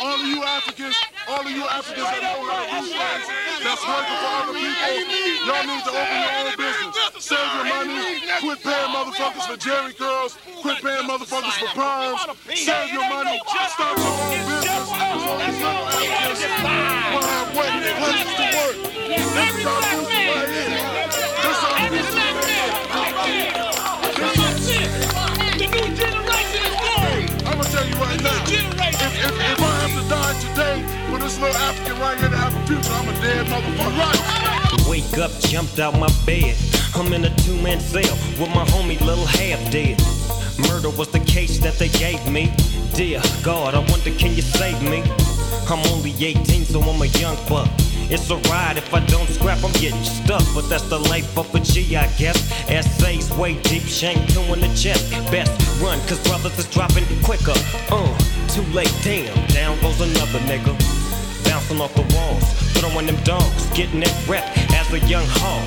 all 0.00 0.16
of 0.16 0.26
you 0.26 0.42
Africans, 0.42 0.96
all 1.28 1.40
of 1.44 1.50
you 1.50 1.64
Africans 1.68 2.08
that 2.08 2.22
know 2.24 2.40
how 2.48 2.64
to 2.64 2.80
do 2.80 2.88
things, 2.88 3.26
that's 3.60 3.84
working 3.84 4.16
for 4.16 4.32
other 4.40 4.56
people, 4.56 4.96
y'all 5.44 5.66
need 5.68 5.84
to 5.84 5.92
open 5.92 6.18
your 6.24 6.32
own 6.40 6.56
business. 6.56 6.96
Save 7.20 7.52
your 7.52 7.68
money. 7.68 8.24
Quit 8.40 8.58
paying 8.64 8.90
motherfuckers 8.96 9.44
for 9.44 9.56
Jerry 9.60 9.92
curls. 9.92 10.38
Quit 10.64 10.80
paying 10.80 11.04
motherfuckers 11.04 11.52
for 11.60 11.68
perms. 11.76 12.24
Save 12.56 12.92
your 12.92 13.04
money. 13.12 13.40
Start 13.44 13.98
your 14.00 14.08
own 14.08 14.32
business. 14.32 14.64
Because 14.64 15.22
all 15.28 15.36
these 15.36 15.60
young 15.60 15.84
Africans 15.84 16.40
will 17.12 17.28
have 17.28 17.48
waiting 17.52 17.84
places 18.00 18.32
to 18.40 18.46
work. 18.56 18.76
This 19.36 19.52
is 19.52 19.66
our 19.68 19.80
movement 19.92 20.26
right 20.32 20.48
here. 20.48 20.80
This 21.44 21.56
is 21.56 21.64
our 21.68 21.76
movement 21.92 22.40
The 25.60 25.66
new 25.68 25.88
generation 25.92 26.62
is 26.64 26.76
born. 26.80 27.20
I'm 27.46 27.56
gonna 27.58 27.68
tell 27.68 27.86
you 27.86 27.96
right 27.96 28.22
now. 28.22 28.44
If, 28.48 29.24
if, 29.24 29.32
if 29.52 29.59
little 31.40 31.56
African 31.56 31.98
right 32.00 32.18
here 32.18 32.28
future, 32.66 32.92
I'm 32.92 33.08
a 33.08 33.12
dead 33.20 33.46
motherfucker. 33.46 33.98
Right. 33.98 34.88
Wake 34.88 35.18
up, 35.18 35.30
jumped 35.40 35.78
out 35.78 35.98
my 35.98 36.12
bed. 36.26 36.56
I'm 36.94 37.12
in 37.12 37.24
a 37.24 37.34
two-man 37.36 37.80
cell 37.80 38.16
with 38.38 38.50
my 38.54 38.64
homie 38.66 39.00
little 39.00 39.26
half 39.26 39.58
dead. 39.72 39.98
Murder 40.68 40.90
was 40.90 41.08
the 41.10 41.20
case 41.20 41.58
that 41.60 41.74
they 41.78 41.88
gave 41.88 42.20
me. 42.30 42.52
Dear 42.94 43.22
God, 43.42 43.74
I 43.74 43.78
wonder 43.90 44.10
can 44.18 44.34
you 44.36 44.42
save 44.42 44.82
me? 44.82 45.02
I'm 45.68 45.80
only 45.92 46.12
18, 46.12 46.64
so 46.64 46.80
I'm 46.82 47.00
a 47.00 47.06
young 47.06 47.36
buck. 47.48 47.68
It's 48.12 48.28
a 48.30 48.36
ride 48.50 48.76
if 48.76 48.92
I 48.92 49.00
don't 49.06 49.28
scrap, 49.28 49.62
I'm 49.64 49.72
getting 49.72 50.02
stuck. 50.02 50.42
But 50.54 50.68
that's 50.68 50.88
the 50.88 50.98
life 50.98 51.38
of 51.38 51.54
a 51.54 51.60
G, 51.60 51.96
I 51.96 52.06
guess. 52.18 52.38
Essays 52.68 53.30
way 53.32 53.54
deep, 53.62 53.84
shank 53.84 54.18
two 54.32 54.42
in 54.52 54.60
the 54.60 54.72
chest. 54.74 55.10
Best 55.30 55.50
run, 55.80 55.98
cause 56.08 56.20
brothers 56.26 56.58
is 56.58 56.68
dropping 56.70 57.06
quicker. 57.22 57.54
Uh, 57.90 58.18
too 58.48 58.66
late, 58.74 58.92
damn, 59.02 59.34
down 59.48 59.80
goes 59.80 60.00
another 60.00 60.40
nigga. 60.40 60.99
Bouncing 61.50 61.80
off 61.80 61.92
the 61.96 62.06
walls, 62.14 62.44
throwing 62.78 63.06
them 63.06 63.16
dogs, 63.24 63.68
getting 63.74 63.98
that 63.98 64.28
rep 64.28 64.44
as 64.70 64.92
a 64.92 65.00
young 65.08 65.26
hog. 65.26 65.66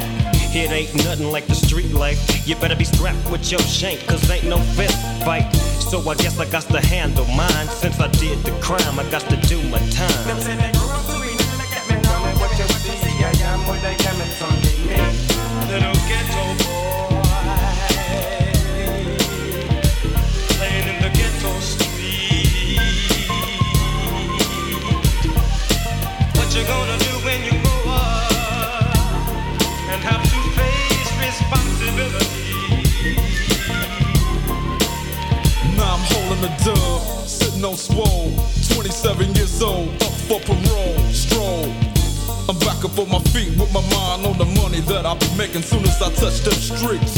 It 0.56 0.72
ain't 0.72 0.96
nothing 1.04 1.30
like 1.30 1.46
the 1.46 1.56
street 1.56 1.92
life. 1.92 2.48
You 2.48 2.56
better 2.56 2.78
be 2.78 2.86
strapped 2.86 3.30
with 3.30 3.52
your 3.52 3.60
shank, 3.60 4.00
cause 4.08 4.30
ain't 4.32 4.46
no 4.46 4.60
fist 4.80 4.98
fight. 5.26 5.52
So 5.92 6.00
I 6.10 6.16
guess 6.16 6.40
I 6.40 6.46
got 6.50 6.64
to 6.72 6.80
handle 6.80 7.26
mine. 7.36 7.68
Since 7.68 8.00
I 8.00 8.08
did 8.08 8.40
the 8.46 8.52
crime, 8.62 8.98
I 8.98 9.04
got 9.12 9.24
to 9.28 9.36
do 9.36 9.62
my 9.64 9.80
time. 9.92 10.24
Little 15.68 15.94
ghetto 16.08 16.64
boy 16.64 17.03
the 36.44 36.52
dub, 36.66 37.02
sitting 37.26 37.64
on 37.64 37.76
swole. 37.76 38.32
27 38.76 39.34
years 39.36 39.62
old, 39.62 39.88
up 40.04 40.12
for 40.28 40.40
parole, 40.44 41.00
stroll. 41.08 41.72
I'm 42.50 42.60
back 42.60 42.84
up 42.84 43.00
on 43.00 43.08
my 43.08 43.24
feet 43.32 43.56
with 43.56 43.72
my 43.72 43.80
mind 43.96 44.28
on 44.28 44.38
the 44.38 44.50
money 44.60 44.82
that 44.92 45.06
I'll 45.06 45.16
be 45.16 45.32
making 45.38 45.62
soon 45.62 45.84
as 45.84 46.02
I 46.02 46.12
touch 46.12 46.44
them 46.44 46.60
streets. 46.60 47.16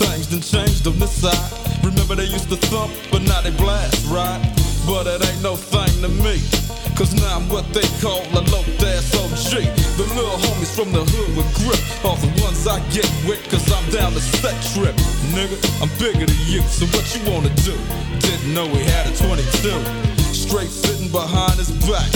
Things 0.00 0.28
done 0.28 0.40
changed 0.40 0.86
on 0.86 0.98
this 0.98 1.12
side. 1.12 1.84
Remember 1.84 2.14
they 2.14 2.24
used 2.24 2.48
to 2.48 2.56
thump, 2.56 2.90
but 3.12 3.20
now 3.22 3.42
they 3.42 3.50
blast, 3.50 4.06
right? 4.08 4.40
But 4.86 5.06
it 5.08 5.20
ain't 5.28 5.42
no 5.42 5.56
thing 5.56 6.00
to 6.00 6.08
me. 6.08 6.63
Cause 6.92 7.12
now 7.16 7.36
I'm 7.36 7.48
what 7.48 7.66
they 7.74 7.86
call 7.98 8.22
a 8.36 8.42
low 8.52 8.62
ass 8.84 9.10
OG. 9.16 9.64
The 9.98 10.06
little 10.14 10.38
homies 10.46 10.70
from 10.70 10.92
the 10.92 11.02
hood 11.02 11.30
with 11.34 11.48
grip 11.58 11.80
are 12.04 12.14
the 12.20 12.30
ones 12.44 12.68
I 12.68 12.78
get 12.94 13.08
with, 13.26 13.42
cause 13.50 13.66
I'm 13.72 13.82
down 13.90 14.14
the 14.14 14.20
set 14.20 14.54
trip. 14.72 14.94
Nigga, 15.34 15.58
I'm 15.82 15.90
bigger 15.98 16.26
than 16.26 16.42
you, 16.46 16.62
so 16.70 16.86
what 16.94 17.02
you 17.10 17.20
wanna 17.26 17.50
do? 17.66 17.74
Didn't 18.20 18.54
know 18.54 18.66
we 18.70 18.84
had 18.84 19.10
a 19.10 19.14
22. 19.16 20.14
Straight 20.30 20.70
sitting 20.70 21.10
behind 21.10 21.58
his 21.58 21.72
back. 21.88 22.10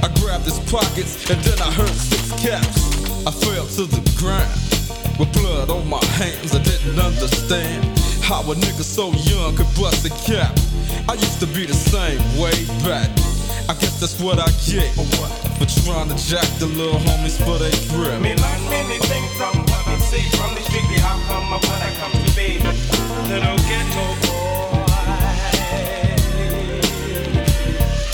I 0.00 0.08
grabbed 0.20 0.44
his 0.44 0.58
pockets 0.70 1.28
and 1.28 1.38
then 1.44 1.58
I 1.60 1.70
heard 1.70 1.92
six 1.92 2.32
caps. 2.40 2.88
I 3.26 3.30
fell 3.30 3.66
to 3.66 3.84
the 3.84 4.02
ground 4.16 4.48
with 5.18 5.32
blood 5.32 5.70
on 5.70 5.88
my 5.88 6.02
hands. 6.16 6.54
I 6.54 6.62
didn't 6.62 6.98
understand 6.98 7.84
how 8.22 8.40
a 8.50 8.54
nigga 8.54 8.82
so 8.82 9.12
young 9.28 9.56
could 9.56 9.68
bust 9.76 10.06
a 10.06 10.12
cap. 10.24 10.56
I 11.08 11.14
used 11.14 11.40
to 11.40 11.46
be 11.46 11.66
the 11.66 11.74
same 11.74 12.20
way 12.40 12.54
back. 12.82 13.10
I 13.68 13.74
guess 13.74 14.00
that's 14.00 14.20
what 14.20 14.38
I 14.38 14.50
get 14.66 14.92
for 14.94 15.66
trying 15.84 16.08
to 16.08 16.16
jack 16.16 16.46
the 16.58 16.66
little 16.66 16.98
homies 16.98 17.38
for 17.44 17.58
they 17.58 17.70
grip. 17.88 18.20
Me 18.20 18.34
learn 18.34 18.62
many 18.68 18.98
things 18.98 19.30
from 19.36 19.56
what 19.66 19.86
I 19.86 19.98
see 19.98 20.22
from 20.36 20.54
the 20.54 20.60
street. 20.62 20.86
The 20.94 21.00
outcome 21.02 21.52
of 21.52 21.62
what 21.62 21.80
I 21.82 21.90
come 22.00 22.12
to 22.12 22.30
be. 22.34 22.58
Little 23.30 23.58
ghetto 23.68 24.04
boy 24.26 24.82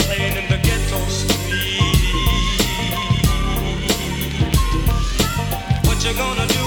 playing 0.05 0.37
in 0.37 0.47
the 0.53 0.59
ghetto 0.63 1.01
street. 1.09 1.39
What 5.87 6.05
you 6.05 6.13
gonna 6.15 6.47
do 6.47 6.58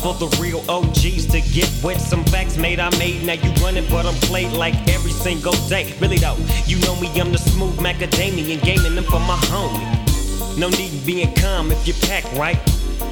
for 0.00 0.14
the 0.14 0.28
real 0.40 0.64
OGs 0.70 1.26
to 1.26 1.40
get 1.52 1.68
with 1.84 2.00
some 2.00 2.24
facts 2.24 2.56
made 2.56 2.80
I 2.80 2.90
made. 2.98 3.22
Now 3.24 3.34
you 3.34 3.52
running, 3.62 3.86
but 3.90 4.06
I'm 4.06 4.14
played 4.28 4.52
like 4.52 4.74
every 4.88 5.12
single 5.12 5.52
day. 5.68 5.94
Really 6.00 6.16
though, 6.16 6.36
you 6.66 6.78
know 6.80 6.98
me, 7.00 7.08
I'm 7.20 7.32
the 7.32 7.38
smooth 7.38 7.76
macadamian, 7.78 8.62
gaming 8.62 8.94
them 8.94 9.04
for 9.04 9.20
my 9.20 9.36
homie. 9.52 10.58
No 10.58 10.68
need 10.70 10.92
in 10.92 11.04
being 11.04 11.34
calm 11.34 11.70
if 11.70 11.86
you 11.86 11.94
pack 12.08 12.24
right. 12.32 12.58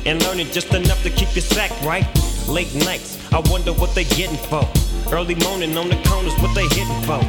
And 0.06 0.22
learning 0.24 0.48
just 0.48 0.72
enough 0.74 1.02
to 1.02 1.10
keep 1.10 1.34
your 1.34 1.42
sack 1.42 1.70
right. 1.82 2.06
Late 2.48 2.74
nights, 2.74 3.18
I 3.32 3.40
wonder 3.50 3.72
what 3.72 3.94
they 3.94 4.04
getting 4.04 4.38
for. 4.48 4.64
Early 5.12 5.34
morning 5.34 5.76
on 5.76 5.88
the 5.88 6.00
corners, 6.08 6.34
what 6.40 6.54
they 6.54 6.66
hitting 6.68 7.02
for. 7.04 7.20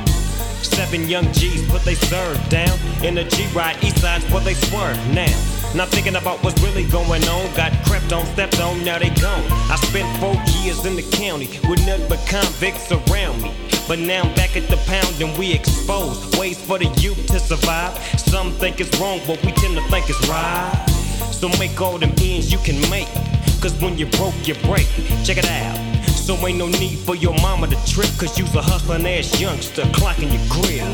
Seven 0.64 1.08
young 1.08 1.32
G's 1.34 1.70
put 1.70 1.82
they 1.84 1.96
serve 1.96 2.38
down. 2.50 2.78
In 3.04 3.18
a 3.18 3.28
G 3.28 3.46
ride, 3.54 3.82
east 3.84 4.00
side's 4.00 4.26
where 4.32 4.44
they 4.44 4.54
swerve 4.54 4.98
now. 5.14 5.59
Not 5.76 5.90
thinking 5.90 6.16
about 6.16 6.44
what's 6.44 6.60
really 6.64 6.84
going 6.86 7.24
on. 7.26 7.54
Got 7.56 7.72
crept 7.86 8.12
on, 8.12 8.26
stepped 8.26 8.60
on, 8.60 8.84
now 8.84 8.98
they 8.98 9.10
gone. 9.22 9.44
I 9.70 9.76
spent 9.76 10.10
four 10.20 10.34
years 10.62 10.84
in 10.86 10.96
the 10.96 11.04
county 11.16 11.48
with 11.70 11.86
nothing 11.86 12.10
but 12.10 12.20
convicts 12.28 12.92
around 12.92 13.42
me. 13.44 13.54
But 13.88 14.00
now 14.00 14.24
I'm 14.24 14.34
back 14.36 14.58
at 14.58 14.68
the 14.68 14.78
pound 14.88 15.22
and 15.22 15.38
we 15.38 15.54
exposed 15.54 16.38
ways 16.38 16.60
for 16.60 16.80
the 16.80 16.88
youth 17.00 17.28
to 17.28 17.40
survive. 17.40 17.96
Some 18.20 18.52
think 18.54 18.82
it's 18.82 19.00
wrong, 19.00 19.20
but 19.28 19.44
we 19.46 19.52
tend 19.52 19.76
to 19.78 19.84
think 19.90 20.10
it's 20.10 20.28
right. 20.28 20.74
So 21.32 21.50
make 21.60 21.80
all 21.80 22.00
them 22.00 22.14
ends 22.20 22.52
you 22.52 22.58
can 22.60 22.78
make. 22.90 23.08
Cause 23.62 23.80
when 23.80 23.98
you 23.98 24.08
broke, 24.08 24.36
you 24.48 24.56
break. 24.66 24.88
Check 25.24 25.38
it 25.38 25.46
out. 25.46 25.78
So 26.08 26.36
ain't 26.48 26.58
no 26.58 26.68
need 26.68 26.98
for 27.00 27.16
your 27.16 27.34
mama 27.42 27.68
to 27.68 27.76
trip. 27.86 28.10
Cause 28.18 28.40
you's 28.40 28.56
a 28.56 28.62
hustling 28.62 29.06
ass 29.06 29.40
youngster 29.40 29.84
clocking 29.94 30.34
your 30.34 30.42
crib. 30.50 30.86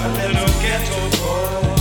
A 0.00 0.08
little 0.10 0.60
ghetto 0.62 1.10
boy. 1.18 1.77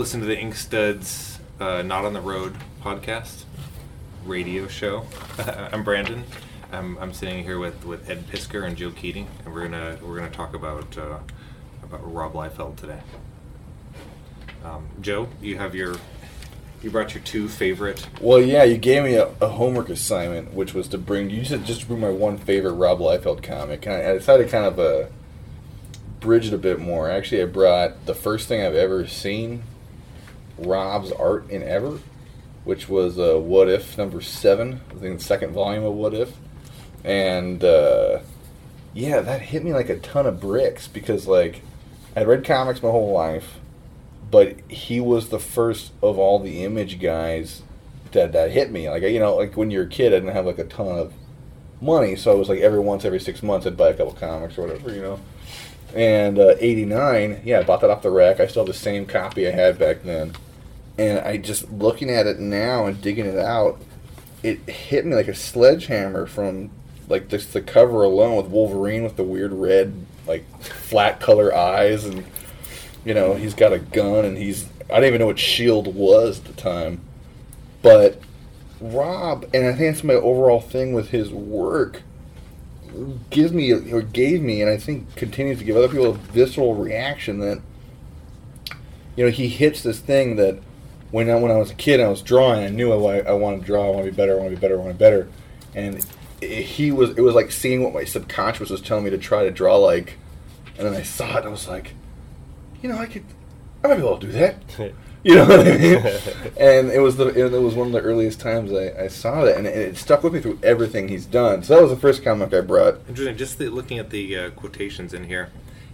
Listen 0.00 0.20
to 0.20 0.26
the 0.26 0.38
Ink 0.38 0.54
Studs 0.54 1.38
uh, 1.60 1.82
Not 1.82 2.06
on 2.06 2.14
the 2.14 2.22
Road 2.22 2.56
podcast 2.82 3.44
radio 4.24 4.66
show. 4.66 5.04
I'm 5.38 5.84
Brandon. 5.84 6.24
I'm, 6.72 6.96
I'm 6.96 7.12
sitting 7.12 7.44
here 7.44 7.58
with, 7.58 7.84
with 7.84 8.08
Ed 8.08 8.26
Piskor 8.28 8.66
and 8.66 8.78
Joe 8.78 8.92
Keatinge, 8.92 9.26
and 9.44 9.52
we're 9.52 9.68
gonna 9.68 9.98
we're 10.02 10.16
gonna 10.16 10.30
talk 10.30 10.54
about 10.54 10.96
uh, 10.96 11.18
about 11.82 12.14
Rob 12.14 12.32
Liefeld 12.32 12.76
today. 12.76 13.00
Um, 14.64 14.88
Joe, 15.02 15.28
you 15.42 15.58
have 15.58 15.74
your 15.74 15.96
you 16.82 16.90
brought 16.90 17.12
your 17.12 17.22
two 17.22 17.46
favorite. 17.46 18.08
Well, 18.22 18.40
yeah, 18.40 18.64
you 18.64 18.78
gave 18.78 19.04
me 19.04 19.16
a, 19.16 19.28
a 19.42 19.48
homework 19.48 19.90
assignment, 19.90 20.54
which 20.54 20.72
was 20.72 20.88
to 20.88 20.98
bring 20.98 21.28
you 21.28 21.44
said 21.44 21.66
just 21.66 21.86
bring 21.86 22.00
my 22.00 22.08
one 22.08 22.38
favorite 22.38 22.72
Rob 22.72 23.00
Liefeld 23.00 23.42
comic, 23.42 23.84
and 23.84 23.96
I, 23.96 24.12
I 24.12 24.14
decided 24.14 24.48
kind 24.48 24.64
of 24.64 24.78
uh, 24.78 25.08
bridge 26.20 26.46
it 26.46 26.54
a 26.54 26.58
bit 26.58 26.78
more. 26.78 27.10
Actually, 27.10 27.42
I 27.42 27.44
brought 27.44 28.06
the 28.06 28.14
first 28.14 28.48
thing 28.48 28.64
I've 28.64 28.74
ever 28.74 29.06
seen 29.06 29.62
Rob's 30.66 31.12
art 31.12 31.48
in 31.50 31.62
ever, 31.62 31.98
which 32.64 32.88
was 32.88 33.18
uh, 33.18 33.38
What 33.38 33.68
If 33.68 33.96
number 33.98 34.20
seven, 34.20 34.80
I 34.90 34.94
think 34.94 35.18
the 35.18 35.24
second 35.24 35.52
volume 35.52 35.84
of 35.84 35.94
What 35.94 36.14
If, 36.14 36.32
and 37.04 37.62
uh, 37.64 38.20
yeah, 38.92 39.20
that 39.20 39.42
hit 39.42 39.64
me 39.64 39.72
like 39.72 39.88
a 39.88 39.98
ton 39.98 40.26
of 40.26 40.40
bricks 40.40 40.88
because 40.88 41.26
like 41.26 41.62
I'd 42.16 42.26
read 42.26 42.44
comics 42.44 42.82
my 42.82 42.90
whole 42.90 43.12
life, 43.12 43.58
but 44.30 44.58
he 44.68 45.00
was 45.00 45.28
the 45.28 45.38
first 45.38 45.92
of 46.02 46.18
all 46.18 46.38
the 46.38 46.64
image 46.64 47.00
guys 47.00 47.62
that 48.12 48.32
that 48.32 48.50
hit 48.50 48.70
me. 48.70 48.90
Like 48.90 49.02
you 49.02 49.18
know, 49.18 49.36
like 49.36 49.56
when 49.56 49.70
you're 49.70 49.84
a 49.84 49.88
kid, 49.88 50.12
I 50.12 50.16
didn't 50.16 50.34
have 50.34 50.46
like 50.46 50.58
a 50.58 50.64
ton 50.64 50.98
of 50.98 51.12
money, 51.80 52.16
so 52.16 52.32
I 52.32 52.34
was 52.34 52.48
like 52.48 52.60
every 52.60 52.80
once 52.80 53.04
every 53.04 53.20
six 53.20 53.42
months 53.42 53.66
I'd 53.66 53.76
buy 53.76 53.88
a 53.88 53.94
couple 53.94 54.12
comics 54.12 54.58
or 54.58 54.62
whatever, 54.62 54.92
you 54.92 55.02
know. 55.02 55.20
And 55.94 56.38
uh, 56.38 56.54
'89, 56.58 57.42
yeah, 57.44 57.60
I 57.60 57.62
bought 57.62 57.80
that 57.80 57.90
off 57.90 58.02
the 58.02 58.10
rack. 58.10 58.40
I 58.40 58.46
still 58.46 58.64
have 58.64 58.72
the 58.72 58.78
same 58.78 59.06
copy 59.06 59.46
I 59.48 59.50
had 59.50 59.78
back 59.78 60.02
then, 60.02 60.34
and 61.00 61.18
I 61.20 61.38
just 61.38 61.72
looking 61.72 62.10
at 62.10 62.26
it 62.26 62.38
now 62.38 62.84
and 62.84 63.00
digging 63.00 63.24
it 63.24 63.38
out, 63.38 63.80
it 64.42 64.58
hit 64.68 65.06
me 65.06 65.14
like 65.14 65.28
a 65.28 65.34
sledgehammer 65.34 66.26
from 66.26 66.70
like 67.08 67.28
just 67.28 67.54
the 67.54 67.62
cover 67.62 68.02
alone 68.02 68.36
with 68.36 68.48
Wolverine 68.48 69.02
with 69.02 69.16
the 69.16 69.24
weird 69.24 69.52
red 69.52 69.94
like 70.26 70.44
flat 70.60 71.18
color 71.18 71.54
eyes 71.54 72.04
and 72.04 72.24
you 73.04 73.14
know 73.14 73.34
he's 73.34 73.54
got 73.54 73.72
a 73.72 73.78
gun 73.78 74.26
and 74.26 74.36
he's 74.36 74.68
I 74.90 74.96
didn't 74.96 75.06
even 75.06 75.20
know 75.20 75.26
what 75.26 75.38
Shield 75.38 75.94
was 75.94 76.40
at 76.40 76.44
the 76.44 76.52
time, 76.52 77.00
but 77.80 78.20
Rob 78.78 79.44
and 79.54 79.66
I 79.66 79.72
think 79.72 79.94
that's 79.94 80.04
my 80.04 80.14
overall 80.14 80.60
thing 80.60 80.92
with 80.92 81.08
his 81.08 81.30
work 81.30 82.02
gives 83.30 83.52
me 83.52 83.72
or 83.72 84.02
gave 84.02 84.42
me 84.42 84.60
and 84.60 84.70
I 84.70 84.76
think 84.76 85.16
continues 85.16 85.60
to 85.60 85.64
give 85.64 85.78
other 85.78 85.88
people 85.88 86.10
a 86.10 86.12
visceral 86.12 86.74
reaction 86.74 87.40
that 87.40 87.62
you 89.16 89.24
know 89.24 89.30
he 89.30 89.48
hits 89.48 89.82
this 89.82 90.00
thing 90.00 90.36
that 90.36 90.60
when 91.10 91.28
I, 91.30 91.34
when 91.36 91.50
I 91.50 91.56
was 91.56 91.70
a 91.70 91.74
kid 91.74 92.00
I 92.00 92.08
was 92.08 92.22
drawing. 92.22 92.64
I 92.64 92.68
knew 92.68 92.92
I, 92.92 92.96
wa- 92.96 93.30
I 93.30 93.32
wanted 93.32 93.60
to 93.60 93.66
draw. 93.66 93.86
I 93.86 93.90
want 93.90 94.04
to 94.06 94.10
be 94.10 94.16
better. 94.16 94.32
I 94.38 94.42
want 94.42 94.50
to 94.50 94.56
be 94.56 94.60
better. 94.60 94.74
I 94.74 94.78
want 94.78 94.90
to 94.90 94.94
be 94.94 94.98
better. 94.98 95.28
And 95.74 96.06
it, 96.40 96.62
he 96.62 96.90
was 96.92 97.10
it 97.10 97.20
was 97.20 97.34
like 97.34 97.50
seeing 97.50 97.82
what 97.82 97.92
my 97.94 98.04
subconscious 98.04 98.70
was 98.70 98.80
telling 98.80 99.04
me 99.04 99.10
to 99.10 99.18
try 99.18 99.44
to 99.44 99.50
draw 99.50 99.76
like 99.76 100.16
and 100.78 100.86
then 100.86 100.94
I 100.94 101.02
saw 101.02 101.32
it 101.34 101.36
and 101.38 101.46
I 101.46 101.50
was 101.50 101.68
like 101.68 101.94
you 102.82 102.88
know 102.88 102.98
I 102.98 103.06
could 103.06 103.24
I 103.84 103.88
might 103.88 103.96
be 103.96 104.00
able 104.02 104.18
to 104.18 104.26
do 104.26 104.32
that. 104.32 104.56
You 105.22 105.34
know 105.34 105.44
what 105.44 105.60
I 105.68 105.76
mean? 105.76 105.96
And 106.58 106.90
it 106.90 107.00
was 107.00 107.18
the 107.18 107.26
it 107.26 107.50
was 107.60 107.74
one 107.74 107.88
of 107.88 107.92
the 107.92 108.00
earliest 108.00 108.40
times 108.40 108.72
I, 108.72 109.04
I 109.04 109.08
saw 109.08 109.44
that. 109.44 109.58
And 109.58 109.66
it, 109.66 109.76
it 109.76 109.96
stuck 109.98 110.22
with 110.22 110.32
me 110.32 110.40
through 110.40 110.58
everything 110.62 111.08
he's 111.08 111.26
done. 111.26 111.62
So 111.62 111.74
that 111.74 111.82
was 111.82 111.90
the 111.90 111.98
first 111.98 112.24
comic 112.24 112.54
I 112.54 112.62
brought. 112.62 113.00
Interesting. 113.06 113.36
Just 113.36 113.58
the, 113.58 113.68
looking 113.68 113.98
at 113.98 114.08
the 114.08 114.34
uh, 114.34 114.50
quotations 114.52 115.12
in 115.12 115.24
here, 115.24 115.50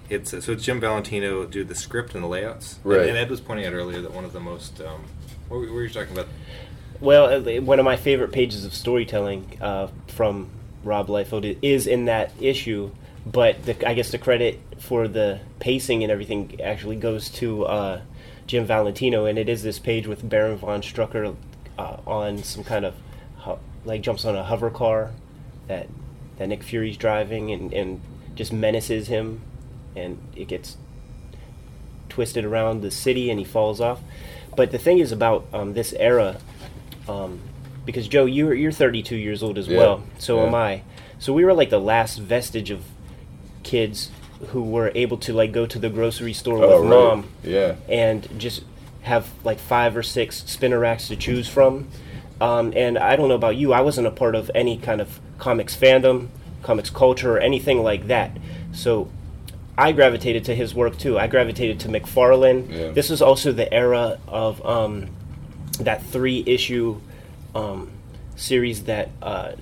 it's 0.09 0.33
uh, 0.35 0.41
so 0.41 0.53
it's 0.53 0.65
Jim 0.65 0.81
Valentino 0.81 1.45
do 1.47 1.65
the 1.65 1.75
script 1.75 2.15
and 2.15 2.23
the 2.23 2.29
layouts. 2.29 2.77
And- 2.85 2.85
Right. 2.93 3.09
And, 3.09 3.17
Ed 3.17 3.31
was 3.31 3.41
pointing 3.41 3.67
out 3.67 3.73
earlier 3.73 4.01
that 4.03 4.13
one 4.13 4.25
of 4.25 4.33
the 4.33 4.41
most 4.41 4.81
um, 4.81 5.05
what 5.49 5.59
were, 5.61 5.67
what 5.67 5.75
were 5.75 5.83
you 5.85 5.91
talking 5.91 6.13
about? 6.13 6.29
Well, 7.01 7.27
uh, 7.47 7.61
one 7.61 7.79
of 7.79 7.85
my 7.85 7.97
favorite 7.97 8.33
pages 8.33 8.65
of 8.65 8.73
storytelling 8.75 9.59
uh, 9.61 9.89
from 10.09 10.49
Rob 10.83 11.09
Liefeld 11.09 11.59
is 11.63 11.87
in 11.87 12.07
that 12.07 12.33
issue, 12.41 12.91
but 13.27 13.65
the, 13.67 13.87
I 13.89 13.93
guess 13.95 14.11
the 14.11 14.19
credit 14.19 14.61
for 14.79 15.07
the 15.09 15.41
pacing 15.59 16.03
and 16.03 16.11
everything 16.11 16.59
actually 16.63 16.97
goes 16.97 17.29
to 17.31 17.65
uh, 17.67 18.01
Jim 18.47 18.65
Valentino, 18.65 19.27
and 19.27 19.39
it 19.39 19.49
is 19.49 19.63
this 19.63 19.79
page 19.79 20.07
with 20.07 20.27
Baron 20.27 20.57
von 20.57 20.81
Strucker 20.81 21.37
uh, 21.79 21.97
on 22.07 22.43
some 22.43 22.65
kind 22.65 22.85
of 22.87 22.95
ho- 23.37 23.59
like 23.85 24.01
jumps 24.01 24.25
on 24.25 24.35
a 24.37 24.45
hover 24.45 24.71
car 24.71 25.11
that 25.69 25.89
that 26.39 26.49
Nick 26.49 26.63
Fury's 26.63 26.97
driving 26.97 27.51
and, 27.51 27.73
and 27.73 28.01
just 28.35 28.53
menaces 28.53 29.09
him, 29.09 29.41
and 29.97 30.19
it 30.37 30.49
gets 30.49 30.77
twisted 32.09 32.45
around 32.45 32.83
the 32.83 32.91
city 32.91 33.31
and 33.31 33.39
he 33.39 33.45
falls 33.45 33.81
off. 33.81 34.01
But 34.57 34.71
the 34.71 34.79
thing 34.79 34.99
is 34.99 35.13
about 35.13 35.47
um, 35.53 35.75
this 35.75 35.93
era, 35.95 36.39
um, 37.09 37.41
because 37.85 38.09
Joe, 38.09 38.25
you're 38.25 38.55
you're 38.55 38.73
32 38.73 39.17
years 39.17 39.43
old 39.43 39.59
as 39.59 39.69
Yeah, 39.69 39.79
well. 39.79 40.03
So 40.19 40.47
am. 40.47 40.55
I. 40.55 40.83
So 41.19 41.33
we 41.33 41.45
were 41.45 41.53
like 41.55 41.71
the 41.71 41.81
last 41.81 42.19
vestige 42.19 42.71
of 42.71 42.83
kids 43.63 44.11
who 44.49 44.63
were 44.63 44.93
able 44.95 45.17
to 45.17 45.33
like 45.33 45.53
go 45.53 45.67
to 45.67 45.79
the 45.79 45.89
grocery 45.89 46.33
store 46.33 46.59
Oh, 46.63 46.69
with 46.83 46.91
right. 46.91 46.91
mom 46.91 47.29
yeah 47.43 47.77
and 47.89 48.29
just 48.39 48.63
have 49.03 49.31
like 49.45 49.59
five 49.59 49.97
or 49.97 50.03
six 50.03 50.45
spinner 50.47 50.79
racks 50.79 51.09
to 51.09 51.17
choose 51.17 51.49
from. 51.49 51.89
Um, 52.41 52.73
and 52.77 52.99
I 52.99 53.17
don't 53.17 53.29
know 53.29 53.35
about 53.35 53.57
you, 53.57 53.73
I 53.73 53.81
wasn't 53.81 54.07
a 54.07 54.11
part 54.11 54.35
of 54.35 54.51
any 54.55 54.77
kind 54.77 55.01
of 55.01 55.21
comics 55.39 55.75
fandom, 55.75 56.29
comics 56.63 56.91
culture, 56.91 57.37
or 57.37 57.39
anything 57.39 57.83
like 57.83 58.09
that. 58.09 58.37
So 58.73 59.09
I 59.79 59.93
gravitated 59.93 60.47
to 60.47 60.55
his 60.55 60.75
work 60.75 60.99
too. 60.99 61.19
I 61.19 61.27
gravitated 61.27 61.81
to 61.81 61.89
McFarlane. 61.89 62.71
Yeah. 62.71 62.91
This 62.93 63.11
was 63.11 63.21
also 63.21 63.53
the 63.53 63.73
era 63.73 64.19
of 64.27 64.65
um, 64.65 65.09
that 65.81 66.03
three 66.03 66.43
issue 66.47 67.01
um, 67.55 67.91
series 68.37 68.85
that 68.85 69.11
uh, 69.21 69.53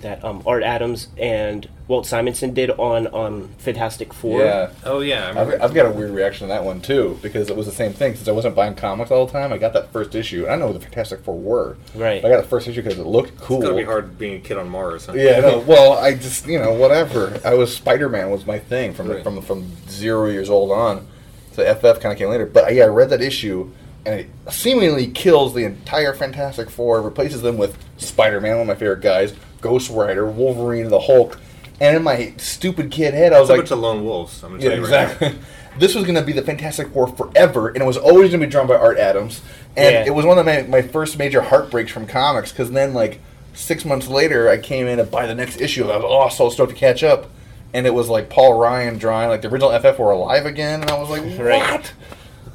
that 0.00 0.24
um, 0.24 0.42
Art 0.46 0.62
Adams 0.62 1.08
and 1.18 1.68
Walt 1.88 2.06
Simonson 2.06 2.52
did 2.54 2.70
on 2.70 3.06
on 3.08 3.48
Fantastic 3.58 4.12
Four. 4.12 4.40
yeah 4.40 4.70
Oh 4.84 5.00
yeah, 5.00 5.24
I 5.24 5.28
remember. 5.28 5.54
I've, 5.54 5.62
I've 5.62 5.74
got 5.74 5.86
a 5.86 5.90
weird 5.90 6.10
reaction 6.10 6.48
to 6.48 6.52
that 6.54 6.64
one 6.64 6.80
too 6.80 7.18
because 7.22 7.50
it 7.50 7.56
was 7.56 7.66
the 7.66 7.72
same 7.72 7.92
thing. 7.92 8.14
Since 8.14 8.26
I 8.28 8.32
wasn't 8.32 8.54
buying 8.54 8.74
comics 8.74 9.10
all 9.10 9.26
the 9.26 9.32
time, 9.32 9.52
I 9.52 9.58
got 9.58 9.72
that 9.74 9.92
first 9.92 10.14
issue. 10.14 10.48
I 10.48 10.56
know 10.56 10.68
who 10.68 10.72
the 10.74 10.80
Fantastic 10.80 11.20
Four 11.24 11.38
were. 11.38 11.76
Right. 11.94 12.24
I 12.24 12.28
got 12.28 12.42
the 12.42 12.48
first 12.48 12.66
issue 12.68 12.82
because 12.82 12.98
it 12.98 13.06
looked 13.06 13.38
cool. 13.40 13.58
it's 13.58 13.64
gotta 13.66 13.76
be 13.76 13.84
hard 13.84 14.18
being 14.18 14.36
a 14.36 14.40
kid 14.40 14.56
on 14.58 14.68
Mars. 14.68 15.06
Huh? 15.06 15.12
Yeah, 15.14 15.40
no. 15.40 15.58
Well, 15.60 15.94
I 15.98 16.14
just 16.14 16.46
you 16.46 16.58
know 16.58 16.72
whatever. 16.72 17.38
I 17.44 17.54
was 17.54 17.74
Spider 17.74 18.08
Man 18.08 18.30
was 18.30 18.46
my 18.46 18.58
thing 18.58 18.94
from 18.94 19.08
Right. 19.08 19.22
from 19.22 19.40
from 19.42 19.70
zero 19.88 20.28
years 20.28 20.50
old 20.50 20.70
on. 20.72 21.06
So 21.52 21.62
FF 21.62 22.00
kind 22.00 22.12
of 22.12 22.18
came 22.18 22.30
later. 22.30 22.46
But 22.46 22.74
yeah, 22.74 22.84
I 22.84 22.88
read 22.88 23.10
that 23.10 23.20
issue 23.22 23.70
and 24.06 24.20
it 24.20 24.28
seemingly 24.50 25.06
kills 25.06 25.54
the 25.54 25.64
entire 25.64 26.12
Fantastic 26.12 26.68
Four, 26.68 27.00
replaces 27.00 27.40
them 27.40 27.56
with 27.56 27.78
Spider 27.96 28.38
Man, 28.40 28.52
one 28.58 28.62
of 28.62 28.66
my 28.66 28.74
favorite 28.74 29.00
guys, 29.00 29.32
Ghost 29.64 29.90
Rider, 29.90 30.26
Wolverine, 30.26 30.88
the 30.90 31.00
Hulk. 31.00 31.40
And 31.80 31.96
in 31.96 32.02
my 32.02 32.34
stupid 32.36 32.90
kid 32.90 33.14
head, 33.14 33.32
I 33.32 33.40
was 33.40 33.48
like, 33.48 33.60
It's 33.60 33.70
a 33.70 33.74
like, 33.76 33.82
bunch 33.82 33.94
of 33.94 33.96
lone 33.96 34.04
wolves. 34.04 34.44
I'm 34.44 34.50
gonna 34.52 34.62
yeah, 34.62 34.68
tell 34.68 34.78
you 34.78 34.84
right 34.84 35.10
exactly. 35.10 35.38
this 35.78 35.94
was 35.94 36.04
going 36.04 36.14
to 36.16 36.22
be 36.22 36.32
the 36.32 36.42
Fantastic 36.42 36.92
Four 36.92 37.08
forever, 37.08 37.68
and 37.68 37.78
it 37.78 37.86
was 37.86 37.96
always 37.96 38.28
going 38.30 38.40
to 38.40 38.46
be 38.46 38.50
drawn 38.50 38.66
by 38.66 38.76
Art 38.76 38.98
Adams. 38.98 39.40
And 39.76 39.92
Yeah. 39.94 40.04
it 40.06 40.14
was 40.14 40.24
one 40.26 40.38
of 40.38 40.44
my, 40.46 40.62
my 40.62 40.82
first 40.82 41.18
major 41.18 41.40
heartbreaks 41.40 41.90
from 41.90 42.06
comics, 42.06 42.52
because 42.52 42.70
then, 42.70 42.92
like, 42.94 43.20
six 43.54 43.84
months 43.84 44.06
later, 44.06 44.48
I 44.50 44.58
came 44.58 44.86
in 44.86 44.98
to 44.98 45.04
buy 45.04 45.26
the 45.26 45.34
next 45.34 45.60
issue. 45.60 45.90
I 45.90 45.96
was 45.96 46.04
oh, 46.06 46.28
so 46.28 46.50
stoked 46.50 46.70
to 46.70 46.76
catch 46.76 47.02
up. 47.02 47.30
And 47.72 47.86
it 47.88 47.94
was, 47.94 48.08
like, 48.08 48.30
Paul 48.30 48.54
Ryan 48.56 48.98
drawing, 48.98 49.30
like, 49.30 49.42
the 49.42 49.48
original 49.48 49.76
FF 49.76 49.98
were 49.98 50.12
alive 50.12 50.46
again, 50.46 50.82
and 50.82 50.90
I 50.90 50.98
was 50.98 51.10
like, 51.10 51.22
Right. 51.38 51.92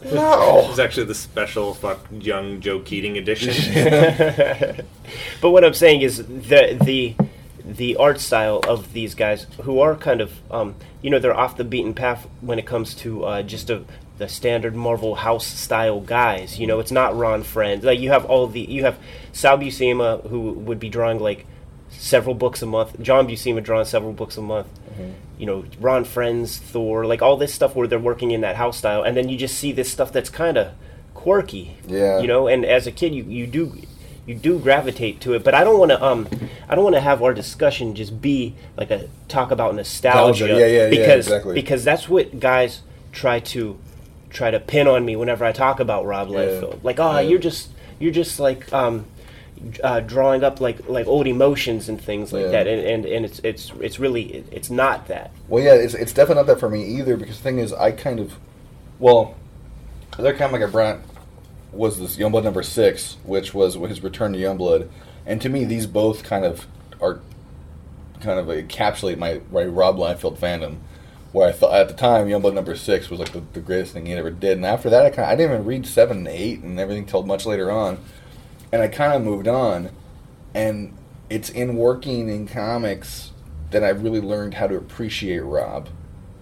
It 0.03 0.13
No. 0.13 0.65
was 0.69 0.79
actually 0.79 1.05
the 1.07 1.15
special 1.15 1.73
fuck 1.73 2.05
young 2.11 2.61
Joe 2.61 2.79
Keatinge 2.79 3.17
edition. 3.17 4.85
But 5.41 5.51
what 5.51 5.63
I'm 5.63 5.73
saying 5.73 6.01
is 6.01 6.17
the 6.17 6.77
the 6.81 7.15
the 7.65 7.95
art 7.97 8.19
style 8.19 8.61
of 8.67 8.93
these 8.93 9.15
guys 9.15 9.45
who 9.63 9.79
are 9.79 9.95
kind 9.95 10.21
of 10.21 10.31
um, 10.51 10.75
you 11.01 11.09
know 11.09 11.19
they're 11.19 11.33
off 11.37 11.57
the 11.57 11.63
beaten 11.63 11.93
path 11.93 12.27
when 12.41 12.59
it 12.59 12.65
comes 12.65 12.93
to 12.95 13.25
uh, 13.25 13.41
just 13.43 13.69
a, 13.69 13.83
the 14.19 14.27
standard 14.29 14.75
Marvel 14.75 15.15
house 15.15 15.45
style 15.47 15.99
guys. 15.99 16.59
You 16.59 16.67
know, 16.67 16.79
it's 16.79 16.91
not 16.91 17.17
Ron 17.17 17.41
Frenz. 17.43 17.83
Like 17.83 17.99
you 17.99 18.09
have 18.11 18.25
all 18.25 18.47
the 18.47 18.61
you 18.61 18.83
have 18.83 18.97
Sal 19.33 19.57
Buscema 19.57 20.27
who 20.29 20.51
would 20.53 20.79
be 20.79 20.89
drawing 20.89 21.19
like 21.19 21.45
several 21.89 22.35
books 22.35 22.61
a 22.61 22.65
month. 22.67 22.99
John 23.01 23.27
Buscema 23.27 23.63
drawing 23.63 23.85
several 23.85 24.13
books 24.13 24.37
a 24.37 24.41
month. 24.41 24.67
You 25.37 25.45
know, 25.45 25.65
Ron 25.79 26.03
Frenz, 26.03 26.57
Thor, 26.57 27.05
like 27.05 27.21
all 27.21 27.37
this 27.37 27.53
stuff 27.53 27.75
where 27.75 27.87
they're 27.87 27.97
working 27.99 28.31
in 28.31 28.41
that 28.41 28.57
house 28.57 28.77
style, 28.77 29.03
and 29.03 29.15
then 29.15 29.29
you 29.29 29.37
just 29.37 29.57
see 29.57 29.71
this 29.71 29.89
stuff 29.91 30.11
that's 30.11 30.29
kind 30.29 30.57
of 30.57 30.73
quirky. 31.13 31.77
Yeah. 31.87 32.19
You 32.19 32.27
know, 32.27 32.47
and 32.47 32.65
as 32.65 32.87
a 32.87 32.91
kid, 32.91 33.13
you, 33.15 33.23
you 33.23 33.47
do 33.47 33.77
you 34.25 34.35
do 34.35 34.59
gravitate 34.59 35.21
to 35.21 35.33
it. 35.33 35.43
But 35.43 35.53
I 35.55 35.63
don't 35.63 35.79
want 35.79 35.91
to 35.91 36.03
um 36.03 36.27
I 36.67 36.75
don't 36.75 36.83
want 36.83 36.95
to 36.95 37.01
have 37.01 37.23
our 37.23 37.33
discussion 37.33 37.95
just 37.95 38.21
be 38.21 38.55
like 38.77 38.91
a 38.91 39.07
talk 39.27 39.51
about 39.51 39.75
nostalgia. 39.75 40.45
Nostalgia, 40.45 40.59
yeah, 40.59 40.65
yeah, 40.67 40.83
yeah, 40.83 40.89
because, 40.89 41.27
exactly. 41.27 41.55
Because 41.55 41.83
that's 41.83 42.07
what 42.09 42.39
guys 42.39 42.81
try 43.11 43.39
to 43.39 43.79
try 44.29 44.51
to 44.51 44.59
pin 44.59 44.87
on 44.87 45.03
me 45.05 45.15
whenever 45.15 45.43
I 45.45 45.51
talk 45.51 45.79
about 45.79 46.05
Rob 46.05 46.29
Yeah. 46.29 46.37
Liefeld. 46.39 46.83
Like, 46.83 46.99
oh, 46.99 47.13
Yeah. 47.13 47.21
you're 47.21 47.39
just 47.39 47.69
you're 47.97 48.11
just 48.13 48.39
like 48.39 48.71
um. 48.73 49.05
Uh, 49.83 49.99
drawing 49.99 50.41
up 50.41 50.61
like 50.61 50.87
like 50.87 51.05
old 51.05 51.27
emotions 51.27 51.89
and 51.89 51.99
things 51.99 52.31
like 52.31 52.43
Yeah. 52.45 52.51
that, 52.51 52.67
and, 52.67 52.79
and, 52.81 53.05
and 53.05 53.25
it's 53.25 53.39
it's 53.43 53.73
it's 53.81 53.99
really 53.99 54.45
it's 54.51 54.69
not 54.69 55.07
that. 55.07 55.31
Well, 55.49 55.61
yeah, 55.61 55.73
it's, 55.73 55.93
it's 55.93 56.13
definitely 56.13 56.41
not 56.43 56.47
that 56.47 56.61
for 56.61 56.69
me 56.69 56.85
either. 56.85 57.17
Because 57.17 57.35
the 57.37 57.43
thing 57.43 57.59
is, 57.59 57.73
I 57.73 57.91
kind 57.91 58.21
of, 58.21 58.37
well, 58.99 59.35
the 60.11 60.19
other 60.19 60.33
comic 60.33 60.61
I 60.61 60.67
brought 60.67 60.99
was 61.73 61.99
this 61.99 62.15
Youngblood 62.15 62.45
number 62.45 62.63
six, 62.63 63.17
which 63.25 63.53
was 63.53 63.75
his 63.75 64.01
return 64.01 64.31
to 64.31 64.39
Youngblood, 64.39 64.87
and 65.25 65.41
to 65.41 65.49
me, 65.49 65.65
these 65.65 65.87
both 65.87 66.23
kind 66.23 66.45
of 66.45 66.65
are 67.01 67.19
kind 68.21 68.39
of 68.39 68.47
encapsulate 68.47 69.17
my, 69.17 69.41
my 69.51 69.65
Rob 69.65 69.97
Liefeld 69.97 70.37
fandom. 70.37 70.77
Where 71.33 71.47
I 71.49 71.51
thought 71.51 71.73
at 71.75 71.89
the 71.89 71.93
time, 71.93 72.27
Youngblood 72.27 72.53
number 72.55 72.75
six 72.75 73.09
was 73.09 73.19
like 73.19 73.33
the, 73.33 73.43
the 73.53 73.59
greatest 73.59 73.91
thing 73.93 74.05
he 74.07 74.13
ever 74.13 74.31
did, 74.31 74.53
and 74.57 74.65
after 74.65 74.89
that, 74.89 75.05
I 75.05 75.09
kind 75.09 75.25
of, 75.25 75.29
I 75.29 75.35
didn't 75.35 75.51
even 75.53 75.65
read 75.65 75.85
seven 75.85 76.19
and 76.19 76.27
eight 76.29 76.61
and 76.63 76.79
everything 76.79 77.05
till 77.05 77.23
much 77.23 77.45
later 77.45 77.69
on, 77.69 77.99
and 78.71 78.81
I 78.81 78.87
kind 78.87 79.13
of 79.13 79.23
moved 79.23 79.47
on, 79.47 79.91
and 80.53 80.95
it's 81.29 81.49
in 81.49 81.75
working 81.75 82.29
in 82.29 82.47
comics 82.47 83.31
that 83.71 83.83
I 83.83 83.89
really 83.89 84.21
learned 84.21 84.55
how 84.55 84.67
to 84.67 84.75
appreciate 84.75 85.39
Rob 85.39 85.89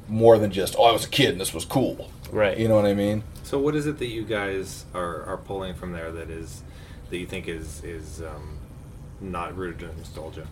more 0.08 0.38
than 0.38 0.52
just 0.52 0.76
oh 0.78 0.86
I 0.86 0.92
was 0.94 1.06
a 1.06 1.10
kid 1.10 1.32
and 1.32 1.42
this 1.42 1.54
was 1.54 1.66
cool. 1.66 2.10
Right. 2.32 2.58
You 2.58 2.68
know 2.68 2.76
what 2.76 2.86
I 2.86 2.94
mean? 2.94 3.24
So 3.44 3.60
what 3.60 3.76
is 3.76 3.88
it 3.88 4.00
that 4.00 4.08
you 4.08 4.24
guys 4.24 4.86
are, 4.94 5.24
are 5.24 5.38
pulling 5.38 5.74
from 5.74 5.92
there 5.92 6.12
that 6.12 6.30
is 6.30 6.64
that 7.10 7.18
you 7.18 7.26
think 7.26 7.48
is 7.48 7.84
is 7.84 8.22
um, 8.22 8.58
not 9.22 9.56
rooted 9.56 9.90
in 9.90 9.98
nostalgia? 9.98 10.48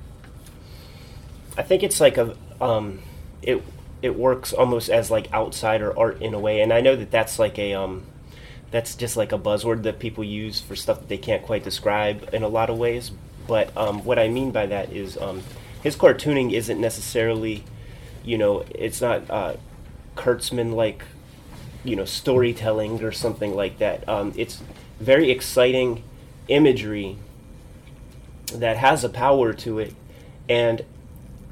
I 1.57 1.63
think 1.63 1.83
it's 1.83 1.99
like 1.99 2.17
a 2.17 2.35
um, 2.61 3.01
it 3.41 3.61
it 4.01 4.15
works 4.15 4.53
almost 4.53 4.89
as 4.89 5.09
like 5.09 5.31
outsider 5.33 5.97
art 5.97 6.21
in 6.21 6.33
a 6.33 6.39
way, 6.39 6.61
and 6.61 6.71
I 6.71 6.81
know 6.81 6.95
that 6.95 7.11
that's 7.11 7.39
like 7.39 7.57
a 7.59 7.73
um, 7.73 8.05
that's 8.71 8.95
just 8.95 9.15
like 9.15 9.31
a 9.31 9.37
buzzword 9.37 9.83
that 9.83 9.99
people 9.99 10.23
use 10.23 10.59
for 10.59 10.75
stuff 10.75 10.99
that 10.99 11.09
they 11.09 11.17
can't 11.17 11.43
quite 11.43 11.63
describe 11.63 12.29
in 12.33 12.43
a 12.43 12.47
lot 12.47 12.69
of 12.69 12.77
ways. 12.77 13.11
But 13.47 13.75
um, 13.77 14.03
what 14.03 14.19
I 14.19 14.27
mean 14.27 14.51
by 14.51 14.65
that 14.65 14.91
is 14.91 15.17
um, 15.17 15.43
his 15.83 15.95
cartooning 15.95 16.51
isn't 16.51 16.81
necessarily, 16.81 17.63
you 18.23 18.37
know, 18.37 18.65
it's 18.73 19.01
not 19.01 19.29
uh, 19.29 19.55
Kurtzman 20.15 20.73
like, 20.73 21.03
you 21.83 21.95
know, 21.95 22.05
storytelling 22.05 23.03
or 23.03 23.11
something 23.11 23.55
like 23.55 23.77
that. 23.77 24.07
Um, 24.09 24.33
it's 24.35 24.61
very 24.99 25.29
exciting 25.29 26.03
imagery 26.47 27.17
that 28.53 28.77
has 28.77 29.03
a 29.03 29.09
power 29.09 29.53
to 29.53 29.79
it, 29.79 29.93
and 30.49 30.83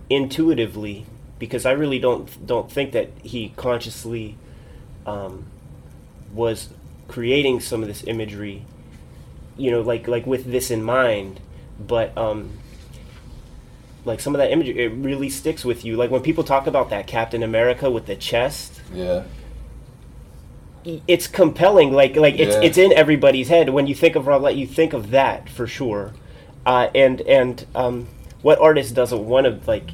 intuitively, 0.10 1.06
because 1.40 1.66
I 1.66 1.72
really 1.72 2.00
don't 2.00 2.46
don't 2.46 2.72
think 2.72 2.92
that 2.94 3.10
he 3.22 3.54
consciously 3.56 4.38
um, 5.06 5.46
was 6.34 6.70
creating 7.18 7.60
some 7.60 7.84
of 7.84 7.88
this 7.88 8.04
imagery, 8.08 8.66
you 9.56 9.70
know, 9.70 9.82
like 9.82 10.08
like 10.08 10.26
with 10.26 10.46
this 10.52 10.72
in 10.72 10.82
mind, 10.82 11.40
but 11.80 12.16
um, 12.18 12.58
like 14.04 14.20
some 14.20 14.34
of 14.34 14.40
that 14.40 14.52
imagery, 14.52 14.84
it 14.86 14.90
really 14.90 15.30
sticks 15.30 15.64
with 15.64 15.86
you. 15.86 15.96
Like 15.96 16.10
when 16.10 16.24
people 16.24 16.44
talk 16.44 16.66
about 16.66 16.90
that 16.90 17.06
Captain 17.06 17.44
America 17.44 17.92
with 17.92 18.08
the 18.08 18.16
chest, 18.16 18.82
Yeah. 18.92 19.24
it's 21.08 21.28
compelling. 21.28 21.94
Like 21.94 22.16
like 22.16 22.40
it's 22.40 22.56
Yeah. 22.56 22.62
it's 22.64 22.78
in 22.80 22.92
everybody's 22.94 23.50
head. 23.50 23.70
When 23.70 23.86
you 23.86 23.94
think 23.94 24.16
of 24.16 24.26
Light, 24.26 24.56
you 24.56 24.66
think 24.66 24.94
of 24.94 25.12
that 25.12 25.48
for 25.50 25.68
sure. 25.68 26.14
Uh, 26.66 26.88
and 26.96 27.22
and 27.22 27.66
um, 27.76 28.08
what 28.42 28.60
artist 28.60 28.96
doesn't 28.96 29.24
want 29.28 29.46
to 29.46 29.60
like 29.70 29.92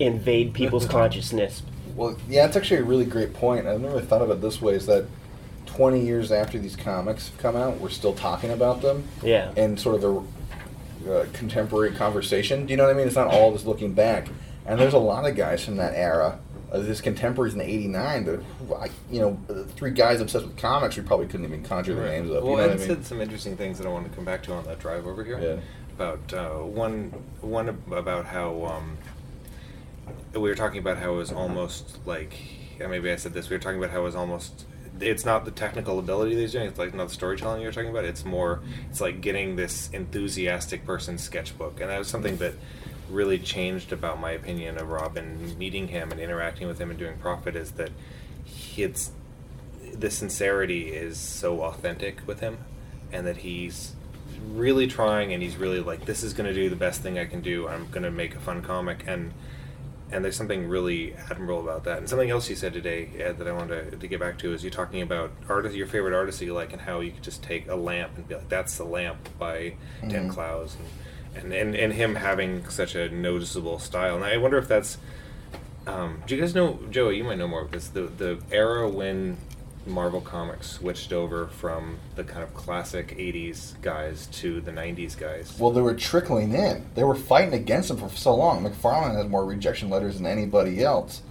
invade 0.00 0.52
people's 0.52 0.86
consciousness? 0.98 1.62
Well, 1.94 2.16
yeah, 2.28 2.44
it's 2.46 2.56
actually 2.56 2.80
a 2.80 2.84
really 2.84 3.04
great 3.04 3.32
point. 3.34 3.68
I've 3.68 3.80
never 3.80 4.00
thought 4.00 4.20
of 4.20 4.30
it 4.30 4.40
this 4.40 4.60
way. 4.60 4.74
Is 4.74 4.86
that 4.86 5.06
twenty 5.76 6.00
years 6.00 6.32
after 6.32 6.58
these 6.58 6.74
comics 6.76 7.28
have 7.28 7.38
come 7.38 7.56
out, 7.56 7.78
we're 7.80 7.90
still 7.90 8.14
talking 8.14 8.50
about 8.50 8.80
them 8.82 9.04
Yeah. 9.22 9.52
And 9.56 9.78
sort 9.78 9.96
of 9.96 10.00
the 11.04 11.12
uh, 11.12 11.26
contemporary 11.32 11.92
conversation. 11.92 12.66
Do 12.66 12.72
you 12.72 12.76
know 12.76 12.84
what 12.84 12.94
I 12.94 12.98
mean? 12.98 13.06
It's 13.06 13.16
not 13.16 13.28
all 13.28 13.52
just 13.52 13.66
looking 13.66 13.92
back. 13.92 14.28
And 14.64 14.80
there's 14.80 14.94
a 14.94 14.98
lot 14.98 15.28
of 15.28 15.36
guys 15.36 15.64
from 15.64 15.76
that 15.76 15.94
era, 15.94 16.40
uh, 16.72 16.80
his 16.80 17.00
contemporaries 17.00 17.54
in 17.54 17.60
'89. 17.60 18.24
That 18.24 18.40
I, 18.80 18.90
you 19.10 19.20
know, 19.20 19.64
three 19.76 19.92
guys 19.92 20.20
obsessed 20.20 20.44
with 20.44 20.56
comics, 20.56 20.96
we 20.96 21.02
probably 21.04 21.26
couldn't 21.26 21.46
even 21.46 21.62
conjure 21.62 21.94
their 21.94 22.08
names 22.08 22.30
up. 22.30 22.42
Well, 22.42 22.52
you 22.52 22.56
know 22.56 22.62
Ed 22.64 22.66
what 22.66 22.74
I 22.74 22.78
mean? 22.78 22.88
said 22.88 23.06
some 23.06 23.20
interesting 23.20 23.56
things 23.56 23.78
that 23.78 23.86
I 23.86 23.90
want 23.90 24.08
to 24.08 24.16
come 24.16 24.24
back 24.24 24.42
to 24.44 24.52
on 24.54 24.64
that 24.64 24.80
drive 24.80 25.06
over 25.06 25.22
here. 25.22 25.38
Yeah. 25.38 25.60
About 25.94 26.32
uh, 26.32 26.64
one, 26.64 27.10
one 27.40 27.68
about 27.92 28.26
how 28.26 28.64
um, 28.66 28.98
we 30.32 30.40
were 30.40 30.54
talking 30.56 30.78
about 30.78 30.98
how 30.98 31.14
it 31.14 31.16
was 31.16 31.32
almost 31.32 32.04
like, 32.04 32.34
yeah, 32.80 32.88
maybe 32.88 33.10
I 33.12 33.16
said 33.16 33.32
this. 33.32 33.48
We 33.48 33.56
were 33.56 33.62
talking 33.62 33.78
about 33.78 33.90
how 33.90 34.00
it 34.00 34.04
was 34.04 34.16
almost. 34.16 34.64
It's 35.00 35.24
not 35.24 35.44
the 35.44 35.50
technical 35.50 35.98
ability 35.98 36.34
that 36.34 36.40
he's 36.40 36.52
doing. 36.52 36.66
It's 36.66 36.78
like 36.78 36.94
not 36.94 37.08
the 37.08 37.14
storytelling 37.14 37.62
you're 37.62 37.72
talking 37.72 37.90
about. 37.90 38.04
It's 38.04 38.24
more. 38.24 38.60
It's 38.90 39.00
like 39.00 39.20
getting 39.20 39.56
this 39.56 39.90
enthusiastic 39.92 40.84
person's 40.86 41.22
sketchbook, 41.22 41.80
and 41.80 41.90
that 41.90 41.98
was 41.98 42.08
something 42.08 42.36
that 42.38 42.54
really 43.10 43.38
changed 43.38 43.92
about 43.92 44.20
my 44.20 44.32
opinion 44.32 44.78
of 44.78 44.88
Robin. 44.88 45.56
Meeting 45.58 45.88
him 45.88 46.10
and 46.10 46.20
interacting 46.20 46.66
with 46.66 46.78
him 46.78 46.90
and 46.90 46.98
doing 46.98 47.18
Prophet 47.18 47.56
is 47.56 47.72
that 47.72 47.90
it's 48.76 49.10
the 49.92 50.10
sincerity 50.10 50.88
is 50.88 51.18
so 51.18 51.62
authentic 51.62 52.26
with 52.26 52.40
him 52.40 52.58
and 53.12 53.26
that 53.26 53.38
he's 53.38 53.94
really 54.52 54.86
trying 54.86 55.32
and 55.32 55.42
he's 55.42 55.56
really 55.56 55.80
like 55.80 56.04
this 56.04 56.22
is 56.22 56.32
going 56.34 56.46
to 56.46 56.54
do 56.54 56.68
the 56.68 56.76
best 56.76 57.00
thing 57.00 57.18
i 57.18 57.24
can 57.24 57.40
do 57.40 57.66
i'm 57.68 57.88
going 57.90 58.02
to 58.02 58.10
make 58.10 58.34
a 58.34 58.38
fun 58.40 58.60
comic 58.62 59.04
and 59.06 59.32
and 60.12 60.24
there's 60.24 60.36
something 60.36 60.68
really 60.68 61.14
admirable 61.30 61.60
about 61.60 61.84
that 61.84 61.98
and 61.98 62.08
something 62.08 62.30
else 62.30 62.48
you 62.48 62.54
said 62.56 62.72
today 62.72 63.10
Ed, 63.18 63.38
that 63.38 63.48
i 63.48 63.52
wanted 63.52 63.90
to, 63.90 63.96
to 63.96 64.06
get 64.06 64.20
back 64.20 64.38
to 64.38 64.52
is 64.52 64.62
you 64.62 64.70
talking 64.70 65.02
about 65.02 65.30
artists 65.48 65.76
your 65.76 65.86
favorite 65.88 66.14
artists 66.14 66.38
that 66.38 66.44
you 66.46 66.54
like 66.54 66.72
and 66.72 66.82
how 66.82 67.00
you 67.00 67.10
could 67.12 67.22
just 67.24 67.42
take 67.42 67.66
a 67.68 67.74
lamp 67.74 68.12
and 68.16 68.28
be 68.28 68.34
like 68.36 68.48
that's 68.48 68.76
the 68.76 68.84
lamp 68.84 69.28
by 69.38 69.74
dan 70.06 70.28
Mhm. 70.28 70.32
clowes 70.32 70.76
and, 71.34 71.44
and 71.44 71.52
and 71.52 71.74
and 71.74 71.92
him 71.94 72.14
having 72.14 72.68
such 72.68 72.94
a 72.94 73.08
noticeable 73.08 73.78
style 73.78 74.14
and 74.16 74.24
i 74.24 74.36
wonder 74.36 74.58
if 74.58 74.68
that's 74.68 74.98
um, 75.88 76.20
do 76.26 76.34
you 76.34 76.40
guys 76.40 76.52
know, 76.52 76.80
Joey? 76.90 77.18
You 77.18 77.22
might 77.22 77.38
know 77.38 77.46
more 77.46 77.62
of 77.62 77.70
this. 77.70 77.86
The 77.86 78.02
the 78.08 78.40
era 78.50 78.88
when 78.88 79.36
Marvel 79.86 80.20
Comics 80.20 80.70
switched 80.70 81.12
over 81.12 81.46
from 81.46 81.98
the 82.14 82.24
kind 82.24 82.42
of 82.42 82.54
classic 82.54 83.16
'80s 83.16 83.80
guys 83.82 84.26
to 84.32 84.60
the 84.60 84.72
'90s 84.72 85.16
guys. 85.16 85.56
Well, 85.58 85.70
they 85.70 85.80
were 85.80 85.94
trickling 85.94 86.54
in. 86.54 86.86
They 86.94 87.04
were 87.04 87.14
fighting 87.14 87.54
against 87.54 87.88
them 87.88 87.98
for 87.98 88.08
so 88.16 88.34
long. 88.34 88.64
McFarlane 88.64 89.14
has 89.16 89.28
more 89.28 89.44
rejection 89.44 89.90
letters 89.90 90.16
than 90.16 90.26
anybody 90.26 90.82
else. 90.82 91.22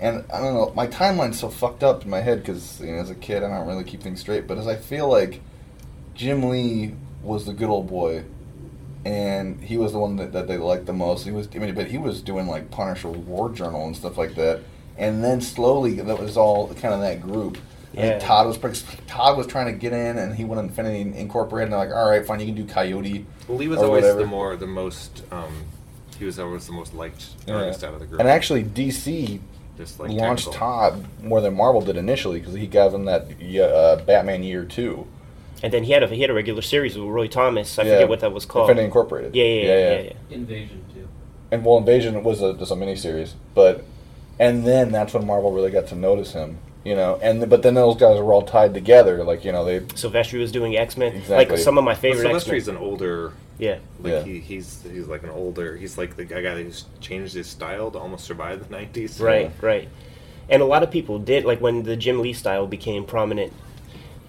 And 0.00 0.24
I 0.32 0.40
don't 0.40 0.54
know, 0.54 0.72
my 0.74 0.88
timeline's 0.88 1.38
so 1.38 1.48
fucked 1.48 1.84
up 1.84 2.02
in 2.02 2.10
my 2.10 2.20
head 2.20 2.40
because 2.40 2.80
you 2.80 2.88
know, 2.88 2.98
as 2.98 3.10
a 3.10 3.14
kid, 3.14 3.44
I 3.44 3.48
don't 3.48 3.68
really 3.68 3.84
keep 3.84 4.02
things 4.02 4.20
straight. 4.20 4.48
But 4.48 4.58
as 4.58 4.66
I 4.66 4.74
feel 4.74 5.08
like 5.08 5.40
Jim 6.14 6.48
Lee 6.48 6.94
was 7.22 7.46
the 7.46 7.52
good 7.52 7.68
old 7.68 7.88
boy, 7.88 8.24
and 9.04 9.62
he 9.62 9.76
was 9.76 9.92
the 9.92 9.98
one 9.98 10.16
that, 10.16 10.32
that 10.32 10.48
they 10.48 10.56
liked 10.56 10.86
the 10.86 10.92
most. 10.92 11.24
He 11.24 11.30
was, 11.30 11.48
I 11.54 11.58
mean, 11.58 11.74
but 11.74 11.88
he 11.88 11.98
was 11.98 12.20
doing 12.20 12.46
like 12.46 12.70
Punisher 12.70 13.08
War 13.10 13.50
Journal 13.50 13.86
and 13.86 13.96
stuff 13.96 14.18
like 14.18 14.34
that. 14.36 14.60
And 14.96 15.24
then 15.24 15.40
slowly, 15.40 15.94
that 15.94 16.18
was 16.18 16.36
all 16.36 16.68
kind 16.74 16.94
of 16.94 17.00
that 17.00 17.20
group. 17.20 17.58
And 17.94 18.04
Yeah. 18.08 18.18
Todd 18.18 18.46
was 18.46 18.56
pretty, 18.56 18.80
Todd 19.06 19.36
was 19.36 19.46
trying 19.46 19.66
to 19.66 19.72
get 19.72 19.92
in, 19.92 20.18
and 20.18 20.34
he 20.34 20.44
wanted 20.44 20.62
Infinity 20.62 21.18
Incorporated. 21.18 21.64
And 21.66 21.72
they're 21.72 21.88
like, 21.88 21.96
"All 21.96 22.08
right, 22.08 22.24
fine, 22.24 22.40
you 22.40 22.46
can 22.46 22.54
do 22.54 22.64
Coyote." 22.64 23.26
Well, 23.48 23.58
Lee 23.58 23.68
was 23.68 23.80
or 23.80 23.84
always 23.86 24.02
whatever. 24.02 24.20
the 24.20 24.26
more 24.26 24.56
the 24.56 24.66
most. 24.66 25.22
Um, 25.30 25.64
he 26.18 26.24
was 26.24 26.38
always 26.38 26.66
the 26.66 26.72
most 26.72 26.94
liked 26.94 27.24
Yeah. 27.46 27.56
artist 27.56 27.84
out 27.84 27.92
of 27.94 28.00
the 28.00 28.06
group. 28.06 28.20
And 28.20 28.28
actually, 28.28 28.62
DC 28.62 29.40
just 29.76 29.98
like 30.00 30.10
launched 30.10 30.44
technical. 30.44 30.66
Todd 30.66 31.04
more 31.22 31.40
than 31.40 31.54
Marvel 31.54 31.80
did 31.82 31.96
initially 31.96 32.38
because 32.38 32.54
he 32.54 32.66
gave 32.66 32.92
him 32.94 33.04
that 33.06 33.26
uh, 33.60 33.96
Batman 34.04 34.42
Year 34.42 34.64
Two. 34.64 35.06
And 35.62 35.72
then 35.72 35.84
he 35.84 35.92
had 35.92 36.02
a 36.02 36.06
he 36.08 36.20
had 36.22 36.30
a 36.30 36.34
regular 36.34 36.62
series 36.62 36.96
with 36.96 37.06
Roy 37.08 37.28
Thomas. 37.28 37.78
I 37.78 37.82
Yeah. 37.82 37.92
forget 37.94 38.08
what 38.08 38.20
that 38.20 38.32
was 38.32 38.46
called. 38.46 38.70
Infinity 38.70 38.86
Incorporated. 38.86 39.34
Yeah, 39.36 39.44
yeah, 39.44 39.62
yeah, 39.62 39.90
yeah. 39.90 40.00
yeah, 40.02 40.12
Invasion 40.36 40.84
too. 40.94 41.08
And 41.50 41.64
well, 41.64 41.76
Invasion 41.76 42.22
was 42.24 42.40
a, 42.40 42.54
just 42.54 42.72
a 42.72 42.74
miniseries, 42.74 43.32
but 43.54 43.84
and 44.38 44.64
then 44.66 44.90
that's 44.92 45.12
when 45.14 45.26
Marvel 45.26 45.52
really 45.52 45.70
got 45.70 45.86
to 45.88 45.94
notice 45.94 46.32
him. 46.32 46.58
You 46.84 46.96
know, 46.96 47.18
and 47.22 47.48
but 47.48 47.62
then 47.62 47.74
those 47.74 47.96
guys 47.96 48.18
were 48.18 48.32
all 48.32 48.42
tied 48.42 48.74
together, 48.74 49.22
like 49.22 49.44
you 49.44 49.52
know 49.52 49.64
they. 49.64 49.80
Silvestri 49.80 50.40
was 50.40 50.50
doing 50.50 50.76
X 50.76 50.96
Men. 50.96 51.14
Exactly. 51.14 51.56
Like 51.56 51.58
some 51.62 51.78
of 51.78 51.84
my 51.84 51.92
But 51.92 52.00
favorite 52.00 52.34
X 52.34 52.46
Men. 52.48 52.76
An 52.76 52.76
older. 52.76 53.32
Yeah. 53.58 53.78
Like 54.00 54.12
Yeah. 54.12 54.22
He, 54.24 54.40
he's 54.40 54.82
he's 54.82 55.06
like 55.06 55.22
an 55.22 55.30
older. 55.30 55.76
He's 55.76 55.96
like 55.96 56.16
the 56.16 56.24
guy 56.24 56.40
who's 56.62 56.86
changed 57.00 57.34
his 57.34 57.46
style 57.46 57.90
to 57.92 57.98
almost 57.98 58.24
survive 58.24 58.68
the 58.68 58.74
'90s. 58.74 59.20
Right, 59.20 59.52
right. 59.60 59.88
And 60.48 60.60
a 60.60 60.64
lot 60.64 60.82
of 60.82 60.90
people 60.90 61.20
did 61.20 61.44
like 61.44 61.60
when 61.60 61.84
the 61.84 61.96
Jim 61.96 62.20
Lee 62.20 62.32
style 62.32 62.66
became 62.66 63.04
prominent. 63.04 63.52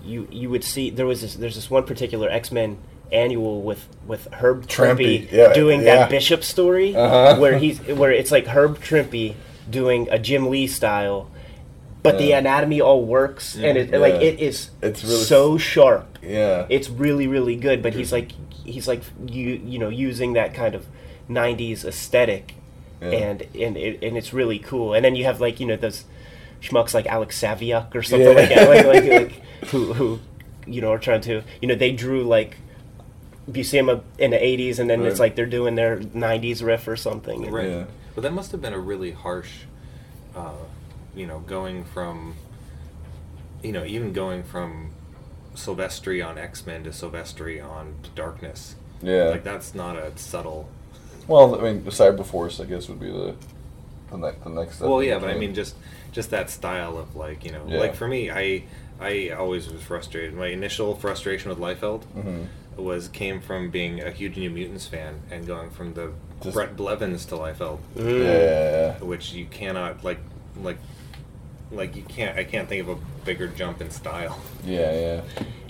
You 0.06 0.28
you 0.30 0.50
would 0.52 0.64
see 0.64 0.90
there 0.92 1.08
was 1.08 1.22
this 1.22 1.36
there's 1.36 1.56
this 1.56 1.72
one 1.72 1.86
particular 1.86 2.30
X 2.30 2.52
Men 2.52 2.78
annual 3.12 3.62
with 3.64 3.88
with 4.06 4.28
Herb 4.34 4.68
Trimpe, 4.68 4.98
Trimpe 5.28 5.32
yeah, 5.32 5.54
doing 5.54 5.80
yeah. 5.82 5.96
that 5.96 6.10
Bishop 6.12 6.44
story 6.44 6.96
Uh-huh. 6.96 7.40
where 7.40 7.58
he's 7.58 7.80
where 7.80 8.12
it's 8.12 8.32
like 8.32 8.46
Herb 8.48 8.80
Trimpe 8.80 9.36
doing 9.70 10.08
a 10.12 10.20
Jim 10.20 10.50
Lee 10.50 10.68
style, 10.68 11.30
but 12.04 12.18
the 12.18 12.34
anatomy 12.34 12.82
all 12.82 13.04
works 13.06 13.56
and 13.56 13.78
it 13.78 13.90
Yeah. 13.92 13.98
like 13.98 14.16
it 14.16 14.40
is 14.40 14.70
It's 14.82 15.04
really 15.04 15.24
so 15.24 15.58
sharp. 15.58 16.20
Yeah. 16.22 16.66
It's 16.70 16.90
really 16.90 17.28
really 17.28 17.56
good, 17.56 17.82
but 17.82 17.94
he's 17.94 18.12
like 18.12 18.32
he's 18.66 18.88
like 18.88 19.02
you 19.28 19.60
you 19.66 19.80
know 19.80 19.90
using 19.90 20.34
that 20.34 20.54
kind 20.54 20.76
of 20.76 20.86
90s 21.30 21.84
aesthetic 21.86 22.56
Yeah. 23.02 23.10
and 23.10 23.42
and 23.56 23.78
it, 23.78 24.04
and 24.04 24.18
it's 24.18 24.34
really 24.34 24.60
cool. 24.60 24.94
And 24.94 25.04
then 25.06 25.16
you 25.16 25.24
have 25.26 25.40
like 25.42 25.60
you 25.60 25.66
know 25.66 25.76
those 25.78 26.04
schmucks 26.62 26.94
like 26.94 27.06
Alex 27.08 27.40
Saviuk 27.42 27.94
or 27.96 28.04
something 28.04 28.28
Yeah. 28.30 28.36
like 28.36 28.50
that, 28.50 28.70
like, 28.70 28.86
like, 28.86 29.10
like 29.62 29.70
who 29.72 29.94
who 29.94 30.20
you 30.68 30.82
know 30.82 30.92
are 30.92 31.00
trying 31.00 31.22
to 31.22 31.42
you 31.62 31.68
know 31.68 31.76
they 31.76 31.92
drew 31.92 32.24
like 32.24 32.58
you 33.54 33.64
see 33.66 33.78
them 33.82 34.02
in 34.18 34.32
the 34.32 34.38
80s 34.38 34.80
and 34.80 34.90
then 34.90 35.04
it's 35.06 35.20
like 35.20 35.36
they're 35.36 35.46
doing 35.46 35.76
their 35.76 35.98
90s 35.98 36.64
riff 36.64 36.88
or 36.88 36.96
something. 36.96 37.44
And- 37.44 37.54
Right. 37.54 37.70
Yeah. 37.70 37.84
But 38.16 38.22
that 38.22 38.32
must 38.34 38.52
have 38.54 38.62
been 38.62 38.72
a 38.74 38.80
really 38.80 39.12
harsh, 39.12 39.52
uh, 40.36 40.52
you 41.16 41.28
know, 41.28 41.40
going 41.40 41.84
from, 41.84 42.36
you 43.62 43.72
know, 43.72 43.86
even 43.86 44.14
going 44.14 44.44
from 44.44 44.92
Silvestri 45.56 46.26
on 46.26 46.38
X 46.38 46.66
Men 46.66 46.84
to 46.84 46.90
Silvestri 46.90 47.64
on 47.64 47.96
Darkness. 48.16 48.76
Yeah. 49.02 49.26
Like 49.30 49.44
that's 49.44 49.76
not 49.76 49.96
a 49.98 50.12
subtle. 50.18 50.70
Well, 51.28 51.56
I 51.60 51.72
mean, 51.72 51.84
Cyberforce, 51.84 52.62
I 52.62 52.66
guess, 52.66 52.88
would 52.90 53.00
be 53.00 53.12
the 53.12 53.36
the, 54.12 54.18
ne- 54.18 54.36
the 54.44 54.50
next 54.50 54.76
step. 54.78 54.88
Well, 54.90 55.02
yeah, 55.04 55.20
but 55.20 55.30
I 55.30 55.36
mean, 55.36 55.54
just 55.54 55.76
just 56.12 56.30
that 56.32 56.50
style 56.50 56.98
of 56.98 57.16
like 57.16 57.46
you 57.46 57.52
know, 57.52 57.64
Yeah. 57.68 57.80
like 57.80 57.96
for 57.96 58.08
me, 58.08 58.30
I 58.32 58.64
I 59.00 59.30
always 59.30 59.70
was 59.72 59.82
frustrated. 59.82 60.34
My 60.34 60.48
initial 60.48 60.96
frustration 60.96 61.50
with 61.50 61.60
Liefeld 61.60 62.04
Mhm. 62.16 62.48
was 62.78 63.08
came 63.08 63.42
from 63.42 63.70
being 63.70 64.02
a 64.02 64.12
huge 64.12 64.38
New 64.38 64.50
Mutants 64.50 64.88
fan 64.88 65.22
and 65.32 65.46
going 65.46 65.70
from 65.70 65.94
the 65.94 66.12
Just- 66.42 66.54
Bret 66.56 66.76
Blevins 66.76 67.26
to 67.28 67.36
Liefeld, 67.36 67.80
Yeah. 67.96 68.98
which 69.00 69.34
you 69.34 69.46
cannot 69.46 70.04
like 70.04 70.20
like 70.62 70.78
like 71.72 71.96
you 71.96 72.04
can't 72.04 72.38
I 72.38 72.44
can't 72.44 72.68
think 72.70 72.88
of 72.88 72.90
a 72.90 72.98
bigger 73.26 73.48
jump 73.48 73.82
in 73.82 73.90
style. 73.90 74.40
Yeah, 74.66 74.92
yeah. 74.94 75.22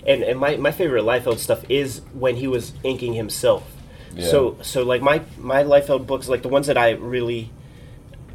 and 0.06 0.22
and 0.22 0.38
my, 0.38 0.56
my 0.56 0.70
favorite 0.70 1.04
Liefeld 1.04 1.38
stuff 1.38 1.64
is 1.68 2.02
when 2.12 2.36
he 2.36 2.46
was 2.46 2.72
inking 2.82 3.14
himself. 3.14 3.70
Yeah. 4.14 4.26
So 4.28 4.58
so 4.62 4.82
like 4.82 5.02
my 5.02 5.22
my 5.38 5.62
Liefeld 5.64 6.06
books, 6.06 6.28
like 6.28 6.42
the 6.42 6.48
ones 6.48 6.66
that 6.66 6.76
I 6.78 6.90
really 6.90 7.50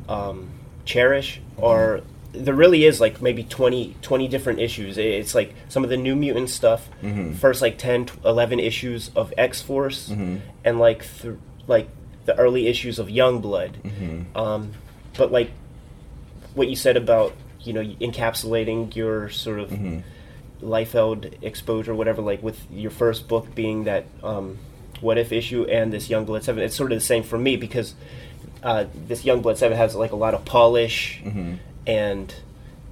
um, 0.07 0.49
cherish, 0.85 1.41
are 1.61 2.01
there 2.31 2.53
really 2.53 2.85
is 2.85 2.99
like 3.01 3.21
maybe 3.23 3.43
20, 3.43 3.95
20 4.01 4.27
different 4.27 4.59
issues. 4.59 4.97
It's 4.99 5.33
like 5.33 5.55
some 5.67 5.83
of 5.83 5.89
the 5.89 5.97
New 5.97 6.15
Mutant 6.15 6.49
stuff, 6.49 6.87
Mhm. 7.01 7.35
first 7.35 7.61
like 7.61 7.77
10, 7.79 8.07
11 8.23 8.59
issues 8.59 9.09
of 9.15 9.33
X 9.37 9.61
Force, 9.61 10.09
Mhm. 10.09 10.39
and 10.63 10.79
like 10.79 11.05
th- 11.21 11.35
like 11.67 11.87
the 12.25 12.37
early 12.37 12.67
issues 12.67 12.99
of 12.99 13.09
Young 13.09 13.39
Blood. 13.41 13.77
Mhm. 13.83 14.25
Um, 14.35 14.71
but 15.17 15.31
like 15.31 15.51
what 16.59 16.67
you 16.67 16.75
said 16.75 16.95
about 16.97 17.33
you 17.61 17.73
know 17.73 17.81
encapsulating 17.83 18.95
your 18.95 19.29
sort 19.29 19.59
of 19.59 19.69
Mhm. 19.71 20.03
Liefeld 20.61 21.41
exposure, 21.41 21.95
whatever, 21.95 22.21
like 22.21 22.43
with 22.43 22.59
your 22.69 22.91
first 22.91 23.27
book 23.29 23.55
being 23.55 23.85
that 23.85 24.05
um, 24.23 24.57
What 24.99 25.17
If 25.17 25.31
issue 25.31 25.63
and 25.63 25.93
this 25.93 26.09
Young 26.09 26.25
Blood 26.25 26.43
7, 26.43 26.61
it's 26.61 26.75
sort 26.75 26.91
of 26.91 26.97
the 26.97 27.05
same 27.05 27.23
for 27.23 27.37
me 27.37 27.55
because 27.55 27.93
uh, 28.61 28.83
this 29.07 29.23
Young 29.23 29.41
Blood 29.41 29.57
7 29.57 29.77
has 29.77 29.95
like 29.95 30.11
a 30.11 30.17
lot 30.17 30.33
of 30.33 30.43
polish 30.43 31.21
Mhm. 31.23 31.59
and 31.87 32.33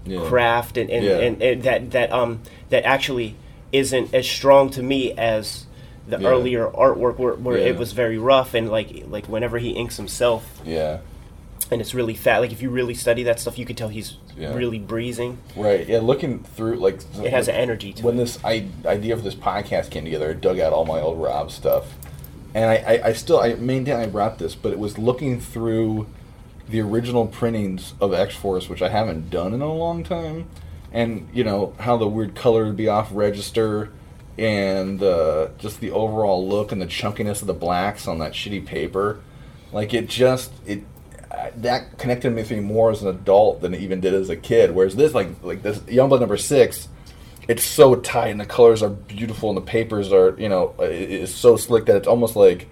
Yeah. 0.05 0.21
craft 0.29 0.77
and, 0.77 0.89
and, 0.89 1.03
Yeah. 1.05 1.17
and, 1.17 1.41
and 1.41 1.63
that, 1.63 1.91
that, 1.91 2.11
um, 2.13 2.39
that 2.69 2.85
actually 2.85 3.35
isn't 3.73 4.13
as 4.15 4.25
strong 4.25 4.69
to 4.69 4.81
me 4.81 5.11
as 5.11 5.65
the 6.07 6.17
Yeah. 6.21 6.29
earlier 6.29 6.65
artwork 6.67 7.17
where, 7.19 7.33
where 7.33 7.57
it 7.57 7.77
was 7.77 7.91
very 7.91 8.17
rough 8.17 8.53
and 8.53 8.69
like 8.71 9.03
like 9.09 9.25
whenever 9.27 9.57
he 9.57 9.71
inks 9.71 9.97
himself 9.97 10.61
Yeah. 10.65 10.99
And 11.71 11.81
it's 11.81 11.93
really 11.93 12.13
fat 12.13 12.39
like 12.39 12.51
if 12.51 12.61
you 12.61 12.69
really 12.69 12.93
study 12.93 13.23
that 13.23 13.39
stuff 13.39 13.57
you 13.57 13.65
can 13.65 13.75
tell 13.75 13.89
he's 13.89 14.17
Yeah. 14.37 14.53
really 14.53 14.79
breezing 14.79 15.37
Right. 15.55 15.87
Yeah. 15.87 15.99
Looking 15.99 16.39
through, 16.43 16.75
like, 16.77 16.99
It 17.23 17.31
has 17.31 17.47
like, 17.47 17.55
an 17.55 17.61
energy 17.61 17.91
to 17.93 18.03
when 18.05 18.15
it. 18.15 18.17
this 18.19 18.39
I- 18.43 18.67
idea 18.85 19.15
for 19.15 19.21
this 19.23 19.35
podcast 19.35 19.89
came 19.89 20.03
together, 20.05 20.29
I 20.29 20.33
dug 20.33 20.59
out 20.59 20.71
all 20.73 20.85
my 20.85 20.99
old 21.01 21.21
Rob 21.21 21.51
stuff, 21.51 21.93
and 22.53 22.65
I, 22.69 22.75
I, 22.75 23.07
I 23.09 23.13
still 23.13 23.39
I 23.39 23.55
maintain 23.55 23.95
I 23.97 24.05
brought 24.05 24.37
this, 24.39 24.55
but 24.55 24.71
it 24.71 24.79
was 24.79 24.97
looking 24.97 25.39
through 25.41 26.07
the 26.69 26.81
original 26.81 27.27
printings 27.27 27.93
of 28.01 28.13
X 28.13 28.35
Force, 28.35 28.67
which 28.69 28.81
I 28.81 28.89
haven't 28.89 29.29
done 29.29 29.53
in 29.53 29.61
a 29.61 29.73
long 29.73 30.03
time, 30.03 30.45
and 30.93 31.27
you 31.33 31.43
know 31.43 31.73
how 31.79 31.97
the 31.97 32.07
weird 32.07 32.35
color 32.35 32.65
would 32.65 32.77
be 32.77 32.87
off 32.87 33.09
register, 33.11 33.89
and 34.37 35.01
uh, 35.01 35.47
just 35.57 35.79
the 35.79 35.91
overall 35.91 36.47
look 36.47 36.71
and 36.71 36.81
the 36.81 36.85
chunkiness 36.85 37.41
of 37.41 37.47
the 37.47 37.53
blacks 37.53 38.07
on 38.07 38.19
that 38.19 38.33
shitty 38.33 38.65
paper, 38.65 39.19
like 39.71 39.93
it 39.93 40.07
just 40.09 40.51
it 40.65 40.83
that 41.57 41.97
connected 41.97 42.33
with 42.33 42.51
me 42.51 42.59
more 42.59 42.91
as 42.91 43.01
an 43.01 43.09
adult 43.09 43.61
than 43.61 43.73
it 43.73 43.81
even 43.81 43.99
did 43.99 44.13
as 44.13 44.29
a 44.29 44.35
kid. 44.35 44.71
Whereas 44.71 44.95
this, 44.95 45.13
like 45.13 45.29
like 45.43 45.61
this 45.63 45.79
Youngblood 45.79 46.19
number 46.19 46.37
six, 46.37 46.87
it's 47.47 47.63
so 47.63 47.95
tight 47.95 48.29
and 48.29 48.39
the 48.39 48.45
colors 48.45 48.81
are 48.83 48.89
beautiful 48.89 49.49
and 49.49 49.57
the 49.57 49.61
papers 49.61 50.11
are 50.11 50.35
you 50.39 50.49
know 50.49 50.73
it, 50.79 51.11
it's 51.11 51.31
so 51.33 51.57
slick 51.57 51.85
that 51.85 51.95
it's 51.95 52.07
almost 52.07 52.35
like 52.35 52.67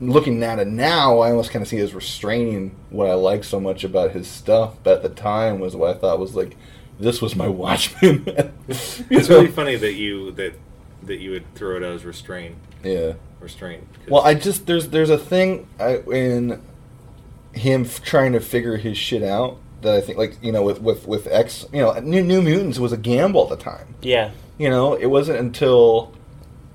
looking 0.00 0.42
at 0.42 0.58
it 0.58 0.66
now, 0.66 1.20
I 1.20 1.30
almost 1.30 1.50
kind 1.50 1.62
of 1.62 1.68
see 1.68 1.78
it 1.78 1.82
as 1.82 1.94
restraining 1.94 2.74
what 2.90 3.08
I 3.08 3.14
like 3.14 3.44
so 3.44 3.60
much 3.60 3.84
about 3.84 4.10
his 4.10 4.26
stuff. 4.26 4.76
But 4.82 4.96
at 4.98 5.02
the 5.02 5.08
time, 5.08 5.60
was 5.60 5.76
what 5.76 5.96
I 5.96 5.98
thought 5.98 6.18
was 6.18 6.34
like 6.34 6.56
this 6.98 7.20
was 7.20 7.34
my 7.36 7.48
Watchmen. 7.62 8.24
You 8.26 8.44
It's 8.68 9.28
know? 9.28 9.36
really 9.40 9.48
funny 9.48 9.76
that 9.76 9.94
you 9.94 10.30
that 10.32 10.54
that 11.02 11.18
you 11.18 11.30
would 11.32 11.54
throw 11.54 11.76
it 11.76 11.82
out 11.82 11.92
as 11.94 12.04
restraint. 12.04 12.56
Yeah. 12.82 13.14
Restraint. 13.40 13.86
Well, 14.08 14.22
I 14.22 14.34
just 14.34 14.66
there's 14.66 14.88
there's 14.88 15.10
a 15.10 15.18
thing 15.18 15.68
I, 15.78 15.98
in 16.10 16.62
him 17.54 17.82
f- 17.84 18.02
trying 18.02 18.32
to 18.32 18.40
figure 18.40 18.76
his 18.76 18.96
shit 18.98 19.22
out 19.22 19.58
that 19.82 19.94
I 19.94 20.00
think 20.00 20.18
like 20.18 20.36
you 20.42 20.52
know 20.52 20.62
with 20.62 20.80
with 20.80 21.06
with 21.06 21.26
X 21.26 21.66
you 21.72 21.80
know 21.80 21.92
New, 22.00 22.22
New 22.22 22.42
Mutants 22.42 22.78
was 22.78 22.92
a 22.92 22.96
gamble 22.96 23.42
at 23.44 23.58
the 23.58 23.62
time. 23.64 23.94
yeah 24.02 24.30
You 24.58 24.68
know, 24.70 24.94
it 24.94 25.06
wasn't 25.06 25.38
until 25.38 26.12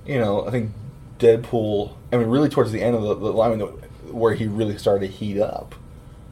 you 0.05 0.19
know 0.19 0.47
I 0.47 0.51
think 0.51 0.71
Deadpool. 1.19 1.95
I 2.11 2.17
mean, 2.17 2.27
really 2.27 2.49
towards 2.49 2.71
the 2.71 2.81
end 2.81 2.95
of 2.95 3.01
the, 3.03 3.15
the 3.15 3.31
line 3.33 3.59
where 3.59 4.33
he 4.33 4.47
really 4.47 4.77
started 4.77 5.07
to 5.07 5.13
heat 5.13 5.39
up. 5.39 5.75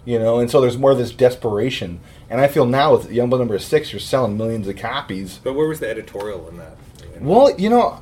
You 0.06 0.18
know, 0.18 0.40
and 0.40 0.50
so 0.50 0.62
there's 0.62 0.78
more 0.78 0.92
of 0.92 0.98
this 0.98 1.12
desperation, 1.12 2.00
and 2.30 2.40
I 2.40 2.48
feel 2.48 2.66
now 2.66 2.94
with 2.94 3.10
Youngblood 3.10 3.40
number 3.40 3.60
six, 3.60 3.92
you're 3.92 4.00
selling 4.00 4.38
millions 4.38 4.66
of 4.66 4.78
copies. 4.78 5.42
But 5.44 5.54
where 5.54 5.68
was 5.68 5.82
the 5.82 5.90
editorial 5.90 6.48
in 6.48 6.58
that? 6.58 6.78
Well, 7.20 7.54
you 7.60 7.70
know, 7.70 8.02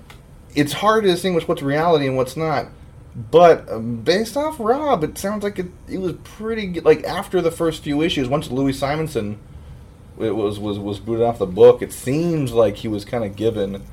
it's 0.53 0.73
hard 0.73 1.03
to 1.03 1.09
distinguish 1.09 1.47
what's 1.47 1.63
reality 1.63 2.05
and 2.05 2.15
what's 2.15 2.37
not. 2.37 2.67
But 3.15 3.69
um, 3.71 3.97
based 3.97 4.35
off 4.35 4.59
Rob, 4.59 5.03
it 5.03 5.17
sounds 5.17 5.43
like 5.43 5.57
it, 5.57 5.67
it 5.87 5.99
was 5.99 6.13
pretty 6.23 6.67
good. 6.67 6.83
Like 6.85 7.03
after 7.05 7.41
the 7.41 7.51
first 7.51 7.81
few 7.83 8.01
issues, 8.01 8.27
once 8.27 8.51
Louise 8.51 8.77
Simonson 8.77 9.39
it 10.19 10.35
was 10.35 10.59
was 10.59 10.79
was 10.79 10.99
booted 10.99 11.23
off 11.23 11.39
the 11.39 11.45
book, 11.45 11.81
it 11.81 11.93
seems 11.93 12.51
like 12.51 12.77
he 12.77 12.87
was 12.87 13.05
kind 13.05 13.23
of 13.23 13.35
given. 13.35 13.83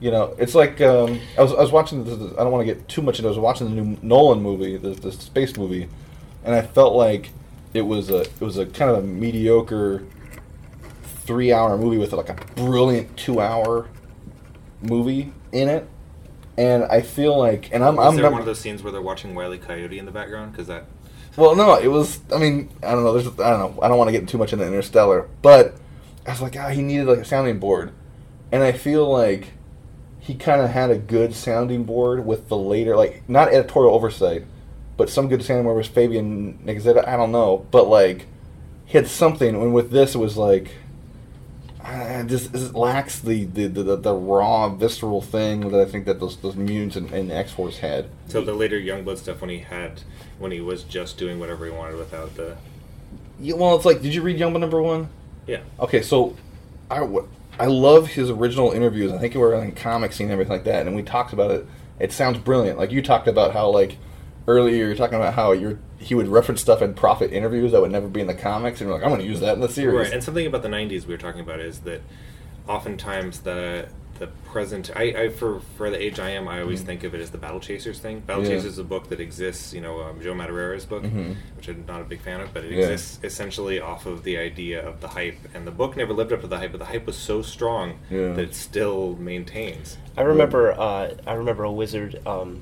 You 0.00 0.10
know, 0.10 0.34
it's 0.38 0.54
like 0.54 0.80
um, 0.80 1.20
I 1.36 1.42
was 1.42 1.52
I 1.52 1.60
was 1.60 1.72
watching. 1.72 2.04
The- 2.04 2.34
I 2.38 2.42
don't 2.44 2.52
want 2.52 2.66
to 2.66 2.72
get 2.74 2.88
too 2.88 3.02
much 3.02 3.18
into. 3.18 3.28
it. 3.28 3.32
I 3.32 3.36
was 3.36 3.38
watching 3.38 3.74
the 3.74 3.82
new 3.82 3.98
Nolan 4.02 4.40
movie, 4.40 4.76
the, 4.76 4.90
the 4.90 5.12
space 5.12 5.56
movie, 5.56 5.88
and 6.44 6.54
I 6.54 6.62
felt 6.62 6.94
like 6.94 7.30
it 7.74 7.82
was 7.82 8.08
a 8.08 8.20
it 8.20 8.40
was 8.40 8.56
a 8.56 8.66
kind 8.66 8.90
of 8.90 8.98
a 8.98 9.06
mediocre 9.06 10.04
three 11.24 11.52
hour 11.52 11.76
movie 11.76 11.98
with 11.98 12.12
like 12.12 12.28
a 12.28 12.34
brilliant 12.54 13.16
two 13.16 13.40
hour 13.40 13.88
movie 14.80 15.32
in 15.52 15.68
it, 15.68 15.88
and 16.56 16.84
I 16.84 17.00
feel 17.00 17.38
like, 17.38 17.70
and 17.72 17.84
I'm, 17.84 17.96
Was 17.96 18.08
I'm 18.08 18.16
there 18.16 18.30
one 18.30 18.40
of 18.40 18.46
those 18.46 18.60
scenes 18.60 18.82
where 18.82 18.92
they're 18.92 19.02
watching 19.02 19.34
Wile 19.34 19.54
E. 19.54 19.58
Coyote 19.58 19.98
in 19.98 20.04
the 20.06 20.12
background? 20.12 20.52
Because 20.52 20.66
that 20.66 20.86
well, 21.36 21.54
no, 21.54 21.76
it 21.76 21.88
was. 21.88 22.20
I 22.32 22.38
mean, 22.38 22.68
I 22.82 22.90
don't 22.92 23.04
know. 23.04 23.12
There's, 23.12 23.26
I 23.40 23.50
don't 23.50 23.76
know. 23.76 23.82
I 23.82 23.88
don't 23.88 23.98
want 23.98 24.08
to 24.08 24.12
get 24.12 24.28
too 24.28 24.38
much 24.38 24.52
into 24.52 24.66
Interstellar, 24.66 25.28
but 25.42 25.74
I 26.26 26.30
was 26.30 26.42
like, 26.42 26.56
ah, 26.56 26.68
he 26.68 26.82
needed 26.82 27.06
like 27.06 27.18
a 27.18 27.24
sounding 27.24 27.58
board, 27.58 27.92
and 28.50 28.62
I 28.62 28.72
feel 28.72 29.10
like 29.10 29.52
he 30.18 30.34
kind 30.34 30.60
of 30.60 30.70
had 30.70 30.90
a 30.90 30.98
good 30.98 31.34
sounding 31.34 31.84
board 31.84 32.26
with 32.26 32.48
the 32.48 32.56
later, 32.56 32.96
like 32.96 33.28
not 33.28 33.48
editorial 33.48 33.94
oversight, 33.94 34.44
but 34.96 35.08
some 35.08 35.28
good 35.28 35.44
sounding 35.44 35.64
board 35.64 35.76
with 35.76 35.86
Fabian 35.86 36.58
Nicieza. 36.64 37.06
I 37.06 37.16
don't 37.16 37.32
know, 37.32 37.66
but 37.70 37.88
like 37.88 38.26
he 38.84 38.98
had 38.98 39.06
something. 39.06 39.54
And 39.54 39.72
with 39.74 39.90
this, 39.90 40.14
it 40.14 40.18
was 40.18 40.36
like. 40.36 40.72
Uh, 41.90 42.22
just 42.22 42.54
it 42.54 42.74
lacks 42.74 43.18
the, 43.18 43.44
the, 43.46 43.66
the, 43.66 43.96
the 43.96 44.14
raw 44.14 44.68
visceral 44.68 45.20
thing 45.20 45.70
that 45.70 45.80
I 45.80 45.84
think 45.86 46.04
that 46.06 46.20
those 46.20 46.36
those 46.36 46.54
mutants 46.54 46.94
and, 46.94 47.10
and 47.12 47.32
X 47.32 47.50
Force 47.52 47.78
had. 47.78 48.06
so 48.28 48.40
the 48.42 48.54
later 48.54 48.78
Youngblood 48.78 49.18
stuff 49.18 49.40
when 49.40 49.50
he 49.50 49.58
had 49.58 50.02
when 50.38 50.52
he 50.52 50.60
was 50.60 50.84
just 50.84 51.18
doing 51.18 51.40
whatever 51.40 51.64
he 51.66 51.72
wanted 51.72 51.96
without 51.96 52.36
the 52.36 52.56
Yeah, 53.40 53.54
well, 53.56 53.74
it's 53.74 53.84
like, 53.84 54.02
did 54.02 54.14
you 54.14 54.22
read 54.22 54.38
Youngblood 54.38 54.60
number 54.60 54.80
one? 54.80 55.08
yeah. 55.46 55.60
Okay, 55.80 56.00
so 56.02 56.36
I, 56.90 57.00
w- 57.00 57.26
I 57.58 57.66
love 57.66 58.06
his 58.08 58.30
original 58.30 58.70
interviews. 58.70 59.10
I 59.12 59.18
think 59.18 59.34
we 59.34 59.40
were 59.40 59.54
in 59.54 59.72
comics 59.72 60.20
and 60.20 60.30
everything 60.30 60.52
like 60.52 60.64
that, 60.64 60.86
and 60.86 60.94
we 60.94 61.02
talked 61.02 61.32
about 61.32 61.50
it. 61.50 61.66
It 61.98 62.12
sounds 62.12 62.38
brilliant. 62.38 62.78
Like 62.78 62.92
you 62.92 63.02
talked 63.02 63.26
about 63.26 63.52
how 63.52 63.68
like 63.70 63.96
earlier 64.50 64.86
you're 64.86 64.94
talking 64.96 65.16
about 65.16 65.34
how 65.34 65.52
you're 65.52 65.78
he 65.98 66.14
would 66.14 66.28
reference 66.28 66.60
stuff 66.60 66.80
in 66.82 66.94
Prophet 66.94 67.32
interviews 67.32 67.72
that 67.72 67.80
would 67.80 67.90
never 67.92 68.08
be 68.08 68.20
in 68.20 68.26
the 68.26 68.34
comics, 68.34 68.80
and 68.80 68.88
you're 68.88 68.96
like, 68.96 69.04
I'm 69.04 69.10
going 69.10 69.20
to 69.20 69.26
use 69.26 69.40
that 69.40 69.54
in 69.54 69.60
the 69.60 69.68
series. 69.68 69.94
Right, 70.06 70.12
and 70.14 70.24
something 70.24 70.46
about 70.46 70.62
the 70.62 70.68
'90s 70.68 71.06
we 71.06 71.14
were 71.14 71.18
talking 71.18 71.40
about 71.42 71.60
is 71.60 71.80
that 71.80 72.00
oftentimes 72.68 73.40
the 73.40 73.86
the 74.18 74.26
present. 74.52 74.90
I, 74.94 75.02
I 75.02 75.28
for 75.30 75.60
for 75.78 75.88
the 75.88 75.98
age 76.02 76.18
I 76.20 76.30
am, 76.30 76.46
I 76.46 76.60
always 76.60 76.82
think 76.82 77.04
of 77.04 77.14
it 77.14 77.22
as 77.22 77.30
the 77.30 77.38
Battle 77.38 77.58
Chasers 77.60 77.98
thing. 78.00 78.20
Battle 78.20 78.42
Mm. 78.42 78.48
Yeah. 78.48 78.54
Chasers 78.56 78.72
is 78.72 78.78
a 78.78 78.84
book 78.84 79.08
that 79.08 79.18
exists. 79.18 79.72
You 79.72 79.80
know, 79.80 80.02
um, 80.02 80.20
Joe 80.20 80.34
Madureira's 80.34 80.84
book, 80.84 81.04
Mhm. 81.04 81.36
which 81.56 81.68
I'm 81.68 81.84
not 81.88 82.02
a 82.02 82.04
big 82.04 82.20
fan 82.20 82.40
of, 82.42 82.52
but 82.52 82.64
it 82.64 82.72
Yeah. 82.72 82.78
exists 82.80 83.18
essentially 83.24 83.80
off 83.80 84.04
of 84.04 84.22
the 84.24 84.36
idea 84.36 84.86
of 84.86 85.00
the 85.00 85.08
hype. 85.08 85.38
And 85.54 85.66
the 85.66 85.70
book 85.70 85.96
never 85.96 86.12
lived 86.12 86.34
up 86.34 86.42
to 86.42 86.46
the 86.46 86.58
hype, 86.58 86.72
but 86.72 86.78
the 86.80 86.84
hype 86.86 87.06
was 87.06 87.16
so 87.16 87.40
strong 87.40 87.94
Yeah. 88.10 88.32
that 88.34 88.40
it 88.44 88.54
still 88.54 89.16
maintains. 89.18 89.96
I 90.18 90.22
remember 90.22 90.72
uh, 90.72 91.14
I 91.26 91.32
remember 91.34 91.64
a 91.64 91.72
wizard. 91.72 92.20
Um, 92.26 92.60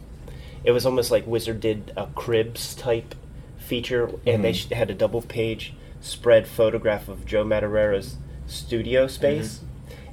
it 0.69 0.73
was 0.73 0.85
almost 0.85 1.11
like 1.11 1.27
Wizard 1.27 1.61
did 1.61 1.93
a 1.97 2.07
Cribs 2.15 2.75
type 2.75 3.15
feature, 3.57 4.11
and 4.27 4.45
they 4.45 4.53
Mhm. 4.53 4.55
sh- 4.69 4.71
had 4.75 4.91
a 4.91 4.95
double 4.95 5.23
page 5.23 5.73
spread 6.03 6.47
photograph 6.47 7.09
of 7.09 7.25
Joe 7.25 7.43
Madureira's 7.43 8.19
studio 8.47 9.07
space. 9.07 9.61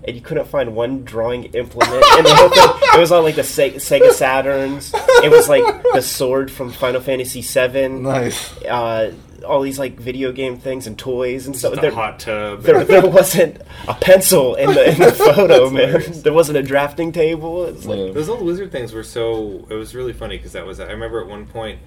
And 0.07 0.15
you 0.15 0.21
couldn't 0.21 0.47
find 0.47 0.75
one 0.75 1.03
drawing 1.03 1.45
implement 1.45 2.03
in 2.17 2.23
the 2.25 2.35
whole 2.35 2.49
thing. 2.49 2.89
it 2.93 2.99
was 2.99 3.11
on 3.11 3.23
like 3.23 3.35
the 3.35 3.43
Se- 3.43 3.75
Sega 3.75 4.09
Saturns. 4.11 4.93
It 5.23 5.29
was 5.31 5.49
like 5.49 5.63
the 5.93 6.01
sword 6.01 6.51
from 6.51 6.71
Final 6.71 7.01
Fantasy 7.01 7.41
VII. 7.41 7.87
Nice. 7.89 8.55
Uh, 8.63 9.13
all 9.45 9.61
these 9.61 9.77
like 9.79 9.99
video 9.99 10.31
game 10.31 10.57
things 10.57 10.85
and 10.87 10.97
toys 10.97 11.45
and 11.47 11.55
stuff. 11.55 11.73
The 11.75 11.81
There- 11.81 11.91
hot 11.91 12.19
tub. 12.19 12.61
there, 12.63 12.83
there 12.83 13.07
wasn't 13.07 13.61
a 13.87 13.93
pencil 13.95 14.55
in 14.55 14.73
the 14.73 14.91
in 14.91 14.99
the 14.99 15.11
photo, 15.35 15.69
man. 15.69 15.87
hilarious. 15.87 16.21
There 16.21 16.33
wasn't 16.33 16.57
a 16.59 16.63
drafting 16.63 17.11
table. 17.11 17.65
It's 17.65 17.85
like, 17.85 17.97
Yeah. 17.99 18.11
Those 18.11 18.29
old 18.29 18.41
wizard 18.43 18.71
things 18.71 18.93
were 18.93 19.03
so. 19.03 19.65
It 19.69 19.75
was 19.75 19.95
really 19.95 20.13
funny 20.13 20.37
because 20.37 20.51
that 20.53 20.65
was. 20.65 20.79
I 20.79 20.85
remember 20.91 21.19
at 21.21 21.27
one 21.27 21.45
point, 21.47 21.79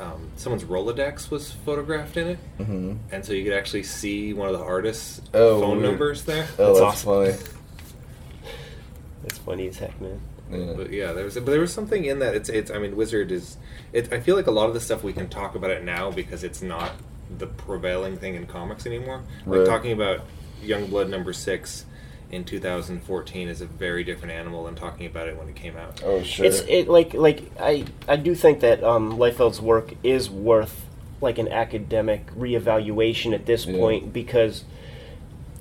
um, 0.00 0.30
someone's 0.36 0.64
Rolodex 0.64 1.30
was 1.30 1.52
photographed 1.52 2.16
in 2.16 2.28
it, 2.28 2.38
mm-hmm. 2.58 2.94
and 3.12 3.24
so 3.24 3.32
you 3.32 3.44
could 3.44 3.52
actually 3.52 3.82
see 3.82 4.32
one 4.32 4.48
of 4.48 4.58
the 4.58 4.64
artists' 4.64 5.20
Oh, 5.34 5.60
phone 5.60 5.78
weird. 5.78 5.90
numbers 5.90 6.24
there. 6.24 6.48
Oh, 6.58 6.74
That's 6.80 7.02
that's, 7.02 7.04
funny. 7.04 7.34
it's 9.24 9.38
funny 9.38 9.68
as 9.68 9.78
heck, 9.78 10.00
man. 10.00 10.20
Yeah. 10.50 10.72
But 10.76 10.90
yeah, 10.90 11.12
there 11.12 11.24
was. 11.24 11.34
But 11.34 11.46
there 11.46 11.60
was 11.60 11.72
something 11.72 12.04
in 12.04 12.18
that. 12.20 12.34
It's. 12.34 12.48
It's. 12.48 12.70
I 12.70 12.78
mean, 12.78 12.96
Wizard 12.96 13.30
is. 13.30 13.56
It. 13.92 14.12
I 14.12 14.20
feel 14.20 14.34
like 14.36 14.46
a 14.48 14.50
lot 14.50 14.66
of 14.68 14.74
the 14.74 14.80
stuff 14.80 15.04
we 15.04 15.12
can 15.12 15.28
talk 15.28 15.54
about 15.54 15.70
it 15.70 15.84
now 15.84 16.10
because 16.10 16.42
it's 16.42 16.60
not 16.62 16.92
the 17.38 17.46
prevailing 17.46 18.16
thing 18.16 18.34
in 18.34 18.46
comics 18.46 18.86
anymore. 18.86 19.22
Like 19.46 19.60
Right. 19.60 19.66
talking 19.66 19.92
about 19.92 20.22
Youngblood 20.64 21.08
number 21.08 21.32
six 21.32 21.84
in 22.30 22.44
2014 22.44 23.48
is 23.48 23.60
a 23.60 23.66
very 23.66 24.04
different 24.04 24.32
animal 24.32 24.64
than 24.64 24.74
talking 24.74 25.06
about 25.06 25.28
it 25.28 25.36
when 25.36 25.48
it 25.48 25.56
came 25.56 25.76
out. 25.76 26.02
Oh, 26.04 26.22
sure. 26.22 26.46
It's 26.46 26.60
it 26.68 26.88
like 26.88 27.14
like 27.14 27.42
I 27.60 27.84
I 28.08 28.16
do 28.16 28.34
think 28.34 28.60
that 28.60 28.82
um, 28.84 29.18
Liefeld's 29.18 29.60
work 29.60 29.94
is 30.02 30.30
worth 30.30 30.86
like 31.20 31.38
an 31.38 31.48
academic 31.48 32.26
reevaluation 32.34 33.34
at 33.34 33.46
this 33.46 33.66
Yeah. 33.66 33.76
point 33.76 34.12
because 34.12 34.64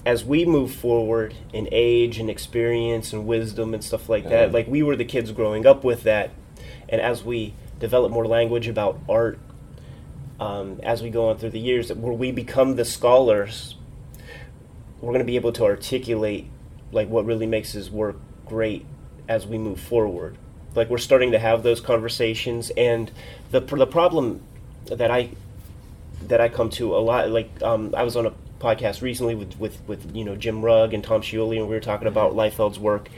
as 0.06 0.24
we 0.24 0.46
move 0.46 0.72
forward 0.72 1.34
in 1.52 1.68
age 1.72 2.18
and 2.20 2.30
experience 2.30 3.12
and 3.12 3.28
wisdom 3.28 3.74
and 3.74 3.84
stuff 3.84 4.08
like 4.08 4.24
that, 4.30 4.48
Yeah. 4.48 4.54
like 4.54 4.68
we 4.68 4.82
were 4.84 4.96
the 4.96 5.06
kids 5.06 5.32
growing 5.32 5.66
up 5.66 5.84
with 5.84 6.04
that, 6.04 6.32
and 6.88 7.02
as 7.02 7.24
we 7.26 7.54
develop 7.80 8.12
more 8.12 8.26
language 8.26 8.68
about 8.68 8.98
art, 9.10 9.40
um, 10.40 10.80
as 10.84 11.02
we 11.04 11.10
go 11.10 11.30
on 11.30 11.38
through 11.38 11.50
the 11.50 11.60
years, 11.60 11.92
where 11.94 12.14
we 12.14 12.32
become 12.32 12.76
the 12.76 12.86
scholars, 12.86 13.76
we're 15.02 15.10
going 15.10 15.20
to 15.20 15.26
be 15.26 15.36
able 15.36 15.52
to 15.54 15.66
articulate 15.66 16.48
like 16.92 17.10
what 17.10 17.26
really 17.26 17.48
makes 17.48 17.72
his 17.72 17.90
work 17.90 18.18
great 18.46 18.86
as 19.28 19.46
we 19.46 19.58
move 19.58 19.80
forward. 19.80 20.38
Like 20.76 20.90
we're 20.90 20.98
starting 20.98 21.32
to 21.32 21.40
have 21.40 21.64
those 21.64 21.82
conversations, 21.82 22.72
and 22.72 23.12
the 23.52 23.60
the 23.60 23.88
problem 23.88 24.42
that 24.86 25.12
I 25.12 25.30
that 26.28 26.42
I 26.42 26.50
come 26.50 26.70
to 26.72 26.96
a 26.96 27.00
lot, 27.00 27.30
like 27.30 27.50
um, 27.62 27.94
I 27.96 28.04
was 28.04 28.16
on 28.16 28.26
a 28.26 28.34
podcast 28.60 29.02
recently 29.02 29.36
with, 29.36 29.58
with, 29.60 29.80
with 29.88 30.16
you 30.16 30.24
know 30.26 30.36
Jim 30.36 30.64
Rugg 30.64 30.94
and 30.94 31.04
Tom 31.04 31.22
Scioli, 31.22 31.58
and 31.58 31.68
we 31.68 31.76
were 31.76 31.80
talking 31.80 32.08
about 32.08 32.34
Liefeld's 32.34 32.80
work, 32.80 33.10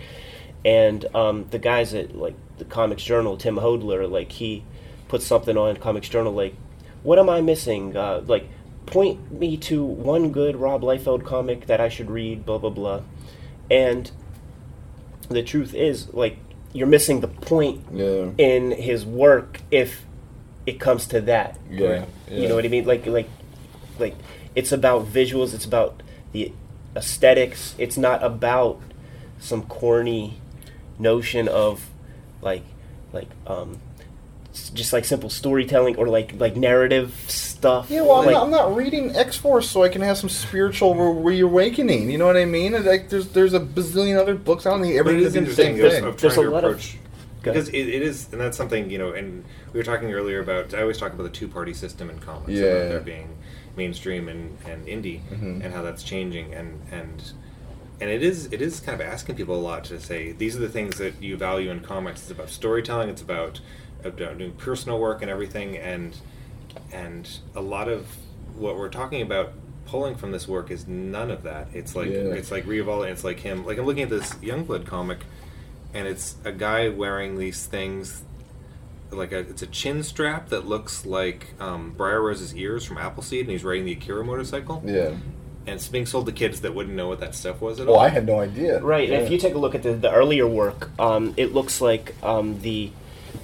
and 0.64 1.04
um, 1.16 1.46
the 1.50 1.60
guys 1.60 1.94
at 1.94 2.16
like 2.16 2.36
the 2.58 2.66
Comics 2.66 3.04
Journal, 3.04 3.38
Tim 3.38 3.56
Hodler, 3.56 4.10
like 4.10 4.32
he 4.32 4.64
put 5.08 5.22
something 5.22 5.58
on 5.58 5.76
Comics 5.78 6.08
Journal, 6.08 6.32
like, 6.32 6.56
what 7.04 7.20
am 7.20 7.30
I 7.30 7.42
missing? 7.42 7.98
Uh, 7.98 8.22
like, 8.26 8.48
point 8.86 9.32
me 9.32 9.58
to 9.58 9.84
one 9.84 10.32
good 10.32 10.56
Rob 10.56 10.82
Liefeld 10.84 11.26
comic 11.26 11.66
that 11.66 11.82
I 11.82 11.90
should 11.90 12.10
read, 12.10 12.46
blah 12.46 12.60
blah 12.60 12.70
blah, 12.70 13.02
and 13.70 14.12
the 15.30 15.44
truth 15.44 15.74
is, 15.74 16.14
like, 16.14 16.38
you're 16.74 16.88
missing 16.88 17.20
the 17.20 17.28
point 17.28 17.86
yeah. 17.94 18.30
in 18.38 18.72
his 18.72 19.06
work 19.06 19.62
if 19.72 20.06
it 20.66 20.80
comes 20.80 21.08
to 21.08 21.22
that. 21.22 21.58
Yeah. 21.70 22.06
You 22.30 22.48
know 22.48 22.56
what 22.56 22.66
I 22.66 22.70
mean? 22.70 22.86
Like 22.86 23.06
like 23.06 23.30
like 24.00 24.16
it's 24.56 24.72
about 24.72 25.06
visuals, 25.08 25.54
it's 25.54 25.66
about 25.66 26.02
the 26.32 26.54
aesthetics. 26.96 27.76
It's 27.78 27.98
not 27.98 28.24
about 28.24 28.82
some 29.40 29.64
corny 29.64 30.40
notion 31.00 31.48
of 31.48 31.90
like 32.42 32.64
like 33.12 33.30
um 33.48 33.80
just 34.74 34.92
like 34.94 35.06
simple 35.06 35.30
storytelling 35.30 35.96
or 35.98 36.08
like 36.08 36.34
like 36.40 36.56
narrative 36.56 37.14
stuff. 37.28 37.90
Yeah, 37.90 38.02
well, 38.02 38.18
I'm, 38.20 38.26
like, 38.26 38.34
not, 38.34 38.44
I'm 38.44 38.52
not 38.52 38.76
reading 38.76 39.16
X 39.16 39.38
Force 39.38 39.70
so 39.70 39.84
I 39.84 39.90
can 39.90 40.02
have 40.02 40.18
some 40.18 40.30
spiritual 40.30 40.96
re- 40.96 41.36
reawakening. 41.38 42.10
You 42.12 42.18
know 42.18 42.26
what 42.26 42.38
I 42.38 42.46
mean? 42.46 42.74
And, 42.74 42.86
Like, 42.86 43.10
there's 43.10 43.30
there's 43.30 43.54
a 43.54 43.60
bazillion 43.60 44.20
other 44.20 44.36
books. 44.36 44.66
I 44.66 44.72
don't 44.72 44.82
think 44.82 44.94
But 44.96 45.00
everybody 45.00 45.24
it 45.24 45.28
is 45.28 45.34
doing 45.34 45.46
the 45.46 45.54
same 45.54 45.76
interesting 45.76 46.02
thing. 46.04 46.10
of 46.10 46.20
There's 46.20 46.34
trying 46.36 46.48
a 46.48 46.50
to 46.50 46.56
lot 46.56 46.64
approach 46.66 46.98
Go 47.44 47.54
because 47.54 47.70
it, 47.70 47.76
it 47.88 48.02
is, 48.04 48.28
and 48.32 48.40
that's 48.42 48.56
something 48.58 48.90
you 48.90 48.98
know. 48.98 49.14
And 49.14 49.44
we 49.74 49.80
were 49.80 49.84
talking 49.84 50.14
earlier 50.14 50.42
about. 50.42 50.74
I 50.74 50.82
always 50.82 50.98
talk 50.98 51.14
about 51.14 51.24
the 51.24 51.30
two-party 51.30 51.74
system 51.74 52.10
in 52.10 52.20
comics. 52.20 52.52
Yeah. 52.52 52.66
about 52.66 52.90
there 52.90 53.00
being 53.00 53.36
mainstream 53.78 54.28
and, 54.28 54.58
and 54.68 54.86
indie, 54.86 55.22
Mhm. 55.32 55.64
and 55.64 55.74
how 55.74 55.82
that's 55.82 56.04
changing. 56.04 56.54
And 56.54 56.80
and 56.92 57.32
and 58.00 58.10
it 58.12 58.22
is 58.22 58.48
it 58.52 58.62
is 58.62 58.80
kind 58.80 59.00
of 59.00 59.08
asking 59.08 59.36
people 59.36 59.56
a 59.56 59.62
lot 59.62 59.86
to 59.86 60.00
say 60.00 60.34
these 60.34 60.56
are 60.56 60.60
the 60.60 60.70
things 60.70 60.98
that 60.98 61.22
you 61.22 61.36
value 61.38 61.72
in 61.72 61.80
comics. 61.80 62.22
It's 62.22 62.32
about 62.32 62.50
storytelling. 62.50 63.10
It's 63.10 63.22
about, 63.24 63.60
about 64.06 64.38
doing 64.38 64.52
personal 64.54 65.00
work 65.00 65.22
and 65.22 65.30
everything. 65.32 65.78
And 65.78 66.16
and 66.92 67.28
a 67.56 67.62
lot 67.62 67.88
of 67.88 68.08
what 68.56 68.78
we're 68.78 68.90
talking 68.90 69.22
about 69.22 69.54
pulling 69.86 70.16
from 70.16 70.32
this 70.32 70.48
work 70.48 70.72
is 70.72 70.88
none 70.88 71.32
of 71.32 71.44
that. 71.44 71.68
It's 71.74 71.96
like 71.96 72.10
Yeah. 72.10 72.34
it's 72.34 72.52
like 72.52 72.66
Riavaldi. 72.66 73.10
It's 73.12 73.24
like 73.24 73.40
him. 73.40 73.66
Like 73.66 73.78
I'm 73.78 73.86
looking 73.86 74.04
at 74.04 74.10
this 74.10 74.34
Youngblood 74.36 74.86
comic, 74.86 75.20
and 75.94 76.08
it's 76.08 76.36
a 76.46 76.52
guy 76.52 76.90
wearing 76.90 77.38
these 77.38 77.66
things. 77.66 78.24
Like 79.14 79.34
a, 79.34 79.40
it's 79.40 79.62
a 79.62 79.68
chin 79.68 80.04
strap 80.04 80.48
that 80.50 80.66
looks 80.66 81.06
like 81.06 81.48
um, 81.60 81.94
Briareos's 81.98 82.56
ears 82.56 82.86
from 82.86 82.98
Appleseed, 82.98 83.42
and 83.42 83.50
he's 83.50 83.64
riding 83.66 83.84
the 83.84 83.92
Akira 83.92 84.24
motorcycle. 84.24 84.82
Yeah. 84.86 85.10
And 85.68 85.76
it's 85.76 85.90
being 85.90 86.06
sold 86.06 86.26
to 86.28 86.32
kids 86.32 86.62
that 86.62 86.74
wouldn't 86.74 86.96
know 86.96 87.10
what 87.10 87.20
that 87.20 87.36
stuff 87.36 87.60
was 87.62 87.80
at 87.82 87.88
Well, 87.88 87.98
all. 87.98 88.02
I 88.02 88.08
had 88.08 88.26
no 88.26 88.40
idea. 88.40 88.82
Right, 88.82 89.10
Yeah. 89.10 89.16
and 89.18 89.26
if 89.26 89.32
you 89.32 89.38
take 89.38 89.54
a 89.54 89.58
look 89.60 89.76
at 89.76 89.84
the, 89.84 89.94
the 89.94 90.10
earlier 90.12 90.48
work, 90.48 90.90
um, 90.98 91.34
it 91.36 91.54
looks 91.54 91.82
like 91.82 92.16
um, 92.24 92.62
the 92.62 92.90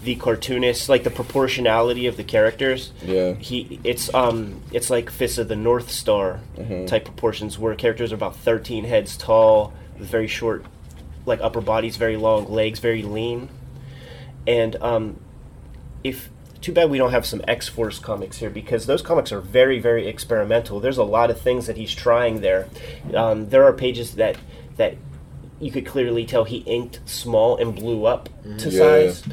the 0.03 0.15
cartoonist, 0.15 0.89
like 0.89 1.03
the 1.03 1.09
proportionality 1.09 2.07
of 2.07 2.17
the 2.17 2.23
characters. 2.23 2.91
Yeah. 3.03 3.33
He, 3.35 3.79
it's 3.83 4.13
um, 4.13 4.61
it's 4.71 4.89
like 4.89 5.09
Fist 5.09 5.37
of 5.37 5.47
the 5.47 5.55
North 5.55 5.91
Star 5.91 6.41
Mm-hmm. 6.57 6.85
type 6.85 7.05
proportions, 7.05 7.57
where 7.59 7.75
characters 7.75 8.11
are 8.11 8.15
about 8.15 8.35
thirteen 8.35 8.83
heads 8.85 9.15
tall, 9.17 9.73
with 9.99 10.09
very 10.09 10.27
short, 10.27 10.65
like 11.25 11.39
upper 11.41 11.61
bodies, 11.61 11.97
very 11.97 12.17
long 12.17 12.49
legs, 12.51 12.79
very 12.79 13.03
lean, 13.03 13.49
and 14.45 14.75
um, 14.77 15.19
if 16.03 16.29
too 16.61 16.71
bad 16.73 16.89
we 16.89 16.97
don't 16.97 17.11
have 17.11 17.25
some 17.25 17.41
X 17.47 17.67
Force 17.67 17.99
comics 17.99 18.37
here 18.37 18.49
because 18.49 18.87
those 18.87 19.01
comics 19.01 19.31
are 19.31 19.39
very 19.41 19.79
very 19.79 20.07
experimental. 20.07 20.79
There's 20.79 20.97
a 20.97 21.03
lot 21.03 21.29
of 21.29 21.39
things 21.39 21.67
that 21.67 21.77
he's 21.77 21.93
trying 21.93 22.41
there. 22.41 22.67
Um, 23.13 23.49
there 23.49 23.63
are 23.63 23.73
pages 23.73 24.15
that 24.15 24.37
that 24.77 24.95
you 25.59 25.71
could 25.71 25.85
clearly 25.85 26.25
tell 26.25 26.43
he 26.43 26.57
inked 26.59 26.99
small 27.05 27.57
and 27.57 27.75
blew 27.75 28.05
up 28.05 28.29
to 28.59 28.69
Yeah. 28.69 28.79
size. 28.79 29.23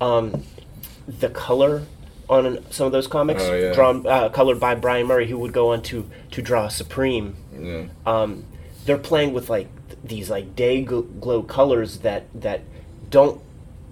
Um, 0.00 0.44
the 1.06 1.28
color 1.28 1.82
on 2.28 2.58
some 2.70 2.86
of 2.86 2.92
those 2.92 3.06
comics, 3.08 3.42
Oh, 3.42 3.54
yeah. 3.54 3.72
drawn 3.72 4.06
uh, 4.06 4.28
colored 4.28 4.60
by 4.60 4.74
Brian 4.76 5.06
Murray, 5.06 5.26
who 5.28 5.38
would 5.38 5.52
go 5.52 5.72
on 5.72 5.82
to 5.82 6.08
to 6.30 6.42
draw 6.42 6.68
Supreme 6.68 7.36
Yeah. 7.58 7.84
um, 8.06 8.44
they're 8.86 8.98
playing 8.98 9.32
with 9.32 9.50
like 9.50 9.68
th- 9.88 9.98
these 10.04 10.30
like 10.30 10.54
day 10.56 10.84
gl- 10.84 11.20
glow 11.20 11.42
colors 11.42 11.98
that 11.98 12.26
that 12.40 12.60
don't 13.10 13.40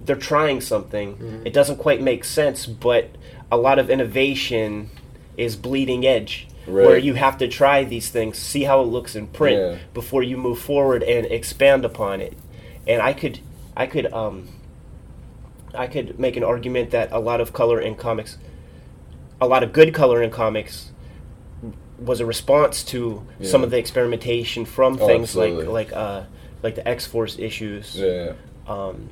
they're 0.05 0.15
trying 0.15 0.61
something 0.61 1.15
Mm-hmm. 1.17 1.45
it 1.47 1.53
doesn't 1.53 1.77
quite 1.77 2.01
make 2.01 2.23
sense 2.23 2.65
but 2.65 3.09
a 3.51 3.57
lot 3.57 3.77
of 3.77 3.89
innovation 3.89 4.89
is 5.37 5.55
bleeding 5.57 6.05
edge 6.07 6.47
where 6.65 6.97
you 6.97 7.15
have 7.15 7.37
to 7.39 7.47
try 7.47 7.83
these 7.83 8.09
things 8.09 8.37
see 8.37 8.63
how 8.63 8.79
it 8.81 8.85
looks 8.85 9.15
in 9.15 9.27
print 9.27 9.57
Yeah. 9.59 9.77
before 9.93 10.23
you 10.23 10.37
move 10.37 10.59
forward 10.59 11.03
and 11.03 11.25
expand 11.27 11.83
upon 11.85 12.21
it 12.21 12.33
and 12.87 13.01
i 13.01 13.11
could 13.13 13.39
i 13.75 13.85
could 13.85 14.11
um 14.13 14.47
i 15.75 15.87
could 15.87 16.19
make 16.19 16.35
an 16.35 16.43
argument 16.43 16.91
that 16.91 17.11
a 17.11 17.19
lot 17.19 17.39
of 17.41 17.53
color 17.53 17.79
in 17.79 17.95
comics 17.95 18.37
a 19.41 19.47
lot 19.47 19.63
of 19.63 19.71
good 19.73 19.93
color 19.93 20.21
in 20.21 20.29
comics 20.29 20.91
was 21.99 22.19
a 22.19 22.25
response 22.25 22.83
to 22.83 23.25
some 23.41 23.61
of 23.63 23.71
the 23.71 23.77
experimentation 23.77 24.65
from 24.65 24.97
Oh, 25.01 25.07
things 25.07 25.23
absolutely. 25.29 25.65
like 25.65 25.91
like 25.91 25.97
uh 25.97 26.23
like 26.63 26.75
the 26.75 26.85
X 26.87 27.05
Force 27.05 27.37
issues. 27.39 27.95
Yeah. 27.95 28.33
Um, 28.67 29.09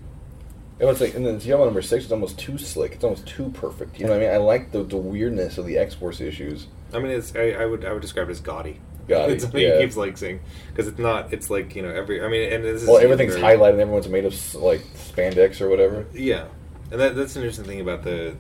It 0.80 0.86
was 0.86 1.00
like, 1.02 1.16
and 1.16 1.26
then 1.26 1.40
Yellow 1.40 1.66
number 1.66 1.82
six 1.82 2.06
is 2.06 2.12
almost 2.12 2.38
too 2.38 2.58
slick. 2.58 2.92
It's 2.94 3.04
almost 3.06 3.26
too 3.26 3.50
perfect. 3.52 4.00
You 4.00 4.06
know 4.06 4.12
what 4.12 4.22
I 4.22 4.26
mean? 4.26 4.34
I 4.34 4.38
like 4.38 4.72
the, 4.72 4.84
the 4.84 4.98
weirdness 4.98 5.58
of 5.58 5.66
the 5.66 5.78
X 5.78 5.94
Force 5.96 6.20
issues. 6.22 6.68
I 6.94 7.00
mean, 7.00 7.12
it's 7.12 7.34
I, 7.36 7.52
I 7.52 7.66
would 7.66 7.84
I 7.86 7.92
would 7.94 8.02
describe 8.02 8.28
it 8.30 8.32
as 8.32 8.42
gaudy. 8.42 8.80
Gaudy, 9.08 9.34
It's 9.36 9.46
what 9.46 9.56
yeah. 9.56 9.76
he 9.78 9.82
keeps 9.84 9.96
like 9.98 10.18
saying 10.18 10.40
because 10.70 10.88
it's 10.88 11.00
not. 11.00 11.34
It's 11.34 11.50
like 11.50 11.76
you 11.76 11.82
know 11.82 11.90
every. 11.90 12.24
I 12.24 12.28
mean, 12.28 12.52
and 12.52 12.64
this 12.64 12.84
is 12.84 12.88
Well, 12.88 12.98
everything's 13.00 13.36
very- 13.36 13.58
highlighted. 13.58 13.74
and 13.74 13.82
Everyone's 13.82 14.08
made 14.10 14.26
of 14.26 14.56
like 14.56 14.82
spandex 14.96 15.62
or 15.62 15.70
whatever. 15.70 16.06
Yeah, 16.14 16.46
and 16.92 17.00
that, 17.00 17.16
that's 17.16 17.36
an 17.36 17.42
interesting 17.44 17.66
thing 17.66 17.82
about 17.82 18.04
the 18.04 18.36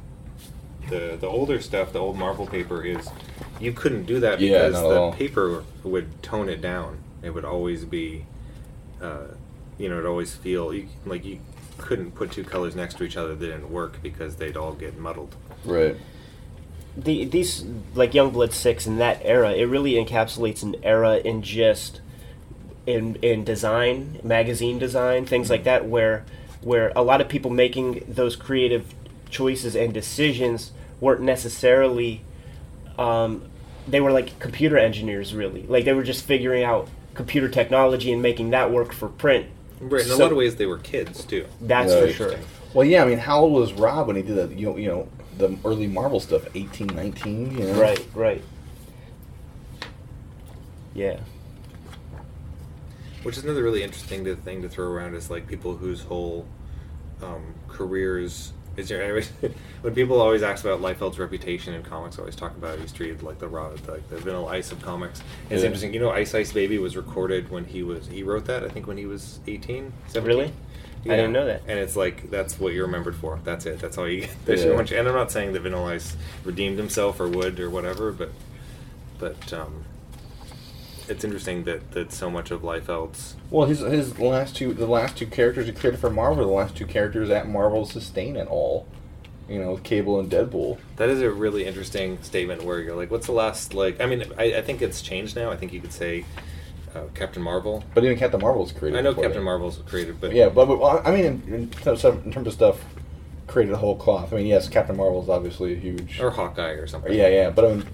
the 0.89 1.17
the 1.19 1.27
older 1.27 1.61
stuff. 1.61 1.93
The 1.93 1.99
old 1.99 2.17
Marvel 2.17 2.45
paper 2.47 2.83
is 2.83 3.09
you 3.59 3.71
couldn't 3.73 4.05
do 4.05 4.19
that 4.21 4.39
because 4.39 4.75
at 4.75 4.81
the 4.83 5.11
paper 5.11 5.63
would 5.83 6.21
tone 6.23 6.49
it 6.49 6.61
down. 6.61 6.99
It 7.23 7.31
would 7.31 7.45
always 7.45 7.83
be, 7.83 8.25
uh, 9.01 9.27
you 9.77 9.89
know, 9.89 9.95
it'd 9.95 10.05
always 10.05 10.35
feel 10.35 10.73
you, 10.73 10.87
like 11.05 11.25
you 11.25 11.39
couldn't 11.79 12.11
put 12.11 12.31
two 12.31 12.43
colors 12.43 12.75
next 12.75 12.97
to 12.97 13.03
each 13.03 13.17
other 13.17 13.35
that 13.35 13.45
didn't 13.45 13.71
work 13.71 14.01
because 14.03 14.35
they'd 14.35 14.55
all 14.55 14.73
get 14.73 14.97
muddled. 14.97 15.35
Right. 15.65 15.95
The 16.97 17.25
these 17.25 17.63
like 17.93 18.11
Youngblood 18.11 18.51
six 18.51 18.87
in 18.87 18.97
that 18.97 19.21
era, 19.23 19.51
it 19.53 19.65
really 19.65 19.93
encapsulates 19.93 20.63
an 20.63 20.75
era 20.83 21.17
in 21.17 21.43
just 21.43 22.01
in 22.85 23.15
in 23.21 23.43
design, 23.43 24.19
magazine 24.23 24.79
design, 24.79 25.25
things 25.25 25.49
like 25.49 25.63
that, 25.65 25.85
where 25.85 26.25
where 26.61 26.91
a 26.95 27.03
lot 27.03 27.21
of 27.21 27.29
people 27.29 27.51
making 27.51 28.03
those 28.07 28.35
creative 28.35 28.93
choices 29.29 29.75
and 29.75 29.93
decisions 29.93 30.71
weren't 30.99 31.21
necessarily 31.21 32.23
um, 32.97 33.43
they 33.87 34.01
were 34.01 34.11
like 34.11 34.39
computer 34.39 34.77
engineers 34.77 35.35
really 35.35 35.63
like 35.63 35.85
they 35.85 35.93
were 35.93 36.03
just 36.03 36.25
figuring 36.25 36.63
out 36.63 36.89
computer 37.13 37.47
technology 37.47 38.11
and 38.11 38.21
making 38.21 38.49
that 38.49 38.71
work 38.71 38.93
for 38.93 39.07
print 39.07 39.45
Right. 39.79 40.03
In 40.03 40.11
a 40.11 40.15
lot 40.15 40.31
of 40.31 40.37
ways, 40.37 40.55
they 40.55 40.65
were 40.65 40.79
kids 40.79 41.23
too. 41.23 41.45
that's 41.61 41.93
for 41.93 42.11
sure 42.11 42.39
Well, 42.73 42.85
yeah, 42.85 43.03
I 43.03 43.05
mean, 43.05 43.19
how 43.19 43.41
old 43.41 43.53
was 43.53 43.73
Rob 43.73 44.07
when 44.07 44.15
he 44.15 44.23
did 44.23 44.35
that? 44.35 44.57
You 44.57 44.67
know, 44.67 44.77
you 44.77 44.87
know 44.87 45.07
the 45.37 45.57
early 45.65 45.87
Marvel 45.87 46.19
stuff, 46.19 46.43
18, 46.55 46.87
19, 46.87 47.51
you 47.57 47.65
know? 47.65 47.81
right 47.81 48.05
right 48.15 48.43
yeah 50.93 51.19
Which 53.23 53.37
is 53.37 53.43
another 53.43 53.63
really 53.63 53.83
interesting 53.83 54.23
thing 54.37 54.61
to 54.61 54.69
throw 54.69 54.87
around 54.87 55.15
is 55.15 55.29
like 55.29 55.47
people 55.47 55.75
whose 55.77 56.01
whole 56.01 56.45
um, 57.21 57.53
careers 57.67 58.53
is 58.77 58.89
there. 58.89 59.03
I 59.03 59.09
always- 59.09 59.29
when 59.81 59.93
people 59.95 60.21
always 60.21 60.43
ask 60.43 60.63
about 60.63 60.81
Liefeld's 60.81 61.17
reputation 61.19 61.73
in 61.73 61.81
comics, 61.83 62.17
I 62.17 62.21
always 62.21 62.35
talk 62.35 62.55
about 62.57 62.77
he's 62.79 62.91
treated 62.91 63.23
like 63.23 63.39
the 63.39 63.47
raw, 63.47 63.69
like 63.87 64.07
the 64.09 64.17
Vanilla 64.17 64.45
Ice 64.51 64.71
of 64.71 64.81
comics. 64.83 65.21
It's 65.49 65.61
Yeah. 65.61 65.65
interesting. 65.67 65.93
You 65.93 65.99
know, 65.99 66.11
Ice 66.11 66.33
Ice 66.35 66.53
Baby 66.53 66.77
was 66.77 66.95
recorded 66.95 67.49
when 67.49 67.65
he 67.65 67.81
was 67.83 68.07
he 68.07 68.21
wrote 68.23 68.45
that 68.45 68.63
I 68.63 68.69
think 68.69 68.85
when 68.87 68.97
he 68.97 69.05
was 69.07 69.39
18, 69.47 69.91
17. 70.07 70.23
Really? 70.27 70.53
I 71.11 71.15
didn't 71.15 71.33
know 71.33 71.45
that. 71.45 71.61
And 71.67 71.79
it's 71.79 71.95
like 71.95 72.29
that's 72.29 72.59
what 72.59 72.73
you're 72.73 72.85
remembered 72.85 73.15
for. 73.15 73.39
That's 73.43 73.65
it. 73.65 73.79
That's 73.79 73.97
all 73.97 74.07
you 74.07 74.21
get. 74.21 74.35
There's 74.45 74.63
Yeah. 74.63 74.71
so 74.71 74.77
much. 74.77 74.91
And 74.91 75.07
I'm 75.07 75.13
not 75.15 75.31
saying 75.31 75.53
that 75.53 75.61
Vanilla 75.61 75.93
Ice 75.93 76.15
redeemed 76.43 76.77
himself 76.77 77.19
or 77.19 77.27
would 77.27 77.59
or 77.59 77.69
whatever, 77.69 78.11
but 78.11 78.31
but 79.19 79.51
um, 79.53 79.83
it's 81.07 81.23
interesting 81.23 81.63
that 81.63 81.91
that 81.91 82.11
so 82.11 82.29
much 82.29 82.51
of 82.51 82.63
life 82.63 82.89
else. 82.89 83.35
Well, 83.49 83.67
his 83.67 83.79
his 83.79 84.19
last 84.19 84.55
two 84.55 84.73
the 84.73 84.87
last 84.87 85.17
two 85.17 85.27
characters 85.27 85.65
he 85.67 85.71
created 85.71 85.99
for 85.99 86.09
Marvel, 86.09 86.45
the 86.45 86.51
last 86.51 86.75
two 86.75 86.85
characters 86.85 87.29
that 87.29 87.47
Marvel 87.47 87.85
sustain 87.85 88.35
at 88.37 88.47
all. 88.47 88.87
You 89.49 89.59
know, 89.61 89.71
with 89.71 89.83
Cable 89.83 90.19
and 90.19 90.29
Deadpool. 90.29 90.77
That 90.97 91.07
is 91.07 91.21
a 91.21 91.31
really 91.31 91.65
interesting 91.65 92.21
statement 92.21 92.63
where 92.63 92.81
you're 92.81 92.97
like, 92.97 93.09
what's 93.09 93.27
the 93.27 93.31
last, 93.31 93.73
like, 93.73 94.01
I 94.01 94.05
mean, 94.05 94.25
I, 94.37 94.55
I 94.55 94.61
think 94.61 94.81
it's 94.81 95.01
changed 95.01 95.37
now. 95.37 95.49
I 95.49 95.55
think 95.55 95.71
you 95.71 95.79
could 95.79 95.93
say 95.93 96.25
uh, 96.95 97.01
Captain 97.13 97.41
Marvel. 97.41 97.83
But 97.93 98.03
even 98.03 98.17
Captain 98.17 98.39
Marvel 98.41 98.61
was 98.63 98.71
created. 98.71 98.97
I 98.97 99.01
know 99.01 99.13
Captain 99.13 99.33
that. 99.33 99.41
Marvel's 99.41 99.77
created, 99.87 100.19
but 100.21 100.31
Yeah, 100.33 100.49
but, 100.49 100.65
but 100.67 100.79
well, 100.79 101.01
I 101.05 101.11
mean, 101.11 101.25
in, 101.25 101.53
in, 101.53 101.69
terms 101.69 102.03
of, 102.05 102.25
in 102.25 102.31
terms 102.31 102.47
of 102.47 102.53
stuff, 102.53 102.83
created 103.47 103.73
a 103.73 103.77
whole 103.77 103.95
cloth. 103.95 104.33
I 104.33 104.37
mean, 104.37 104.47
yes, 104.47 104.67
Captain 104.69 104.95
Marvel 104.97 105.21
is 105.23 105.29
obviously 105.29 105.73
a 105.73 105.75
huge. 105.77 106.19
or 106.19 106.31
Hawkeye 106.31 106.71
or 106.71 106.87
something. 106.87 107.13
yeah, 107.13 107.27
yeah, 107.27 107.49
but 107.49 107.65
I 107.65 107.73
mean, 107.75 107.85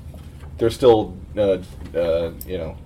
there's 0.57 0.75
still, 0.75 1.17
uh, 1.37 1.59
uh, 1.95 2.31
you 2.45 2.57
know. 2.57 2.77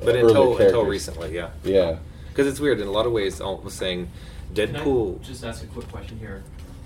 But 0.00 0.16
early 0.16 0.20
until 0.28 0.56
until 0.58 0.84
recently, 0.84 1.34
yeah. 1.34 1.50
Yeah. 1.62 1.98
Because 2.28 2.46
it's 2.46 2.60
weird 2.60 2.80
in 2.80 2.88
a 2.88 2.90
lot 2.90 3.06
of 3.06 3.12
ways. 3.12 3.40
I 3.40 3.44
was 3.46 3.72
saying 3.74 4.10
Can 4.54 4.74
I 4.76 4.80
Deadpool. 4.80 5.22
just 5.22 5.44
ask 5.44 5.62
a 5.62 5.66
quick 5.68 5.88
question 5.88 6.18
here? 6.18 6.42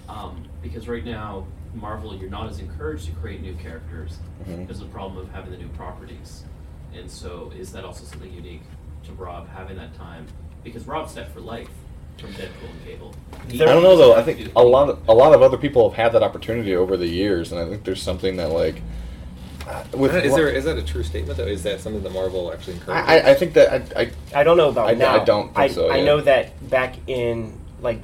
Um, 0.08 0.44
because 0.62 0.86
right 0.88 1.04
now, 1.04 1.46
Marvel, 1.74 2.14
you're 2.14 2.30
not 2.30 2.48
as 2.48 2.60
encouraged 2.60 3.06
to 3.06 3.12
create 3.12 3.40
new 3.42 3.54
characters 3.54 4.18
Mhm. 4.46 4.66
because 4.66 4.80
of 4.80 4.88
the 4.88 4.92
problem 4.92 5.18
of 5.24 5.30
having 5.32 5.50
the 5.50 5.56
new 5.58 5.68
properties. 5.68 6.44
And 6.98 7.10
so, 7.10 7.52
is 7.56 7.72
that 7.72 7.84
also 7.84 8.04
something 8.04 8.32
unique 8.32 8.62
to 9.04 9.12
Rob 9.12 9.48
having 9.48 9.76
that 9.76 9.94
time? 9.94 10.26
Because 10.64 10.86
Rob's 10.86 11.12
set 11.12 11.32
for 11.32 11.40
life 11.40 11.68
from 12.18 12.30
Deadpool 12.32 12.70
and 12.70 12.84
Cable. 12.84 13.14
He 13.48 13.62
I 13.62 13.66
don't 13.66 13.82
know 13.84 13.96
though. 13.96 14.14
I 14.16 14.22
think 14.22 14.50
a 14.56 14.62
lot 14.62 14.88
of 14.90 15.08
a 15.08 15.14
lot 15.14 15.32
of 15.32 15.40
other 15.42 15.56
people 15.56 15.88
have 15.88 15.96
had 15.96 16.12
that 16.12 16.22
opportunity 16.24 16.74
over 16.74 16.96
the 16.96 17.06
years, 17.06 17.52
and 17.52 17.60
I 17.60 17.68
think 17.68 17.84
there's 17.84 18.02
something 18.02 18.36
that 18.36 18.50
like. 18.50 18.82
uh, 19.68 19.84
With 19.94 20.14
is 20.16 20.34
there 20.34 20.48
is 20.48 20.64
that 20.64 20.76
a 20.76 20.82
true 20.82 21.04
statement 21.04 21.38
though? 21.38 21.44
Is 21.46 21.62
that 21.62 21.80
something 21.80 22.02
that 22.02 22.12
Marvel 22.12 22.52
actually 22.52 22.74
encourages? 22.74 23.08
I, 23.08 23.18
I- 23.20 23.30
I 23.30 23.34
think 23.34 23.54
that 23.54 23.96
I, 23.96 24.02
I 24.02 24.10
I 24.40 24.42
don't 24.42 24.56
know 24.56 24.68
about 24.68 24.88
I- 24.88 24.94
now. 24.94 25.20
I 25.20 25.24
don't 25.24 25.46
think 25.46 25.58
I, 25.58 25.68
so, 25.68 25.88
I 25.90 25.98
yeah. 25.98 26.04
know 26.04 26.20
that 26.22 26.68
back 26.68 26.96
in 27.06 27.58
like 27.80 28.00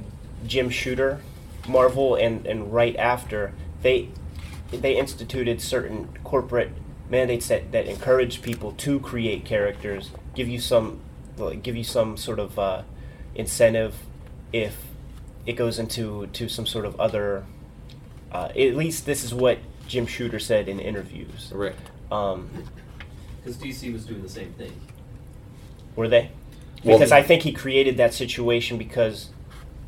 Jim 0.47 0.69
Shooter, 0.69 1.19
Marvel, 1.67 2.15
and 2.15 2.45
and 2.47 2.73
right 2.73 2.95
after 2.95 3.51
they 3.81 4.07
they 4.71 4.95
instituted 4.97 5.61
certain 5.61 6.07
corporate 6.23 6.71
mandates 7.09 7.47
that 7.49 7.71
that 7.71 7.85
encourage 7.87 8.41
people 8.41 8.71
to 8.73 8.99
create 8.99 9.45
characters, 9.45 10.11
give 10.33 10.47
you 10.47 10.59
some 10.59 10.99
like, 11.37 11.63
give 11.63 11.75
you 11.75 11.83
some 11.83 12.17
sort 12.17 12.39
of 12.39 12.57
uh, 12.57 12.81
incentive 13.35 13.95
if 14.53 14.77
it 15.45 15.53
goes 15.53 15.77
into 15.79 16.27
to 16.27 16.47
some 16.49 16.65
sort 16.65 16.85
of 16.85 16.99
other. 16.99 17.43
Uh, 18.31 18.49
at 18.57 18.75
least 18.75 19.05
this 19.05 19.23
is 19.23 19.33
what 19.33 19.59
Jim 19.87 20.05
Shooter 20.05 20.39
said 20.39 20.67
in 20.67 20.79
interviews. 20.79 21.51
right. 21.53 21.75
Um, 22.11 22.49
Because 23.43 23.57
DC 23.57 23.93
was 23.93 24.05
doing 24.05 24.21
the 24.23 24.29
same 24.29 24.51
thing. 24.53 24.73
Were 25.95 26.07
they? 26.07 26.31
Well, 26.83 26.97
Because 26.97 27.11
the- 27.11 27.15
I 27.17 27.23
think 27.23 27.43
he 27.43 27.51
created 27.51 27.97
that 27.97 28.13
situation 28.13 28.77
because, 28.77 29.29
a- 29.29 29.34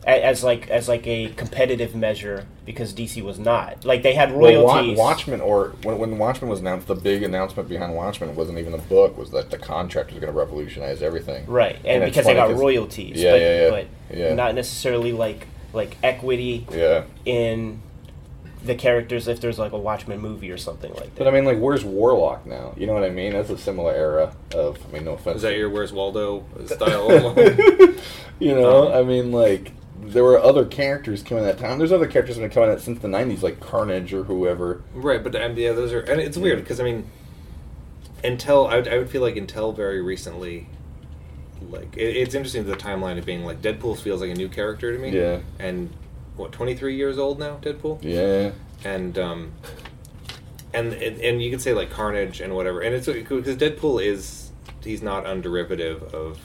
as 0.07 0.43
like 0.43 0.69
as 0.69 0.87
like 0.87 1.05
a 1.05 1.27
competitive 1.35 1.93
measure, 1.95 2.45
because 2.65 2.93
DC 2.93 3.21
was 3.21 3.37
not 3.37 3.83
like 3.85 4.03
they 4.03 4.13
had 4.13 4.31
well, 4.35 4.63
Wa- 4.63 4.73
royalties. 4.75 4.97
Watchmen 4.97 5.41
or 5.41 5.69
when, 5.83 5.97
when 5.99 6.17
Watchmen 6.17 6.49
was 6.49 6.61
announced, 6.61 6.87
the 6.87 6.95
big 6.95 7.23
announcement 7.23 7.67
behind 7.69 7.93
Watchmen 7.93 8.35
wasn't 8.35 8.57
even 8.57 8.73
a 8.73 8.77
book. 8.77 9.17
Was 9.17 9.31
that 9.31 9.49
the 9.51 9.57
contract 9.57 10.11
was 10.11 10.19
going 10.19 10.31
to 10.33 10.37
revolutionize 10.39 11.01
everything. 11.01 11.45
right? 11.47 11.75
And, 11.77 12.03
And 12.03 12.05
because 12.05 12.25
they 12.25 12.33
got 12.33 12.55
royalties, 12.55 13.21
Yeah, 13.21 13.31
but, 13.31 13.41
yeah, 13.41 13.61
yeah. 13.63 13.69
but 13.69 14.17
Yeah. 14.17 14.33
not 14.33 14.55
necessarily 14.55 15.11
like 15.11 15.47
like 15.73 15.97
equity 16.01 16.65
Yeah. 16.71 17.03
in 17.25 17.81
the 18.63 18.73
characters 18.75 19.27
if 19.27 19.39
there's 19.39 19.59
like 19.59 19.71
a 19.71 19.77
Watchmen 19.77 20.19
movie 20.19 20.49
or 20.51 20.57
something 20.57 20.91
like 20.93 21.03
that. 21.03 21.15
But 21.15 21.27
I 21.27 21.31
mean, 21.31 21.45
like, 21.45 21.59
where's 21.59 21.85
Warlock 21.85 22.45
now? 22.45 22.73
You 22.77 22.87
know 22.87 22.93
what 22.93 23.03
I 23.03 23.09
mean? 23.09 23.33
That's 23.33 23.49
a 23.49 23.57
similar 23.57 23.93
era 23.93 24.33
of. 24.55 24.77
I 24.89 24.93
mean, 24.93 25.05
no 25.05 25.13
offense. 25.13 25.37
Is 25.37 25.41
that 25.43 25.55
your 25.57 25.69
Where's 25.69 25.91
Waldo 25.93 26.43
style? 26.65 27.11
you 28.39 28.53
know, 28.55 28.87
Um, 28.87 28.93
I 28.93 29.03
mean, 29.03 29.31
like, 29.31 29.71
there 30.01 30.23
were 30.23 30.39
other 30.39 30.65
characters 30.65 31.23
coming 31.23 31.43
at 31.45 31.57
that 31.57 31.65
time. 31.65 31.77
There's 31.77 31.91
other 31.91 32.07
characters 32.07 32.36
that 32.36 32.41
have 32.41 32.51
been 32.51 32.55
coming 32.55 32.69
out 32.75 32.81
since 32.81 32.99
the 32.99 33.07
'90s, 33.07 33.41
like 33.41 33.60
Carnage 33.60 34.13
or 34.13 34.23
whoever. 34.23 34.83
Right, 34.93 35.23
but 35.23 35.36
um, 35.36 35.57
yeah, 35.57 35.71
those 35.73 35.93
are, 35.93 35.99
and 36.01 36.21
it's 36.21 36.38
weird 36.38 36.60
because 36.60 36.79
I 36.79 36.83
mean, 36.83 37.10
until 38.23 38.67
I 38.67 38.75
would, 38.77 38.88
I 38.88 38.97
would 38.97 39.10
feel 39.10 39.21
like 39.21 39.36
until 39.36 39.71
very 39.73 40.01
recently, 40.01 40.67
like 41.69 41.97
it, 41.97 42.15
it's 42.17 42.36
interesting 42.36 42.65
the 42.65 42.75
timeline 42.75 43.17
of 43.17 43.25
being 43.25 43.43
like 43.43 43.62
Deadpool 43.62 43.97
feels 43.99 44.21
like 44.21 44.31
a 44.31 44.36
new 44.36 44.49
character 44.49 44.95
to 44.95 44.99
me. 44.99 45.10
Yeah. 45.10 45.39
And 45.60 45.89
what, 46.36 46.51
twenty 46.51 46.75
three 46.75 46.95
years 46.95 47.17
old 47.17 47.39
now, 47.39 47.57
Deadpool. 47.57 47.99
Yeah. 48.03 48.51
And 48.83 49.17
um, 49.17 49.53
and 50.73 50.93
and, 50.93 51.19
and 51.19 51.41
you 51.41 51.49
could 51.49 51.62
say 51.62 51.73
like 51.73 51.89
Carnage 51.89 52.39
and 52.39 52.55
whatever, 52.55 52.81
and 52.81 52.93
it's 52.93 53.07
because 53.07 53.57
Deadpool 53.57 54.03
is 54.03 54.51
he's 54.83 55.01
not 55.01 55.25
underivative 55.25 56.13
of 56.13 56.39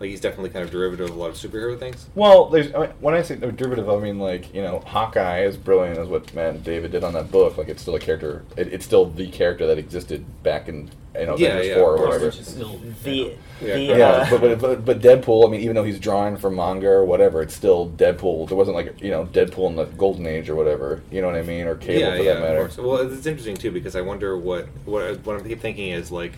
like 0.00 0.10
he's 0.10 0.20
definitely 0.20 0.50
kind 0.50 0.64
of 0.64 0.70
derivative 0.70 1.10
of 1.10 1.16
a 1.16 1.18
lot 1.18 1.30
of 1.30 1.36
superhero 1.36 1.78
things. 1.78 2.06
Well, 2.14 2.48
there's 2.48 2.72
I 2.74 2.80
mean, 2.80 2.90
when 3.00 3.14
I 3.14 3.22
say 3.22 3.36
derivative, 3.36 3.88
I 3.88 3.98
mean 3.98 4.18
like 4.18 4.54
you 4.54 4.62
know, 4.62 4.80
Hawkeye 4.80 5.42
is 5.44 5.56
brilliant 5.56 5.98
as 5.98 6.08
what 6.08 6.32
Matt 6.34 6.54
and 6.54 6.64
David 6.64 6.92
did 6.92 7.04
on 7.04 7.12
that 7.14 7.30
book. 7.30 7.58
Like, 7.58 7.68
it's 7.68 7.82
still 7.82 7.96
a 7.96 8.00
character. 8.00 8.44
It, 8.56 8.72
it's 8.72 8.84
still 8.84 9.06
the 9.06 9.28
character 9.30 9.66
that 9.66 9.78
existed 9.78 10.24
back 10.42 10.68
in 10.68 10.90
you 11.18 11.26
know 11.26 11.36
Yeah, 11.36 11.48
Avengers 11.48 11.66
yeah, 11.66 11.74
Four 11.74 11.96
or 11.96 12.06
whatever. 12.06 12.26
Which 12.26 12.38
is 12.38 12.46
still 12.48 12.80
the 13.02 13.36
Yeah, 13.60 13.74
the 13.74 13.82
Yeah, 13.82 14.08
uh, 14.08 14.30
but, 14.30 14.40
but 14.40 14.60
but 14.60 14.84
but 14.84 15.00
Deadpool. 15.00 15.46
I 15.46 15.50
mean, 15.50 15.60
even 15.62 15.74
though 15.74 15.84
he's 15.84 15.98
drawing 15.98 16.36
from 16.36 16.56
manga 16.56 16.88
or 16.88 17.04
whatever, 17.04 17.42
it's 17.42 17.54
still 17.54 17.90
Deadpool. 17.90 18.48
There 18.48 18.56
wasn't 18.56 18.76
like 18.76 19.00
you 19.00 19.10
know 19.10 19.26
Deadpool 19.26 19.70
in 19.70 19.76
the 19.76 19.84
Golden 19.84 20.26
Age 20.26 20.48
or 20.48 20.54
whatever. 20.54 21.02
You 21.10 21.20
know 21.20 21.28
what 21.28 21.36
I 21.36 21.42
mean? 21.42 21.66
Or 21.66 21.74
Cable 21.74 22.00
yeah, 22.00 22.16
for 22.16 22.22
yeah, 22.22 22.34
that 22.34 22.40
matter. 22.40 22.58
of 22.60 22.76
course. 22.76 22.86
Well, 22.86 23.12
it's 23.12 23.26
interesting 23.26 23.56
too 23.56 23.72
because 23.72 23.96
I 23.96 24.00
wonder 24.00 24.36
what 24.36 24.68
what 24.84 25.24
what 25.26 25.36
I'm 25.36 25.58
thinking 25.58 25.90
is 25.90 26.12
like 26.12 26.34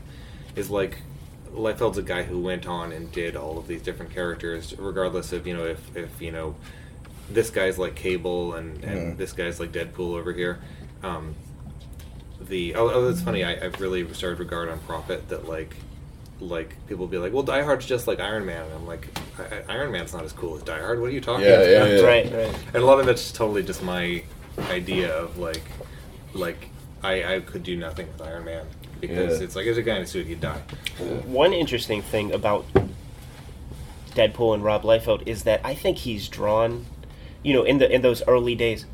is 0.57 0.71
like 0.71 0.99
Liefeld's 1.55 1.99
a 1.99 2.03
guy 2.03 2.23
who 2.23 2.39
went 2.41 2.67
on 2.67 2.93
and 2.93 3.11
did 3.13 3.37
all 3.37 3.59
of 3.59 3.67
these 3.67 3.83
different 3.83 4.13
characters, 4.15 4.75
regardless 4.79 5.33
of 5.33 5.47
you 5.47 5.55
know 5.55 5.65
if 5.67 5.97
if 5.97 6.21
you 6.23 6.31
know 6.33 6.55
this 7.31 7.51
guy's 7.51 7.79
like 7.79 7.95
Cable 7.95 8.55
and 8.55 8.83
and 8.85 9.15
Mhm. 9.15 9.17
this 9.17 9.33
guy's 9.33 9.59
like 9.61 9.73
Deadpool 9.73 10.19
over 10.19 10.33
here. 10.33 10.59
Um, 11.03 11.35
the 12.41 12.75
oh, 12.75 12.89
oh 12.91 13.05
that's 13.11 13.23
funny. 13.23 13.45
I, 13.45 13.53
I've 13.65 13.81
really 13.81 14.11
started 14.15 14.39
regard 14.39 14.69
on 14.69 14.79
Prophet 14.81 15.29
that 15.29 15.49
like 15.49 15.77
like 16.41 16.75
people 16.89 17.07
be 17.07 17.19
like, 17.19 17.33
well, 17.35 17.43
Die 17.43 17.63
Hard's 17.63 17.85
just 17.85 18.07
like 18.07 18.19
Iron 18.19 18.47
Man. 18.47 18.65
And 18.65 18.73
I'm 18.75 18.87
like, 18.87 19.07
I, 19.39 19.57
I- 19.73 19.75
Iron 19.77 19.93
Man's 19.93 20.15
not 20.15 20.25
as 20.25 20.33
cool 20.33 20.57
as 20.57 20.63
Die 20.63 20.79
Hard. 20.79 20.99
What 21.01 21.11
are 21.11 21.13
you 21.13 21.21
talking 21.21 21.45
Yeah, 21.45 21.53
about? 21.61 21.69
yeah, 21.91 21.97
yeah. 21.97 22.03
right, 22.03 22.33
right. 22.33 22.55
And 22.73 22.77
a 22.83 22.87
lot 22.87 22.99
of 22.99 23.09
it's 23.09 23.31
totally 23.31 23.63
just 23.63 23.83
my 23.83 24.23
idea 24.71 25.15
of 25.15 25.37
like, 25.37 25.61
like 26.33 26.71
I, 27.03 27.35
I 27.37 27.41
could 27.41 27.63
do 27.63 27.77
nothing 27.77 28.07
with 28.09 28.23
Iron 28.23 28.47
Man 28.47 28.67
because 29.01 29.39
Yeah. 29.39 29.45
it's 29.45 29.57
like 29.57 29.65
there's 29.65 29.79
a 29.79 29.83
guy 29.83 29.97
in 29.97 30.03
a 30.03 30.07
suit, 30.07 30.27
he'd 30.27 30.41
die. 30.41 30.61
One 31.27 31.53
interesting 31.53 32.03
thing 32.03 32.33
about 32.33 32.67
Deadpool 34.15 34.55
and 34.55 34.65
Rob 34.65 34.83
Liefeld 34.83 35.23
is 35.27 35.45
that 35.45 35.61
I 35.65 35.75
think 35.75 35.99
he's 35.99 36.29
drawn, 36.29 36.87
you 37.43 37.55
know, 37.55 37.63
in 37.63 37.79
the 37.79 37.91
in 37.93 38.03
those 38.03 38.23
early 38.27 38.55
days, 38.55 38.85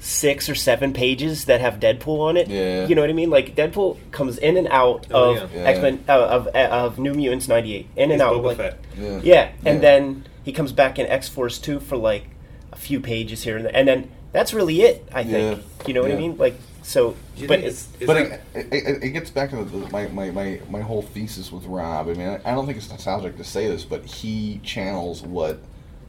six 0.00 0.48
or 0.48 0.54
seven 0.54 0.92
pages 0.92 1.44
that 1.46 1.60
have 1.60 1.74
Deadpool 1.80 2.20
on 2.20 2.36
it. 2.36 2.48
Yeah. 2.48 2.86
You 2.86 2.94
know 2.94 3.00
what 3.00 3.10
I 3.10 3.14
mean? 3.14 3.30
Like 3.30 3.54
Deadpool 3.54 3.96
comes 4.10 4.38
in 4.38 4.56
and 4.56 4.66
out 4.68 5.06
Oh, 5.10 5.36
of 5.36 5.54
yeah. 5.54 5.62
X 5.62 5.80
Men 5.80 6.04
uh, 6.08 6.12
of 6.26 6.46
of 6.48 6.98
New 6.98 7.14
Mutants 7.14 7.46
'98, 7.48 7.86
in 7.96 8.02
and 8.04 8.12
He's 8.12 8.20
out. 8.20 8.34
Boba 8.34 8.42
like, 8.44 8.56
Fett. 8.56 8.78
Yeah. 8.98 9.20
Yeah, 9.22 9.48
and 9.64 9.76
Yeah. 9.76 9.80
then 9.80 10.24
he 10.42 10.52
comes 10.52 10.72
back 10.72 10.98
in 10.98 11.06
X 11.06 11.28
Force 11.28 11.58
two 11.58 11.78
for 11.78 11.96
like 11.96 12.24
a 12.72 12.76
few 12.76 13.00
pages 13.00 13.44
here 13.44 13.56
and 13.56 13.66
there, 13.66 13.74
and 13.74 13.86
then 13.86 14.10
that's 14.32 14.52
really 14.52 14.82
it. 14.82 15.08
I 15.14 15.22
think. 15.22 15.58
Yeah. 15.80 15.86
You 15.86 15.94
know 15.94 16.02
what 16.02 16.10
I 16.10 16.16
mean? 16.16 16.36
Like 16.36 16.56
so, 16.88 17.14
but 17.38 17.48
think 17.48 17.64
it's, 17.64 17.86
but 18.06 18.14
that- 18.14 18.40
it, 18.54 18.66
it, 18.72 18.72
it, 18.72 19.04
it 19.04 19.10
gets 19.10 19.28
back 19.28 19.50
to 19.50 19.62
the, 19.62 19.76
my, 19.90 20.06
my, 20.08 20.30
my, 20.30 20.58
my 20.70 20.80
whole 20.80 21.02
thesis 21.02 21.52
with 21.52 21.66
Rob. 21.66 22.08
I 22.08 22.14
mean, 22.14 22.26
I, 22.28 22.36
I 22.46 22.54
don't 22.54 22.64
think 22.64 22.78
it's 22.78 22.88
nostalgic 22.88 23.36
to 23.36 23.44
say 23.44 23.68
this, 23.68 23.84
but 23.84 24.06
he 24.06 24.58
channels 24.64 25.20
what 25.20 25.58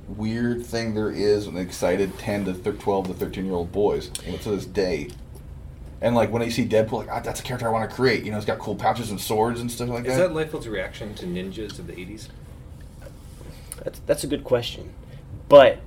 weird 0.08 0.66
thing 0.66 0.96
there 0.96 1.12
is 1.12 1.48
when 1.48 1.58
excited 1.58 2.18
10 2.18 2.46
to 2.46 2.54
thir- 2.54 2.72
12 2.72 3.08
to 3.08 3.14
13 3.14 3.44
year 3.44 3.56
old 3.56 3.74
boys 3.74 4.10
you 4.26 4.32
know, 4.32 4.38
to 4.38 4.52
this 4.52 4.66
day. 4.66 5.10
And 6.00 6.16
like 6.16 6.32
when 6.32 6.42
you 6.44 6.50
see 6.50 6.66
Deadpool, 6.66 6.94
like 6.94 7.10
ah, 7.12 7.20
that's 7.20 7.42
a 7.42 7.44
character 7.44 7.68
I 7.68 7.72
want 7.72 7.90
to 7.90 7.94
create. 7.94 8.24
You 8.24 8.32
know, 8.32 8.38
it's 8.38 8.46
got 8.46 8.58
cool 8.58 8.76
pouches 8.76 9.12
and 9.12 9.20
swords 9.20 9.60
and 9.60 9.70
stuff 9.70 9.90
like 9.90 10.06
Is 10.06 10.16
that. 10.16 10.34
that 10.34 10.50
Liefeld's 10.50 10.70
reaction 10.70 11.14
to 11.16 11.26
ninjas 11.26 11.78
of 11.78 11.88
the 11.88 11.94
80s? 11.94 12.30
That's 13.84 14.00
that's 14.06 14.24
a 14.24 14.28
good 14.28 14.46
question, 14.46 14.94
but 15.50 15.80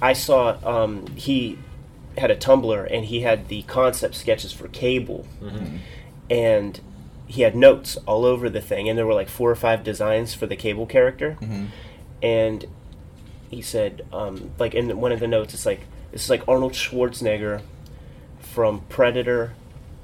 I 0.00 0.12
saw 0.12 0.58
um, 0.64 1.08
he 1.16 1.58
had 2.18 2.30
a 2.30 2.36
Tumblr 2.36 2.88
and 2.90 3.04
he 3.06 3.20
had 3.20 3.48
the 3.48 3.62
concept 3.62 4.14
sketches 4.14 4.52
for 4.52 4.68
Cable, 4.68 5.26
and 6.30 6.80
he 7.26 7.42
had 7.42 7.54
notes 7.54 7.96
all 8.06 8.24
over 8.24 8.48
the 8.48 8.60
thing, 8.60 8.88
and 8.88 8.98
there 8.98 9.06
were 9.06 9.14
like 9.14 9.28
four 9.28 9.50
or 9.50 9.56
five 9.56 9.84
designs 9.84 10.34
for 10.34 10.46
the 10.46 10.56
Cable 10.56 10.86
character, 10.86 11.36
and 12.22 12.64
he 13.50 13.62
said 13.62 14.04
um, 14.12 14.50
like 14.58 14.74
in 14.74 14.98
one 15.00 15.12
of 15.12 15.20
the 15.20 15.26
notes, 15.28 15.54
it's 15.54 15.66
like 15.66 15.80
this 16.12 16.24
is 16.24 16.30
like 16.30 16.46
Arnold 16.48 16.72
Schwarzenegger 16.72 17.62
from 18.40 18.80
Predator 18.88 19.52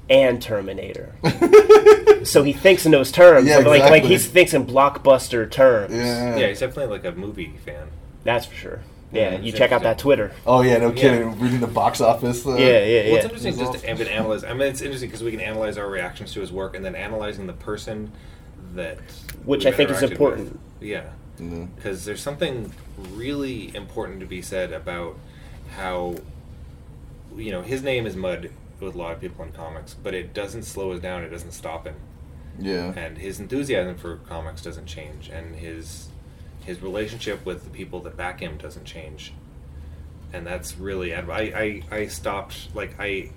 and 0.09 0.39
Terminator. 0.41 1.15
so 2.23 2.43
he 2.43 2.53
thinks 2.53 2.85
in 2.85 2.91
those 2.91 3.11
terms, 3.11 3.47
Yeah, 3.47 3.57
like, 3.57 3.81
like 3.81 3.91
like 3.91 4.03
he 4.03 4.17
thinks 4.17 4.53
in 4.53 4.65
blockbuster 4.67 5.49
terms. 5.49 5.93
yeah. 5.93 6.35
Yeah, 6.37 6.47
he's 6.47 6.59
definitely 6.59 6.95
like 6.95 7.05
a 7.05 7.11
movie 7.17 7.53
fan. 7.65 7.87
That's 8.23 8.45
for 8.45 8.55
sure. 8.55 8.81
Yeah, 9.11 9.33
Yeah, 9.33 9.39
you 9.39 9.51
check 9.51 9.71
out 9.71 9.83
that. 9.83 9.97
Twitter. 9.99 10.31
Oh 10.45 10.61
yeah, 10.61 10.77
no 10.77 10.91
kidding. 10.91 11.39
Reading 11.39 11.59
the 11.59 11.67
box 11.67 12.01
office. 12.01 12.45
Uh, 12.45 12.55
Yeah, 12.55 12.57
yeah, 12.57 12.65
Well, 12.65 12.85
yeah. 12.89 12.99
it's 13.15 13.25
interesting 13.25 13.53
is 13.53 13.59
just 13.59 13.71
to 13.73 13.77
Results. 13.87 14.01
and 14.01 14.09
analyze. 14.09 14.43
I 14.43 14.53
mean, 14.53 14.61
it's 14.67 14.81
interesting 14.81 15.09
because 15.09 15.23
we 15.23 15.31
can 15.31 15.39
analyze 15.41 15.77
our 15.77 15.87
reactions 15.89 16.33
to 16.33 16.41
his 16.41 16.51
work 16.51 16.75
and 16.75 16.83
then 16.83 16.95
analyzing 16.95 17.47
the 17.47 17.53
person 17.53 18.11
that. 18.73 18.97
Which 19.45 19.65
I 19.65 19.71
think 19.71 19.89
is 19.89 20.01
important. 20.03 20.53
with. 20.53 20.87
Yeah. 20.89 21.09
Because 21.75 22.05
there's 22.05 22.21
something 22.21 22.73
really 23.13 23.75
important 23.75 24.19
to 24.21 24.25
be 24.25 24.41
said 24.41 24.71
about 24.73 25.17
how, 25.75 26.15
you 27.35 27.51
know, 27.51 27.61
his 27.61 27.83
name 27.83 28.05
is 28.05 28.15
Mud 28.15 28.49
with 28.79 28.95
a 28.95 28.97
lot 28.97 29.13
of 29.13 29.21
people 29.21 29.43
in 29.45 29.51
comics, 29.51 29.93
but 29.93 30.13
it 30.13 30.33
doesn't 30.33 30.63
slow 30.63 30.91
us 30.91 30.99
down. 31.01 31.23
It 31.23 31.29
doesn't 31.29 31.51
stop 31.51 31.85
him, 31.87 31.95
Yeah. 32.59 32.93
and 32.95 33.17
his 33.17 33.39
enthusiasm 33.39 33.95
for 33.97 34.17
comics 34.17 34.61
doesn't 34.61 34.85
change, 34.85 35.29
and 35.29 35.55
his 35.55 36.07
his 36.65 36.81
relationship 36.81 37.45
with 37.45 37.63
the 37.63 37.69
people 37.69 37.99
that 38.01 38.17
back 38.17 38.39
him 38.39 38.57
doesn't 38.57 38.85
change, 38.85 39.33
and 40.33 40.45
that's 40.45 40.77
really. 40.77 41.09
adm- 41.09 41.29
I 41.29 41.81
I, 41.91 41.95
I 41.97 42.07
stopped 42.07 42.69
like 42.75 42.99
I. 42.99 43.31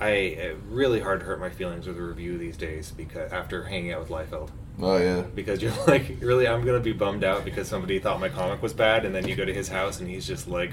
I 0.00 0.54
really 0.68 0.98
hard 0.98 1.20
to 1.20 1.26
hurt 1.26 1.38
my 1.38 1.50
feelings 1.50 1.86
with 1.86 1.96
a 1.96 2.02
review 2.02 2.36
these 2.36 2.56
days 2.56 2.90
because 2.90 3.30
after 3.30 3.62
hanging 3.62 3.92
out 3.92 4.00
with 4.00 4.08
Liefeld 4.08 4.50
Oh 4.80 4.96
yeah. 4.96 5.22
because 5.34 5.62
you're 5.62 5.72
like, 5.86 6.16
really, 6.20 6.48
I'm 6.48 6.64
gonna 6.64 6.80
be 6.80 6.92
bummed 6.92 7.22
out 7.22 7.44
because 7.44 7.68
somebody 7.68 7.98
thought 8.00 8.18
my 8.18 8.28
comic 8.28 8.62
was 8.62 8.72
bad, 8.72 9.04
and 9.04 9.14
then 9.14 9.28
you 9.28 9.36
go 9.36 9.44
to 9.44 9.52
his 9.54 9.68
house 9.68 10.00
and 10.00 10.08
he's 10.08 10.26
just 10.26 10.48
like, 10.48 10.72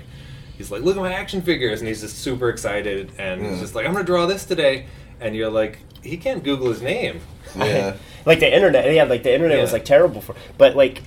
he's 0.58 0.72
like, 0.72 0.82
look 0.82 0.96
at 0.96 1.02
my 1.02 1.14
action 1.14 1.42
figures, 1.44 1.80
and 1.80 1.88
he's 1.88 2.02
just 2.02 2.18
super 2.18 2.50
excited, 2.50 3.12
and 3.20 3.46
he's 3.46 3.60
just 3.60 3.76
like, 3.76 3.86
I'm 3.86 3.94
gonna 3.94 4.06
draw 4.06 4.26
this 4.26 4.46
today, 4.46 4.86
and 5.20 5.36
you're 5.36 5.50
like, 5.52 5.78
he 6.02 6.18
can't 6.18 6.44
Google 6.44 6.70
his 6.70 6.82
name. 6.82 7.22
Yeah. 7.56 7.98
like 8.26 8.40
the 8.40 8.52
internet, 8.52 8.92
yeah, 8.94 9.04
like 9.04 9.22
the 9.24 9.34
internet 9.34 9.62
was 9.62 9.74
like 9.74 9.86
terrible 9.86 10.22
for. 10.22 10.36
But 10.58 10.76
like, 10.76 11.04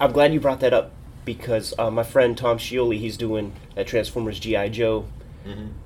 I'm 0.00 0.12
glad 0.12 0.32
you 0.32 0.40
brought 0.40 0.60
that 0.60 0.72
up 0.72 0.92
because 1.24 1.74
uh, 1.78 1.90
my 1.90 2.02
friend 2.02 2.36
Tom 2.36 2.58
Scioli, 2.58 2.98
he's 2.98 3.16
doing 3.16 3.52
a 3.76 3.84
Transformers 3.84 4.40
GI 4.40 4.70
Joe 4.70 5.06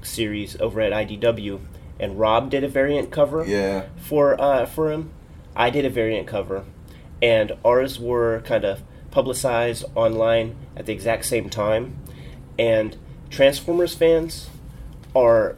series 0.03 0.61
over 0.61 0.81
at 0.81 0.92
IDW, 0.92 1.61
and 2.00 2.18
Rob 2.18 2.50
did 2.50 2.64
a 2.64 2.68
variant 2.68 3.11
cover 3.11 3.44
Yeah. 3.46 3.87
for 3.96 4.40
uh, 4.40 4.66
for 4.66 4.90
him. 4.92 5.11
I 5.57 5.70
did 5.70 5.85
a 5.85 5.90
variant 5.90 6.27
cover, 6.27 6.64
and 7.22 7.53
ours 7.64 7.98
were 8.00 8.40
kind 8.44 8.64
of 8.64 8.83
publicized 9.11 9.85
online 9.94 10.57
at 10.77 10.87
the 10.87 10.92
exact 10.92 11.24
same 11.24 11.48
time. 11.48 11.96
And 12.59 12.96
Transformers 13.31 13.94
fans 13.94 14.48
are 15.14 15.57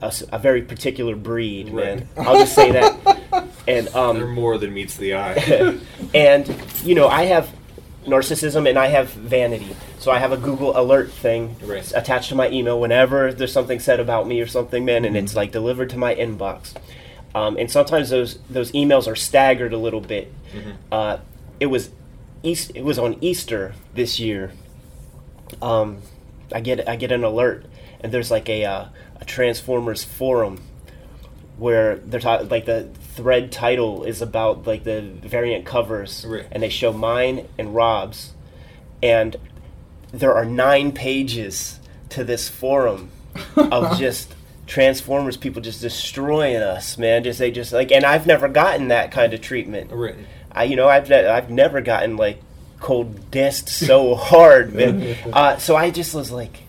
a 0.00 0.38
very 0.38 0.62
particular 0.62 1.14
breed, 1.16 1.72
man. 1.72 2.08
I'll 2.16 2.38
just 2.38 2.54
say 2.54 2.70
that. 2.72 3.20
And 3.68 3.88
um, 3.94 4.18
They're 4.18 4.26
more 4.26 4.58
than 4.58 4.74
meets 4.74 4.96
the 4.96 5.14
eye. 5.14 5.78
and 6.14 6.56
you 6.82 6.94
know 6.96 7.06
i 7.08 7.24
have 7.24 7.48
narcissism 8.06 8.68
and 8.68 8.76
i 8.78 8.86
have 8.88 9.10
vanity. 9.10 9.76
So 9.98 10.10
i 10.10 10.18
have 10.18 10.32
a 10.32 10.36
google 10.36 10.76
alert 10.76 11.10
thing 11.12 11.54
Right. 11.62 11.90
attached 11.94 12.30
to 12.30 12.34
my 12.34 12.48
email 12.50 12.80
whenever 12.80 13.32
there's 13.32 13.52
something 13.52 13.78
said 13.78 14.00
about 14.00 14.26
me 14.26 14.40
or 14.40 14.46
something 14.46 14.84
man 14.84 15.04
and 15.04 15.16
it's 15.16 15.36
like 15.36 15.52
delivered 15.52 15.90
to 15.90 15.98
my 15.98 16.14
inbox. 16.14 16.74
Um, 17.34 17.56
and 17.56 17.70
sometimes 17.70 18.10
those 18.10 18.38
those 18.50 18.72
emails 18.72 19.06
are 19.10 19.14
staggered 19.16 19.72
a 19.72 19.78
little 19.78 20.00
bit. 20.00 20.32
Uh, 20.90 21.18
it 21.60 21.66
was 21.66 21.90
East, 22.42 22.72
it 22.74 22.82
was 22.84 22.98
on 22.98 23.16
easter 23.20 23.74
this 23.94 24.18
year. 24.18 24.50
Um, 25.62 25.98
i 26.52 26.60
get 26.60 26.88
i 26.88 26.96
get 26.96 27.12
an 27.12 27.22
alert 27.24 27.64
and 28.00 28.12
there's 28.12 28.30
like 28.30 28.48
a 28.48 28.64
uh, 28.64 28.86
a 29.20 29.24
transformers 29.24 30.02
forum 30.02 30.60
where 31.56 31.96
they're 31.96 32.20
talking 32.20 32.48
like 32.48 32.64
the 32.66 32.88
thread 33.12 33.52
title 33.52 34.04
is 34.04 34.22
about 34.22 34.66
like 34.66 34.84
the 34.84 35.00
variant 35.02 35.64
covers 35.66 36.24
Right. 36.26 36.46
and 36.50 36.62
they 36.62 36.68
show 36.68 36.92
mine 36.92 37.46
and 37.58 37.74
rob's 37.74 38.32
and 39.02 39.36
there 40.12 40.34
are 40.34 40.44
nine 40.44 40.92
pages 40.92 41.78
to 42.10 42.24
this 42.24 42.48
forum 42.48 43.10
of 43.56 43.98
just 44.04 44.34
transformers 44.66 45.36
people 45.36 45.60
just 45.60 45.80
destroying 45.82 46.56
us 46.56 46.96
man 46.96 47.22
just 47.24 47.38
they 47.38 47.50
just 47.50 47.72
like 47.72 47.90
and 47.92 48.04
i've 48.04 48.26
never 48.26 48.48
gotten 48.48 48.88
that 48.88 49.10
kind 49.10 49.34
of 49.34 49.40
treatment 49.40 49.90
right. 49.92 50.16
I, 50.54 50.64
you 50.64 50.76
know, 50.76 50.86
I've 50.86 51.10
I've 51.10 51.48
never 51.48 51.80
gotten 51.80 52.18
like 52.18 52.38
cold 52.78 53.30
dissed 53.30 53.70
so 53.70 54.14
hard, 54.30 54.74
man. 54.74 55.16
uh, 55.32 55.56
so 55.56 55.76
I 55.76 55.88
just 55.90 56.14
was 56.14 56.30
like, 56.30 56.64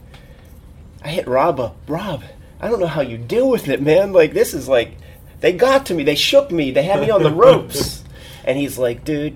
I 1.03 1.10
hit 1.10 1.27
Rob 1.27 1.60
up. 1.60 1.75
Rob, 1.86 2.23
I 2.62 2.69
don't 2.69 2.79
know 2.79 2.88
how 2.88 3.01
you 3.01 3.17
deal 3.17 3.49
with 3.49 3.67
it, 3.67 3.82
man. 3.82 4.13
Like 4.13 4.32
this 4.32 4.53
is 4.53 4.69
like, 4.69 4.95
they 5.43 5.51
got 5.51 5.88
to 5.88 5.93
me. 5.93 6.06
They 6.06 6.15
shook 6.15 6.51
me. 6.51 6.71
They 6.71 6.84
had 6.84 7.01
me 7.01 7.10
on 7.10 7.21
the 7.21 7.29
ropes. 7.43 8.01
and 8.45 8.58
he's 8.58 8.77
like, 8.77 9.03
dude, 9.03 9.36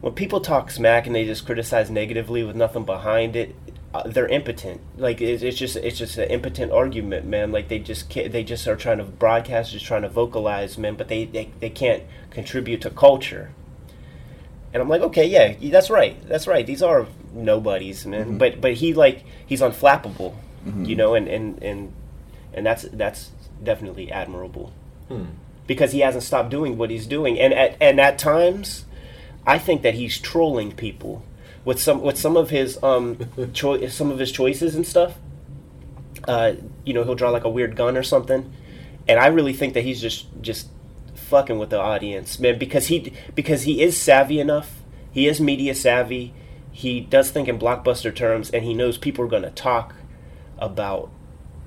when 0.00 0.14
people 0.14 0.40
talk 0.40 0.70
smack 0.70 1.06
and 1.06 1.14
they 1.14 1.26
just 1.26 1.44
criticize 1.44 1.90
negatively 1.90 2.42
with 2.42 2.56
nothing 2.56 2.86
behind 2.86 3.36
it, 3.36 3.54
uh, 3.92 4.04
they're 4.08 4.28
impotent. 4.28 4.80
Like 4.96 5.20
it's, 5.20 5.42
it's 5.42 5.58
just 5.58 5.76
it's 5.76 5.98
just 5.98 6.16
an 6.16 6.30
impotent 6.30 6.72
argument, 6.72 7.26
man. 7.26 7.52
Like 7.52 7.68
they 7.68 7.78
just 7.78 8.08
can't, 8.08 8.32
they 8.32 8.42
just 8.42 8.66
are 8.66 8.74
trying 8.74 8.98
to 8.98 9.04
broadcast, 9.04 9.72
just 9.72 9.84
trying 9.84 10.00
to 10.00 10.08
vocalize, 10.08 10.78
man. 10.78 10.94
But 10.94 11.08
they, 11.08 11.26
they 11.26 11.50
they 11.60 11.68
can't 11.68 12.04
contribute 12.30 12.80
to 12.80 12.90
culture. 12.90 13.52
And 14.72 14.80
I'm 14.80 14.88
like, 14.88 15.02
okay, 15.02 15.26
yeah, 15.26 15.52
that's 15.70 15.90
right, 15.90 16.16
that's 16.26 16.46
right. 16.46 16.66
These 16.66 16.82
are 16.82 17.06
nobodies, 17.34 18.06
man. 18.06 18.38
But 18.38 18.62
but 18.62 18.74
he 18.74 18.94
like 18.94 19.26
he's 19.46 19.60
unflappable, 19.60 20.34
you 20.86 20.96
know, 20.96 21.14
and 21.14 21.28
and 21.28 21.62
and 21.62 21.92
and 22.54 22.64
that's 22.64 22.84
that's 22.84 23.30
definitely 23.62 24.10
admirable 24.10 24.72
because 25.66 25.92
he 25.92 26.00
hasn't 26.00 26.24
stopped 26.24 26.50
doing 26.50 26.76
what 26.76 26.90
he's 26.90 27.06
doing. 27.06 27.38
And 27.38 27.52
at 27.54 27.76
and 27.80 28.00
at 28.00 28.18
times, 28.18 28.84
I 29.46 29.58
think 29.58 29.82
that 29.82 29.94
he's 29.94 30.18
trolling 30.18 30.72
people 30.72 31.22
with 31.64 31.80
some 31.80 32.02
with 32.02 32.18
some 32.18 32.36
of 32.36 32.50
his 32.50 32.82
um 32.82 33.18
choi- 33.52 33.88
some 33.88 34.10
of 34.10 34.18
his 34.18 34.32
choices 34.32 34.74
and 34.74 34.86
stuff. 34.86 35.14
Uh, 36.26 36.54
you 36.84 36.92
know, 36.92 37.04
he'll 37.04 37.14
draw 37.14 37.30
like 37.30 37.44
a 37.44 37.48
weird 37.48 37.76
gun 37.76 37.96
or 37.96 38.02
something, 38.02 38.52
and 39.06 39.20
I 39.20 39.28
really 39.28 39.52
think 39.52 39.74
that 39.74 39.84
he's 39.84 40.00
just 40.00 40.26
just 40.40 40.68
fucking 41.14 41.58
with 41.58 41.70
the 41.70 41.78
audience, 41.78 42.38
man, 42.38 42.58
because 42.58 42.86
he 42.88 43.12
because 43.34 43.62
he 43.62 43.82
is 43.82 44.00
savvy 44.00 44.40
enough. 44.40 44.82
He 45.12 45.26
is 45.26 45.40
media 45.40 45.74
savvy. 45.74 46.34
He 46.72 47.00
does 47.00 47.30
think 47.30 47.48
in 47.48 47.58
blockbuster 47.58 48.14
terms, 48.14 48.50
and 48.50 48.64
he 48.64 48.74
knows 48.74 48.98
people 48.98 49.24
are 49.24 49.28
going 49.28 49.42
to 49.42 49.50
talk 49.50 49.94
about 50.58 51.10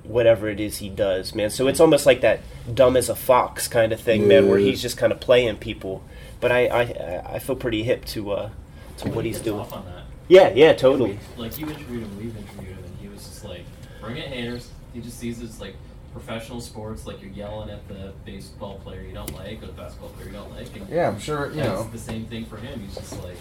whatever 0.04 0.48
it 0.48 0.60
is 0.60 0.78
he 0.78 0.88
does, 0.88 1.34
man. 1.34 1.50
So 1.50 1.68
it's 1.68 1.80
almost 1.80 2.06
like 2.06 2.20
that 2.22 2.40
dumb 2.74 2.96
as 2.96 3.08
a 3.08 3.14
fox 3.14 3.68
kind 3.68 3.92
of 3.92 4.00
thing, 4.00 4.26
man, 4.28 4.48
where 4.48 4.58
he's 4.58 4.82
just 4.82 4.96
kind 4.96 5.12
of 5.12 5.20
playing 5.20 5.56
people. 5.56 6.02
But 6.40 6.52
I 6.52 6.66
I, 6.66 7.34
I 7.34 7.38
feel 7.38 7.56
pretty 7.56 7.82
hip 7.82 8.04
to 8.06 8.32
uh 8.32 8.50
to 8.98 9.08
what 9.10 9.24
he's 9.24 9.40
doing. 9.40 9.60
off 9.60 9.72
on 9.72 9.84
that. 9.86 10.04
Yeah, 10.28 10.52
yeah, 10.54 10.72
totally. 10.72 11.18
Like 11.36 11.58
you 11.58 11.68
interviewed 11.68 12.02
him, 12.02 12.16
we've 12.16 12.36
interviewed 12.36 12.76
him, 12.76 12.84
and 12.84 12.96
he 13.00 13.08
was 13.08 13.18
just 13.26 13.44
like, 13.44 13.64
"Bring 14.00 14.16
it, 14.16 14.28
haters." 14.28 14.70
He 14.94 15.00
just 15.00 15.18
sees 15.18 15.40
it 15.40 15.44
as 15.44 15.60
like 15.60 15.74
professional 16.12 16.60
sports, 16.60 17.06
like 17.06 17.20
you're 17.22 17.30
yelling 17.32 17.70
at 17.70 17.86
the 17.88 18.12
baseball 18.26 18.78
player 18.80 19.00
you 19.02 19.12
don't 19.14 19.32
like 19.34 19.62
or 19.62 19.66
the 19.66 19.72
basketball 19.72 20.10
player 20.10 20.26
you 20.26 20.32
don't 20.34 20.50
like. 20.54 20.68
And 20.76 20.88
Yeah, 20.88 21.08
I'm 21.08 21.18
sure, 21.18 21.48
you 21.50 21.56
that's 21.56 21.68
know. 21.68 21.88
the 21.90 21.98
same 21.98 22.26
thing 22.26 22.44
for 22.44 22.58
him. 22.58 22.80
He's 22.80 22.94
just 22.94 23.22
like, 23.24 23.36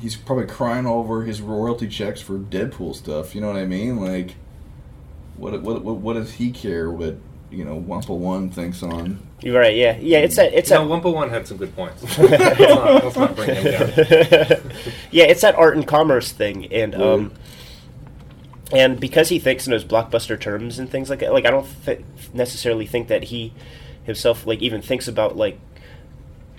He's 0.00 0.14
probably 0.16 0.46
crying 0.46 0.86
over 0.86 1.24
his 1.24 1.40
royalty 1.40 1.88
checks 1.88 2.20
for 2.20 2.38
Deadpool 2.38 2.94
stuff. 2.94 3.34
You 3.34 3.40
know 3.40 3.48
what 3.48 3.56
I 3.56 3.64
mean? 3.66 4.00
Like, 4.00 4.36
what 5.36 5.60
what 5.62 5.82
what, 5.82 5.96
what 5.96 6.14
does 6.14 6.32
he 6.32 6.50
care 6.50 6.90
what 6.90 7.16
you 7.50 7.64
know 7.64 7.76
Wampa 7.76 8.14
One 8.14 8.50
thinks 8.50 8.82
on? 8.82 9.18
You're 9.40 9.58
right. 9.58 9.76
Yeah, 9.76 9.96
yeah. 9.98 10.18
It's 10.18 10.38
a 10.38 10.56
It's 10.56 10.70
No, 10.70 10.88
that. 10.88 11.02
Wumpa 11.02 11.12
One 11.12 11.30
had 11.30 11.46
some 11.46 11.56
good 11.56 11.74
points. 11.76 12.02
let's, 12.18 12.18
not, 12.60 13.04
let's 13.04 13.16
not 13.16 13.36
bring 13.36 13.54
him 13.54 13.64
down. 13.64 13.88
yeah, 15.10 15.24
it's 15.24 15.42
that 15.42 15.54
art 15.56 15.76
and 15.76 15.86
commerce 15.86 16.32
thing, 16.32 16.72
and 16.72 16.94
um, 16.94 17.32
and 18.72 18.98
because 18.98 19.28
he 19.28 19.38
thinks 19.38 19.66
in 19.66 19.70
those 19.70 19.84
blockbuster 19.84 20.40
terms 20.40 20.78
and 20.78 20.90
things 20.90 21.10
like 21.10 21.20
that, 21.20 21.32
like 21.32 21.44
I 21.44 21.50
don't 21.50 21.68
th- 21.84 22.00
necessarily 22.32 22.86
think 22.86 23.08
that 23.08 23.24
he 23.24 23.52
himself 24.04 24.46
like 24.46 24.60
even 24.62 24.82
thinks 24.82 25.08
about 25.08 25.36
like 25.36 25.58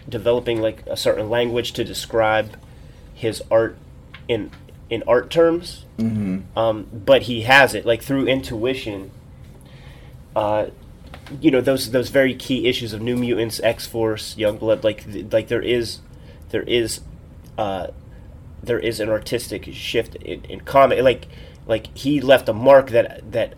developing 0.07 0.61
like 0.61 0.83
a 0.87 0.97
certain 0.97 1.29
language 1.29 1.73
to 1.73 1.83
describe 1.83 2.57
his 3.13 3.41
art 3.49 3.77
in 4.27 4.51
in 4.89 5.03
art 5.07 5.29
terms, 5.29 5.85
Mm-hmm. 5.97 6.57
um, 6.59 6.87
but 6.93 7.23
he 7.23 7.41
has 7.43 7.73
it 7.73 7.85
like 7.85 8.01
through 8.01 8.27
intuition. 8.27 9.11
Uh, 10.35 10.67
you 11.41 11.49
know 11.49 11.61
those 11.61 11.91
those 11.91 12.09
very 12.09 12.35
key 12.35 12.67
issues 12.67 12.93
of 12.93 13.01
New 13.01 13.15
Mutants, 13.15 13.59
X 13.61 13.87
Force, 13.87 14.35
Youngblood. 14.35 14.83
Like 14.83 15.11
th- 15.11 15.31
like 15.31 15.47
there 15.47 15.61
is 15.61 15.99
there 16.49 16.63
is 16.63 16.99
uh, 17.57 17.87
there 18.61 18.77
is 18.79 18.99
an 18.99 19.09
artistic 19.09 19.67
shift 19.73 20.15
in, 20.17 20.43
in 20.45 20.59
comic. 20.61 21.01
Like 21.01 21.27
like 21.65 21.95
he 21.97 22.19
left 22.21 22.49
a 22.49 22.53
mark 22.53 22.89
that 22.89 23.31
that 23.31 23.53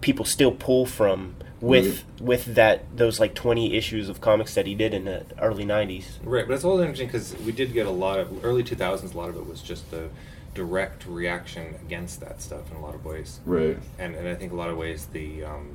people 0.00 0.24
still 0.24 0.52
pull 0.52 0.86
from 0.86 1.34
with 1.60 2.04
with 2.20 2.54
that 2.54 2.84
those 2.96 3.18
like 3.18 3.34
20 3.34 3.74
issues 3.74 4.08
of 4.08 4.20
comics 4.20 4.54
that 4.54 4.66
he 4.66 4.74
did 4.74 4.92
in 4.94 5.06
the 5.06 5.24
early 5.40 5.64
90s 5.64 6.04
Right, 6.22 6.46
but 6.46 6.52
it's 6.52 6.64
all 6.64 6.78
interesting 6.80 7.08
because 7.08 7.34
we 7.38 7.50
did 7.50 7.72
get 7.72 7.86
a 7.86 7.90
lot 7.90 8.20
of 8.20 8.44
early 8.44 8.62
2000s. 8.62 9.14
A 9.14 9.16
lot 9.16 9.30
of 9.30 9.36
it 9.36 9.46
was 9.46 9.62
just 9.62 9.90
the 9.90 10.08
direct 10.56 11.06
reaction 11.06 11.74
against 11.86 12.20
that 12.20 12.40
stuff 12.42 12.70
in 12.70 12.76
a 12.76 12.80
lot 12.80 12.94
of 12.94 13.04
ways. 13.04 13.40
Right. 13.44 13.78
And 13.98 14.14
and 14.14 14.26
I 14.26 14.34
think 14.34 14.52
a 14.52 14.56
lot 14.56 14.70
of 14.70 14.76
ways 14.76 15.06
the 15.12 15.44
um, 15.44 15.68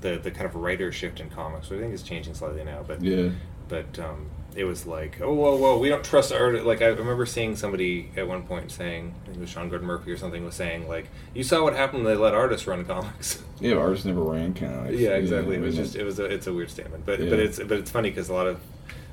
the 0.00 0.18
the 0.18 0.30
kind 0.30 0.44
of 0.46 0.54
writer 0.56 0.92
shift 0.92 1.20
in 1.20 1.30
comics, 1.30 1.70
which 1.70 1.78
I 1.78 1.82
think 1.82 1.94
is 1.94 2.02
changing 2.02 2.34
slightly 2.34 2.64
now. 2.64 2.84
But 2.86 3.02
Yeah. 3.02 3.30
but 3.68 3.98
um, 3.98 4.26
it 4.56 4.64
was 4.64 4.86
like, 4.86 5.20
oh 5.20 5.32
whoa 5.32 5.56
whoa, 5.56 5.78
we 5.78 5.88
don't 5.88 6.04
trust 6.04 6.32
art. 6.32 6.64
Like 6.66 6.82
I 6.82 6.86
remember 6.86 7.26
seeing 7.26 7.56
somebody 7.56 8.10
at 8.16 8.28
one 8.28 8.42
point 8.42 8.70
saying, 8.70 9.14
I 9.22 9.24
think 9.26 9.36
it 9.38 9.40
was 9.40 9.50
Sean 9.50 9.68
Gordon 9.68 9.86
Murphy 9.86 10.10
or 10.12 10.16
something, 10.16 10.44
was 10.44 10.54
saying 10.54 10.88
like, 10.88 11.06
you 11.34 11.42
saw 11.42 11.62
what 11.62 11.74
happened 11.74 12.04
when 12.04 12.14
they 12.14 12.20
let 12.20 12.34
artists 12.34 12.66
run 12.66 12.84
comics. 12.84 13.42
Yeah, 13.60 13.76
artists 13.76 14.04
never 14.04 14.20
ran 14.20 14.52
comics. 14.52 14.98
Yeah, 14.98 15.10
exactly. 15.10 15.54
You 15.56 15.62
it 15.62 15.66
was 15.66 15.76
just 15.76 15.94
it 15.96 16.02
was 16.04 16.18
a, 16.18 16.24
it's 16.24 16.48
a 16.48 16.52
weird 16.52 16.70
statement, 16.70 17.06
but 17.06 17.20
Yeah. 17.20 17.30
but 17.30 17.38
it's 17.38 17.58
but 17.60 17.78
it's 17.78 17.90
funny 17.90 18.10
because 18.10 18.28
a 18.28 18.34
lot 18.34 18.48
of 18.48 18.60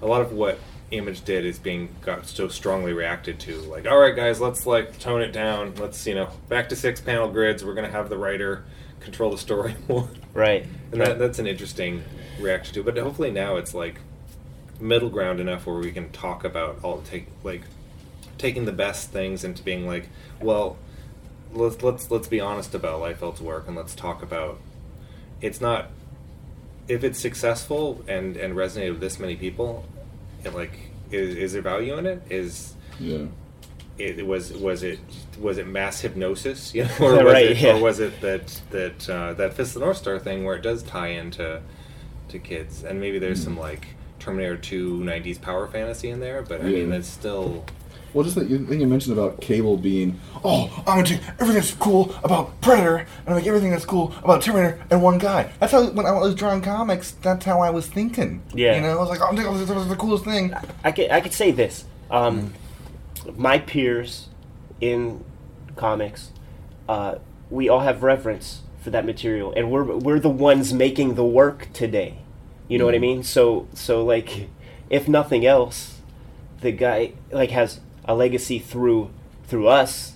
a 0.02 0.08
lot 0.08 0.22
of 0.22 0.34
what 0.34 0.58
Image 0.92 1.24
did 1.24 1.46
is 1.46 1.58
being 1.58 1.96
got 2.02 2.28
so 2.28 2.48
strongly 2.48 2.94
reacted 2.94 3.40
to. 3.42 3.58
Like, 3.62 3.88
all 3.88 3.98
right, 3.98 4.16
guys, 4.16 4.42
let's 4.42 4.66
like 4.66 5.00
tone 5.00 5.22
it 5.22 5.32
down. 5.32 5.76
Let's 5.76 6.06
you 6.06 6.16
know 6.16 6.30
back 6.50 6.70
to 6.70 6.76
six 6.76 7.00
panel 7.00 7.30
grids. 7.30 7.64
We're 7.64 7.74
gonna 7.74 7.92
have 7.92 8.10
the 8.10 8.18
writer 8.18 8.64
control 9.00 9.32
the 9.32 9.38
story 9.38 9.76
more. 9.88 10.10
right 10.34 10.66
And 10.92 11.02
that 11.02 11.18
that's 11.18 11.40
an 11.40 11.48
interesting 11.48 12.04
reaction 12.40 12.74
to. 12.76 12.84
But 12.84 12.98
hopefully 12.98 13.32
now 13.32 13.56
it's 13.56 13.74
like 13.74 14.00
middle 14.80 15.10
ground 15.10 15.40
enough 15.40 15.66
where 15.66 15.78
we 15.78 15.92
can 15.92 16.12
talk 16.12 16.44
about 16.44 16.80
all 16.84 17.02
take 17.02 17.28
like 17.44 17.62
taking 18.38 18.66
the 18.66 18.72
best 18.72 19.12
things 19.12 19.44
into 19.44 19.64
being 19.64 19.86
like, 19.86 20.10
well, 20.40 20.78
let's 21.54 21.82
let's 21.84 22.10
let's 22.12 22.28
be 22.28 22.40
honest 22.40 22.74
about 22.74 23.02
Liefeld's 23.02 23.42
work 23.42 23.68
and 23.68 23.76
let's 23.76 23.96
talk 23.96 24.24
about 24.24 24.60
it's 25.42 25.62
not 25.62 25.90
if 26.88 27.04
it's 27.04 27.20
successful 27.20 28.04
and 28.08 28.36
and 28.36 28.56
resonated 28.56 28.92
with 28.92 29.00
this 29.02 29.20
many 29.20 29.36
people, 29.36 29.86
it 30.44 30.54
like 30.54 30.72
is, 31.12 31.36
is 31.36 31.54
there 31.54 31.62
value 31.62 31.98
in 31.98 32.06
it? 32.06 32.22
Is 32.30 32.76
Yeah. 33.00 33.26
it 33.98 34.26
was 34.26 34.54
was 34.54 34.84
it 34.84 35.00
was 35.40 35.58
it 35.58 35.68
mass 35.68 36.02
hypnosis, 36.02 36.74
you 36.74 36.84
know, 36.86 36.90
or 37.02 37.24
was 37.24 37.34
Right, 37.34 37.52
it 37.52 37.58
yeah. 37.62 37.76
or 37.78 37.82
was 37.82 38.00
it 38.00 38.20
that 38.22 38.62
that 38.72 39.10
uh, 39.10 39.34
that 39.34 39.54
Fist 39.54 39.76
of 39.76 39.80
the 39.82 39.86
North 39.86 39.98
Star 39.98 40.20
thing 40.20 40.44
where 40.46 40.56
it 40.56 40.62
does 40.64 40.84
tie 40.84 41.08
into 41.10 41.62
to 42.30 42.40
kids, 42.40 42.84
and 42.84 43.00
maybe 43.00 43.20
there's 43.20 43.44
some 43.44 43.58
like 43.58 43.88
Terminator 44.20 44.56
2 44.56 45.00
90s 45.00 45.42
power 45.42 45.68
fantasy 45.68 46.10
in 46.10 46.20
there, 46.20 46.42
but 46.44 46.62
I 46.62 46.66
mean 46.66 46.90
that's 46.90 47.08
still 47.08 47.66
Well, 48.14 48.24
just 48.24 48.36
the 48.36 48.46
you- 48.46 48.66
thing 48.66 48.80
you 48.82 48.88
mentioned 48.88 49.18
about 49.18 49.42
Cable 49.42 49.78
being, 49.78 50.20
oh, 50.44 50.72
I'm 50.88 50.98
gonna 50.98 51.04
take 51.04 51.22
everything 51.40 51.56
that's 51.56 51.74
cool 51.74 52.16
about 52.24 52.60
Predator 52.62 52.98
and 53.26 53.34
I 53.34 53.38
make 53.38 53.48
everything 53.48 53.72
that's 53.72 53.86
cool 53.86 54.14
about 54.24 54.42
Terminator 54.42 54.84
and 54.90 55.02
one 55.02 55.18
guy. 55.18 55.52
That's 55.60 55.72
how 55.72 55.90
when 55.92 56.06
I 56.06 56.12
was 56.12 56.36
drawing 56.36 56.62
comics, 56.62 57.12
that's 57.12 57.46
how 57.46 57.62
I 57.62 57.70
was 57.70 57.88
thinking. 57.88 58.42
Yeah. 58.54 58.76
you 58.76 58.82
know, 58.82 58.98
I 58.98 59.00
was 59.00 59.10
like, 59.10 59.20
oh, 59.22 59.36
this 59.36 59.70
is 59.70 59.88
the 59.88 59.96
coolest 59.96 60.26
thing. 60.26 60.54
I 60.84 60.92
could, 60.92 61.12
I 61.12 61.22
could 61.22 61.34
say 61.34 61.52
this. 61.52 61.86
Um, 62.10 62.54
My 63.36 63.60
peers 63.60 64.28
in 64.80 65.24
comics, 65.76 66.32
uh, 66.90 67.16
we 67.50 67.70
all 67.70 67.82
have 67.82 68.04
reverence 68.04 68.62
for 68.82 68.90
that 68.90 69.06
material, 69.06 69.54
and 69.56 69.70
we're 69.72 69.84
we're 69.84 70.20
the 70.20 70.30
ones 70.30 70.74
making 70.74 71.14
the 71.16 71.24
work 71.26 71.68
today. 71.72 72.18
You 72.68 72.80
know 72.80 72.86
what 72.86 72.96
I 72.96 73.00
mean? 73.00 73.24
So 73.24 73.68
so 73.74 74.04
like, 74.04 74.50
if 74.90 75.08
nothing 75.08 75.46
else, 75.46 76.00
the 76.62 76.72
guy 76.72 77.14
like 77.32 77.52
has 77.52 77.80
a 78.06 78.16
legacy 78.16 78.58
through 78.60 79.12
through 79.46 79.68
us, 79.68 80.14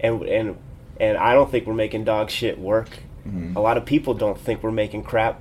and 0.00 0.22
and 0.22 0.56
and 0.98 1.18
I 1.18 1.34
don't 1.34 1.50
think 1.50 1.66
we're 1.66 1.74
making 1.74 2.04
dog 2.04 2.30
shit 2.30 2.58
work. 2.58 2.88
A 3.56 3.60
lot 3.60 3.76
of 3.76 3.84
people 3.84 4.14
don't 4.14 4.38
think 4.38 4.62
we're 4.62 4.70
making 4.70 5.02
crap. 5.02 5.40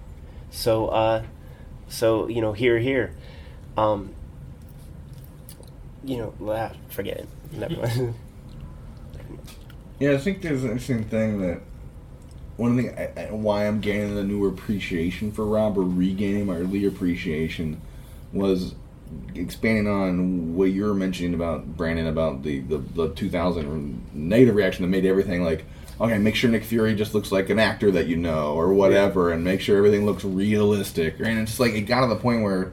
So 0.49 0.87
uh, 0.87 1.23
so 1.87 2.27
you 2.27 2.41
know 2.41 2.53
here 2.53 2.79
here. 2.79 3.13
Um, 3.77 4.13
you 6.03 6.17
know, 6.17 6.33
ah, 6.47 6.71
forget 6.89 7.17
it. 7.17 7.27
Never 7.51 7.75
mind. 7.75 8.15
Yeah, 9.97 10.11
I 10.11 10.17
think 10.17 10.41
there's 10.41 10.63
an 10.63 10.71
interesting 10.71 11.05
thing 11.05 11.39
that 11.41 11.61
one 12.57 12.75
thing 12.75 12.97
I, 12.97 13.27
I, 13.27 13.31
why 13.31 13.65
I'm 13.65 13.79
gaining 13.79 14.15
the 14.15 14.23
newer 14.23 14.49
appreciation 14.49 15.31
for 15.31 15.45
Rob 15.45 15.77
or 15.77 15.83
regaining 15.83 16.47
my 16.47 16.55
earlier 16.55 16.89
appreciation 16.89 17.79
was 18.33 18.75
expanding 19.35 19.87
on 19.87 20.55
what 20.55 20.65
you 20.65 20.85
were 20.85 20.93
mentioning 20.93 21.33
about 21.33 21.65
Brandon 21.77 22.07
about 22.07 22.43
the 22.43 22.59
the, 22.59 22.77
the 22.77 23.09
2000 23.09 24.09
negative 24.13 24.55
reaction 24.55 24.83
that 24.83 24.89
made 24.89 25.05
everything 25.05 25.43
like 25.43 25.65
okay 25.99 26.17
make 26.17 26.35
sure 26.35 26.49
Nick 26.49 26.63
Fury 26.63 26.95
just 26.95 27.13
looks 27.13 27.31
like 27.31 27.49
an 27.49 27.59
actor 27.59 27.91
that 27.91 28.07
you 28.07 28.15
know 28.15 28.53
or 28.53 28.73
whatever 28.73 29.31
and 29.31 29.43
make 29.43 29.61
sure 29.61 29.77
everything 29.77 30.05
looks 30.05 30.23
realistic 30.23 31.19
and 31.19 31.39
it's 31.39 31.59
like 31.59 31.73
it 31.73 31.81
got 31.81 32.01
to 32.01 32.07
the 32.07 32.15
point 32.15 32.43
where 32.43 32.71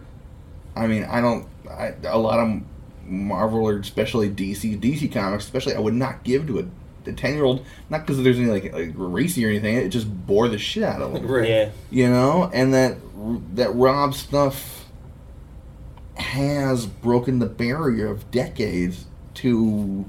I 0.76 0.86
mean 0.86 1.04
I 1.04 1.20
don't 1.20 1.46
I, 1.70 1.94
a 2.04 2.18
lot 2.18 2.38
of 2.38 2.62
Marvel 3.04 3.68
or 3.68 3.78
especially 3.78 4.30
DC 4.30 4.80
DC 4.80 5.12
comics 5.12 5.44
especially 5.44 5.74
I 5.74 5.80
would 5.80 5.94
not 5.94 6.24
give 6.24 6.46
to 6.46 6.60
a 6.60 6.64
a 7.04 7.12
ten 7.12 7.34
year 7.34 7.44
old, 7.44 7.64
not 7.90 8.02
because 8.02 8.22
there's 8.22 8.38
any 8.38 8.46
like, 8.46 8.72
like 8.72 8.92
racy 8.94 9.44
or 9.44 9.48
anything. 9.48 9.76
It 9.76 9.88
just 9.88 10.06
bore 10.26 10.48
the 10.48 10.56
shit 10.58 10.84
out 10.84 11.02
of 11.02 11.12
them, 11.12 11.26
right. 11.30 11.48
yeah. 11.48 11.70
you 11.90 12.08
know. 12.08 12.48
And 12.52 12.72
that 12.74 12.96
that 13.56 13.74
Rob 13.74 14.14
stuff 14.14 14.81
has 16.22 16.86
broken 16.86 17.38
the 17.38 17.46
barrier 17.46 18.08
of 18.08 18.30
decades 18.30 19.06
to 19.34 20.04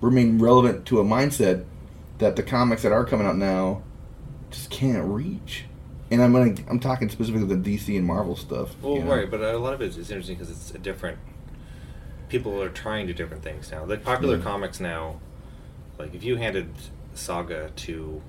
remain 0.00 0.38
relevant 0.38 0.86
to 0.86 1.00
a 1.00 1.04
mindset 1.04 1.64
that 2.18 2.36
the 2.36 2.42
comics 2.42 2.82
that 2.82 2.92
are 2.92 3.04
coming 3.04 3.26
out 3.26 3.36
now 3.36 3.82
just 4.50 4.70
can't 4.70 5.06
reach. 5.06 5.64
And 6.10 6.22
I'm 6.22 6.32
gonna, 6.32 6.54
I'm 6.68 6.80
talking 6.80 7.08
specifically 7.08 7.54
the 7.54 7.54
DC 7.54 7.96
and 7.96 8.06
Marvel 8.06 8.36
stuff. 8.36 8.74
Well, 8.82 8.96
you 8.96 9.04
know? 9.04 9.14
right, 9.14 9.30
but 9.30 9.40
a 9.40 9.58
lot 9.58 9.74
of 9.74 9.80
it 9.80 9.96
is 9.96 10.10
interesting 10.10 10.36
because 10.36 10.50
it's 10.50 10.74
a 10.74 10.78
different. 10.78 11.18
People 12.28 12.60
are 12.62 12.68
trying 12.68 13.06
to 13.06 13.12
do 13.12 13.16
different 13.16 13.42
things 13.42 13.70
now. 13.70 13.84
Like 13.84 14.04
popular 14.04 14.36
Yeah. 14.36 14.42
comics 14.42 14.80
now, 14.80 15.20
like 15.98 16.14
if 16.14 16.24
you 16.24 16.36
handed 16.36 16.72
Saga 17.14 17.70
to 17.76 18.22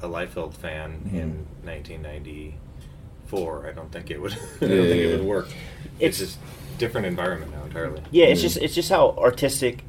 a 0.00 0.08
Liefeld 0.08 0.54
fan 0.54 1.02
mm-hmm. 1.06 1.16
in 1.16 1.46
1994, 3.32 3.68
I 3.68 3.72
don't 3.72 3.92
think 3.92 4.10
it 4.10 4.20
would. 4.20 4.32
I 4.32 4.36
don't 4.36 4.70
Yeah, 4.70 4.82
think 4.82 5.00
yeah, 5.02 5.08
it 5.08 5.18
would 5.18 5.26
work. 5.28 5.46
It's- 5.48 5.54
It's, 6.00 6.18
just 6.18 6.38
different 6.78 7.06
environment 7.08 7.50
now 7.52 7.64
entirely. 7.64 8.00
Yeah, 8.12 8.26
it's 8.26 8.40
Yeah. 8.40 8.48
just 8.48 8.56
it's 8.58 8.74
just 8.74 8.88
how 8.88 9.10
artistic 9.18 9.82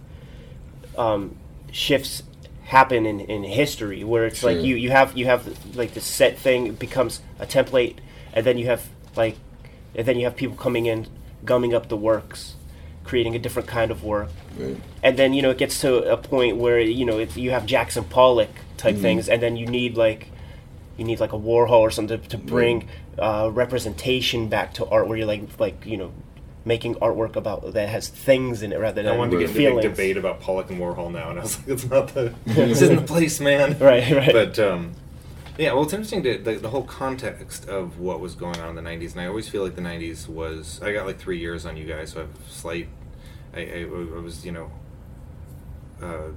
um, 0.98 1.36
shifts 1.72 2.24
happen 2.64 3.06
in, 3.06 3.20
in 3.20 3.44
history, 3.44 4.04
where 4.04 4.26
it's 4.26 4.44
like 4.44 4.58
you, 4.62 4.76
you 4.76 4.90
have 4.90 5.16
you 5.16 5.26
have 5.26 5.48
like 5.76 5.94
the 5.94 6.02
set 6.02 6.38
thing 6.40 6.74
becomes 6.74 7.22
a 7.40 7.46
template, 7.46 7.98
and 8.34 8.44
then 8.46 8.58
you 8.58 8.66
have 8.66 8.88
like, 9.16 9.38
and 9.96 10.06
then 10.08 10.18
you 10.18 10.26
have 10.26 10.36
people 10.36 10.56
coming 10.58 10.88
in, 10.88 11.06
gumming 11.46 11.74
up 11.76 11.90
the 11.90 11.98
works, 11.98 12.56
creating 13.04 13.36
a 13.36 13.40
different 13.40 13.68
kind 13.68 13.92
of 13.92 14.04
work, 14.04 14.30
Right. 14.58 14.78
and 15.04 15.16
then 15.18 15.34
you 15.34 15.42
know 15.44 15.52
it 15.52 15.60
gets 15.60 15.80
to 15.82 16.12
a 16.12 16.18
point 16.18 16.58
where 16.58 16.80
you 16.80 17.06
know 17.06 17.20
it's, 17.20 17.38
you 17.38 17.52
have 17.52 17.66
Jackson 17.68 18.04
Pollock 18.04 18.50
type 18.78 18.94
Mm-hmm. 18.96 19.02
things, 19.04 19.30
and 19.30 19.42
then 19.44 19.56
you 19.58 19.68
need 19.68 19.96
like 19.96 20.32
you 21.00 21.06
need 21.06 21.20
like 21.20 21.34
a 21.34 21.38
Warhol 21.38 21.80
or 21.80 21.92
something 21.92 22.22
to, 22.22 22.28
to 22.30 22.38
bring 22.38 22.88
uh, 23.18 23.50
representation 23.52 24.50
back 24.50 24.74
to 24.76 24.86
art, 24.88 25.08
where 25.08 25.18
you're 25.18 25.28
like 25.28 25.60
like 25.60 25.86
you 25.86 25.98
know 25.98 26.12
making 26.66 26.96
artwork 26.96 27.36
about 27.36 27.74
that 27.74 27.90
has 27.90 28.10
things 28.10 28.62
in 28.62 28.74
it 28.74 28.80
rather 28.80 29.02
than 29.02 29.12
I 29.12 29.18
wanted 29.18 29.40
to 29.40 29.48
get 29.48 29.56
into 29.56 29.78
a 29.78 29.82
debate 29.82 30.18
about 30.18 30.42
Pollock 30.42 30.70
and 30.70 30.80
Warhol 30.80 31.12
now, 31.12 31.30
and 31.30 31.40
I 31.40 31.44
was 31.44 31.58
like, 31.58 31.68
"It's 31.70 31.86
not 31.86 32.10
the, 32.14 32.34
this 32.46 32.82
isn't 32.82 32.98
the 32.98 33.02
place, 33.02 33.40
man." 33.40 33.78
Right, 33.80 34.12
right. 34.12 34.34
But 34.34 34.60
um, 34.60 34.92
yeah, 35.58 35.74
well, 35.74 35.84
it's 35.84 35.94
interesting 35.94 36.22
to, 36.24 36.38
the, 36.38 36.56
the 36.56 36.70
whole 36.70 36.84
context 36.84 37.68
of 37.68 38.00
what 38.00 38.20
was 38.20 38.36
going 38.36 38.60
on 38.60 38.70
in 38.70 38.84
the 38.84 38.90
'90s, 38.90 39.14
and 39.14 39.22
I 39.22 39.28
always 39.28 39.48
feel 39.48 39.64
like 39.64 39.76
the 39.76 39.82
'90s 39.82 40.28
was. 40.28 40.82
I 40.82 40.92
got 40.92 41.06
like 41.06 41.18
three 41.18 41.40
years 41.40 41.66
on 41.66 41.78
you 41.78 41.86
guys, 41.86 42.12
so 42.12 42.20
I 42.20 42.22
have 42.24 42.36
slight. 42.50 42.90
I, 43.54 43.60
I, 43.62 43.82
I 43.84 44.22
was, 44.22 44.46
you 44.46 44.52
know. 44.52 44.72
Uh, 46.02 46.32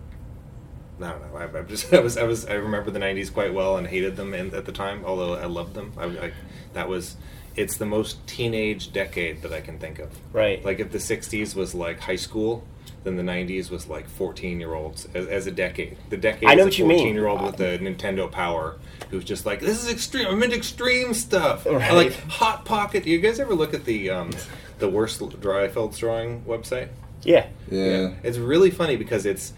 I 1.03 1.11
don't 1.13 1.33
know. 1.33 1.39
I, 1.39 1.59
I 1.59 1.63
just 1.63 1.93
I 1.95 2.01
was 2.01 2.17
I 2.17 2.25
was 2.25 2.47
I 2.47 2.55
remember 2.55 2.91
the 2.91 3.01
'90s 3.01 3.33
quite 3.33 3.53
well 3.55 3.77
and 3.77 3.87
hated 3.87 4.17
them 4.17 4.35
in, 4.35 4.55
at 4.55 4.65
the 4.65 4.73
time, 4.73 5.05
although 5.05 5.35
I 5.35 5.47
loved 5.47 5.75
them. 5.75 5.93
I, 5.97 6.05
I 6.05 6.33
that 6.75 6.89
was. 6.89 7.17
It's 7.55 7.77
the 7.77 7.85
most 7.85 8.27
teenage 8.27 8.95
decade 8.95 9.43
that 9.43 9.53
I 9.53 9.61
can 9.61 9.79
think 9.79 9.99
of. 9.99 10.09
Right. 10.33 10.65
Like 10.65 10.81
if 10.81 10.91
the 10.91 10.97
'60s 10.99 11.55
was 11.55 11.75
like 11.75 12.01
high 12.01 12.17
school, 12.17 12.65
then 13.05 13.17
the 13.17 13.23
'90s 13.23 13.71
was 13.71 13.89
like 13.89 14.09
14 14.09 14.59
year 14.59 14.73
olds 14.75 15.07
as, 15.13 15.27
as 15.27 15.47
a 15.47 15.51
decade. 15.51 15.99
The 16.09 16.17
decade 16.17 16.49
I 16.49 16.55
know 16.55 16.65
what 16.65 16.75
a 16.75 16.79
you 16.79 16.87
mean. 16.87 16.99
14 17.01 17.15
year 17.15 17.27
old 17.27 17.43
with 17.43 17.57
the 17.59 17.79
Nintendo 17.79 18.31
Power 18.31 18.79
who's 19.11 19.25
just 19.25 19.45
like, 19.45 19.61
this 19.61 19.85
is 19.85 19.91
extreme. 19.91 20.27
I'm 20.27 20.43
into 20.43 20.57
extreme 20.57 21.13
stuff. 21.13 21.67
I 21.67 21.71
Right. 21.75 21.93
like 21.93 22.13
Hot 22.31 22.65
Pocket. 22.65 23.05
Do 23.05 23.11
you 23.11 23.21
guys 23.21 23.39
ever 23.39 23.55
look 23.55 23.75
at 23.75 23.85
the 23.85 24.09
um, 24.09 24.31
the 24.79 24.89
worst 24.89 25.21
Dryfeld's 25.21 25.99
drawing 25.99 26.41
website? 26.43 26.89
yeah. 27.23 27.49
Yeah. 27.71 28.15
It's 28.23 28.39
really 28.39 28.71
funny 28.71 28.97
because 28.97 29.27
it's 29.27 29.53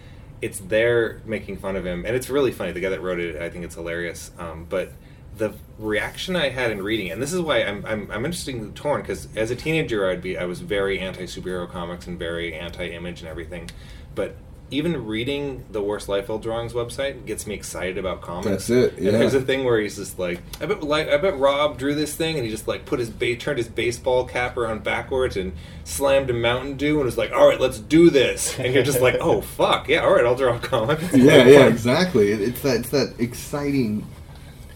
it's 0.44 0.58
there 0.58 1.22
making 1.24 1.56
fun 1.56 1.74
of 1.74 1.86
him, 1.86 2.04
and 2.04 2.14
it's 2.14 2.28
really 2.28 2.52
funny. 2.52 2.70
The 2.70 2.80
guy 2.80 2.90
that 2.90 3.00
wrote 3.00 3.18
it, 3.18 3.40
I 3.40 3.48
think 3.48 3.64
it's 3.64 3.76
hilarious. 3.76 4.30
Um, 4.38 4.66
but 4.68 4.92
the 5.38 5.54
reaction 5.78 6.36
I 6.36 6.50
had 6.50 6.70
in 6.70 6.82
reading, 6.82 7.10
and 7.10 7.22
this 7.22 7.32
is 7.32 7.40
why 7.40 7.62
I'm 7.62 7.82
I'm, 7.86 8.10
I'm 8.10 8.26
interesting 8.26 8.74
torn 8.74 9.00
because 9.00 9.26
as 9.36 9.50
a 9.50 9.56
teenager, 9.56 10.06
I'd 10.06 10.20
be 10.20 10.36
I 10.36 10.44
was 10.44 10.60
very 10.60 11.00
anti 11.00 11.22
superhero 11.22 11.66
comics 11.66 12.06
and 12.06 12.18
very 12.18 12.54
anti 12.54 12.88
image 12.88 13.20
and 13.20 13.28
everything, 13.30 13.70
but 14.14 14.36
even 14.70 15.06
reading 15.06 15.64
the 15.70 15.82
worst 15.82 16.08
Liefeld 16.08 16.42
drawings 16.42 16.72
website 16.72 17.26
gets 17.26 17.46
me 17.46 17.54
excited 17.54 17.98
about 17.98 18.22
comics. 18.22 18.66
That's 18.66 18.70
it, 18.70 18.98
yeah. 18.98 19.10
And 19.10 19.20
there's 19.20 19.34
a 19.34 19.40
thing 19.40 19.64
where 19.64 19.78
he's 19.78 19.96
just 19.96 20.18
like, 20.18 20.40
I 20.60 20.66
bet, 20.66 20.82
like, 20.82 21.08
I 21.08 21.16
bet 21.18 21.38
Rob 21.38 21.78
drew 21.78 21.94
this 21.94 22.14
thing, 22.14 22.36
and 22.36 22.44
he 22.44 22.50
just 22.50 22.66
like 22.66 22.84
put 22.86 22.98
his 22.98 23.10
ba- 23.10 23.36
turned 23.36 23.58
his 23.58 23.68
baseball 23.68 24.24
cap 24.24 24.56
around 24.56 24.82
backwards 24.82 25.36
and 25.36 25.52
slammed 25.84 26.30
a 26.30 26.32
Mountain 26.32 26.76
Dew, 26.76 26.96
and 26.96 27.04
was 27.04 27.18
like, 27.18 27.32
all 27.32 27.46
right, 27.46 27.60
let's 27.60 27.78
do 27.78 28.10
this. 28.10 28.58
And 28.58 28.74
you're 28.74 28.82
just 28.82 29.00
like, 29.00 29.16
oh 29.20 29.40
fuck, 29.40 29.88
yeah, 29.88 30.00
all 30.00 30.12
right, 30.12 30.24
I'll 30.24 30.34
draw 30.34 30.56
a 30.56 30.60
comic. 30.60 31.00
yeah, 31.12 31.44
yeah, 31.44 31.66
exactly. 31.66 32.30
It's 32.30 32.62
that 32.62 32.80
it's 32.80 32.90
that 32.90 33.14
exciting 33.18 34.06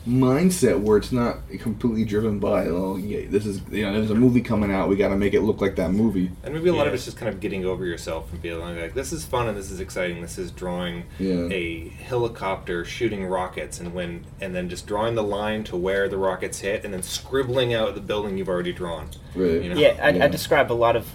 mindset 0.09 0.80
where 0.80 0.96
it's 0.96 1.12
not 1.12 1.36
completely 1.61 2.02
driven 2.02 2.38
by 2.38 2.66
oh 2.66 2.96
yeah 2.96 3.26
this 3.28 3.44
is 3.44 3.61
you 3.70 3.84
know 3.84 3.92
there's 3.92 4.11
a 4.11 4.14
movie 4.14 4.40
coming 4.40 4.72
out 4.72 4.88
we 4.88 4.96
got 4.96 5.09
to 5.09 5.16
make 5.16 5.34
it 5.34 5.42
look 5.42 5.61
like 5.61 5.76
that 5.76 5.90
movie 5.90 6.30
And 6.42 6.54
maybe 6.54 6.70
a 6.70 6.74
lot 6.74 6.86
of 6.86 6.94
it's 6.94 7.04
just 7.04 7.18
kind 7.18 7.28
of 7.28 7.40
getting 7.40 7.66
over 7.66 7.84
yourself 7.84 8.32
and 8.32 8.40
being 8.40 8.59
like, 8.59 8.94
this 8.94 9.12
is 9.12 9.26
fun 9.26 9.48
and 9.48 9.56
this 9.59 9.70
is 9.70 9.80
exciting. 9.80 10.22
This 10.22 10.38
is 10.38 10.50
drawing 10.50 11.04
Yeah. 11.18 11.48
a 11.50 11.88
helicopter 11.88 12.86
shooting 12.86 13.26
rockets 13.26 13.80
and 13.80 13.92
when 13.92 14.24
and 14.40 14.54
then 14.54 14.70
just 14.70 14.86
drawing 14.86 15.14
the 15.14 15.22
line 15.22 15.62
to 15.64 15.76
where 15.76 16.09
the 16.09 16.16
rockets 16.16 16.61
hit 16.61 16.84
and 16.86 16.94
then 16.94 17.02
scribbling 17.02 17.74
out 17.74 17.94
the 17.94 18.00
building 18.00 18.38
you've 18.38 18.48
already 18.48 18.72
drawn. 18.72 19.11
right 19.34 19.62
You 19.62 19.74
know? 19.74 19.76
Yeah, 19.76 19.98
I, 20.02 20.11
Yeah. 20.11 20.24
I 20.24 20.28
describe 20.28 20.72
a 20.72 20.74
lot 20.74 20.96
of 20.96 21.11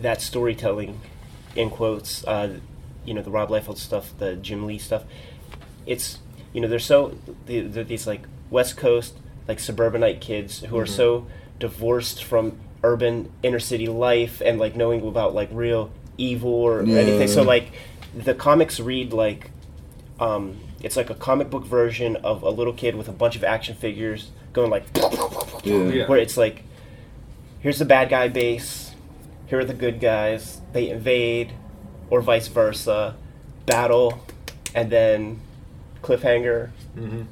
that 0.00 0.22
storytelling 0.22 1.00
in 1.56 1.68
quotes. 1.70 2.24
Uh, 2.24 2.60
you 3.04 3.12
know, 3.14 3.22
the 3.22 3.30
Rob 3.30 3.48
Liefeld 3.48 3.78
stuff, 3.78 4.12
the 4.18 4.36
Jim 4.36 4.66
Lee 4.66 4.78
stuff. 4.78 5.02
It's 5.86 6.18
you 6.52 6.60
know 6.60 6.68
they're 6.68 6.78
so 6.78 7.16
they- 7.46 7.60
they're 7.60 7.84
these 7.84 8.06
like 8.06 8.22
West 8.50 8.76
Coast 8.76 9.14
like 9.46 9.58
suburbanite 9.60 10.20
kids 10.20 10.60
who 10.60 10.78
are 10.78 10.86
so 10.86 11.26
divorced 11.58 12.22
from 12.24 12.58
urban 12.84 13.30
inner 13.42 13.58
city 13.58 13.86
life 13.88 14.40
and 14.44 14.58
like 14.58 14.76
knowing 14.76 15.06
about 15.06 15.34
like 15.34 15.48
real 15.52 15.90
evil 16.16 16.50
or 16.52 16.82
Yeah. 16.84 16.98
anything. 17.00 17.28
So 17.28 17.42
like 17.42 17.72
the 18.14 18.34
comics 18.34 18.78
read 18.80 19.12
like 19.12 19.50
um, 20.20 20.56
it's 20.82 20.96
like 20.96 21.10
a 21.10 21.14
comic 21.14 21.48
book 21.50 21.64
version 21.64 22.16
of 22.16 22.42
a 22.42 22.50
little 22.50 22.72
kid 22.72 22.94
with 22.96 23.08
a 23.08 23.12
bunch 23.12 23.36
of 23.36 23.44
action 23.44 23.74
figures 23.76 24.30
going 24.52 24.70
like 24.70 24.84
yeah, 25.64 25.84
Yeah. 25.88 26.06
where 26.06 26.18
it's 26.18 26.36
like 26.36 26.62
here's 27.60 27.78
the 27.78 27.84
bad 27.84 28.08
guy 28.10 28.28
base 28.28 28.94
here 29.46 29.60
are 29.60 29.64
the 29.64 29.74
good 29.74 29.98
guys 30.00 30.60
they 30.72 30.90
invade 30.90 31.52
or 32.10 32.20
vice 32.20 32.48
versa 32.48 33.16
battle 33.66 34.20
and 34.74 34.90
then 34.90 35.40
cliffhanger 36.02 36.70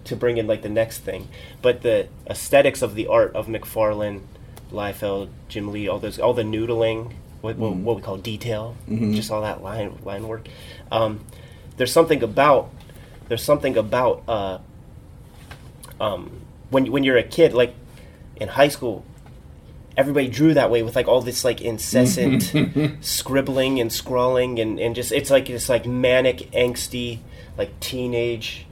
to 0.05 0.17
bring 0.17 0.37
in 0.37 0.47
like 0.47 0.63
the 0.63 0.69
next 0.69 0.99
thing. 0.99 1.29
But 1.63 1.83
the 1.83 2.09
aesthetics 2.29 2.83
of 2.83 2.95
the 2.95 3.07
art 3.07 3.35
of 3.35 3.47
mcfarlane 3.47 4.23
liefeld 4.73 5.29
jim 5.49 5.71
lee 5.71 5.87
all 5.87 6.01
those 6.01 6.19
all 6.19 6.35
the 6.35 6.43
noodling 6.43 7.13
what, 7.41 7.57
what, 7.57 7.77
what 7.77 7.95
we 7.95 8.03
call 8.03 8.17
detail 8.17 8.77
just 9.15 9.31
all 9.31 9.43
that 9.43 9.63
line 9.63 9.97
line 10.05 10.27
work. 10.27 10.49
Um, 10.91 11.25
there's 11.77 11.93
something 11.93 12.23
about 12.23 12.71
there's 13.29 13.43
something 13.43 13.77
about 13.77 14.23
uh, 14.29 14.59
um, 16.01 16.41
when 16.71 16.91
when 16.91 17.05
you're 17.05 17.17
a 17.17 17.23
kid, 17.23 17.53
like 17.53 17.75
in 18.37 18.49
high 18.49 18.69
school, 18.69 19.05
everybody 19.97 20.29
drew 20.29 20.55
that 20.55 20.71
way 20.71 20.83
with 20.83 20.97
like 20.97 21.09
all 21.09 21.23
this 21.23 21.45
like 21.45 21.61
incessant 21.61 22.53
scribbling 23.05 23.81
and 23.81 23.93
scrawling 23.93 24.59
and, 24.59 24.79
and 24.79 24.95
just 24.95 25.13
it's 25.13 25.31
like 25.31 25.49
it's 25.51 25.69
like 25.69 25.87
manic, 25.87 26.51
angsty, 26.53 27.21
like 27.59 27.79
teenage, 27.81 28.67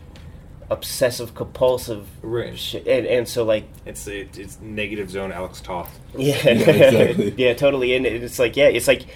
obsessive 0.70 1.34
compulsive 1.34 2.06
Right. 2.22 2.58
shit. 2.58 2.86
And, 2.86 3.06
and 3.06 3.28
so 3.28 3.44
like 3.44 3.64
It's 3.86 4.06
it, 4.06 4.38
it's 4.38 4.60
negative 4.60 5.10
zone 5.10 5.32
Alex 5.32 5.60
Toth. 5.60 5.98
yeah, 6.16 6.34
exactly. 6.48 7.34
yeah, 7.36 7.54
totally. 7.54 7.94
And 7.94 8.06
it's 8.06 8.38
like 8.38 8.56
yeah, 8.56 8.66
it's 8.68 8.88
like 8.88 9.06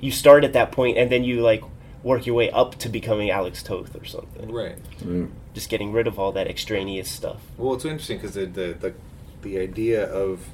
you 0.00 0.10
start 0.10 0.44
at 0.44 0.52
that 0.52 0.70
point 0.72 0.96
and 0.98 1.10
then 1.10 1.24
you 1.24 1.40
like 1.42 1.62
work 2.04 2.26
your 2.26 2.34
way 2.36 2.50
up 2.50 2.76
to 2.76 2.88
becoming 2.88 3.30
Alex 3.30 3.62
Toth 3.62 3.96
or 4.00 4.04
something. 4.04 4.50
Right. 4.52 4.76
right. 5.04 5.28
Just 5.54 5.68
getting 5.70 5.92
rid 5.92 6.06
of 6.06 6.18
all 6.18 6.30
that 6.32 6.46
extraneous 6.46 7.10
stuff. 7.10 7.40
Well, 7.56 7.74
it's 7.74 7.84
interesting 7.84 8.18
because 8.18 8.34
the, 8.34 8.46
the 8.46 8.74
the 8.80 8.94
the 9.42 9.58
idea 9.58 10.04
of 10.12 10.44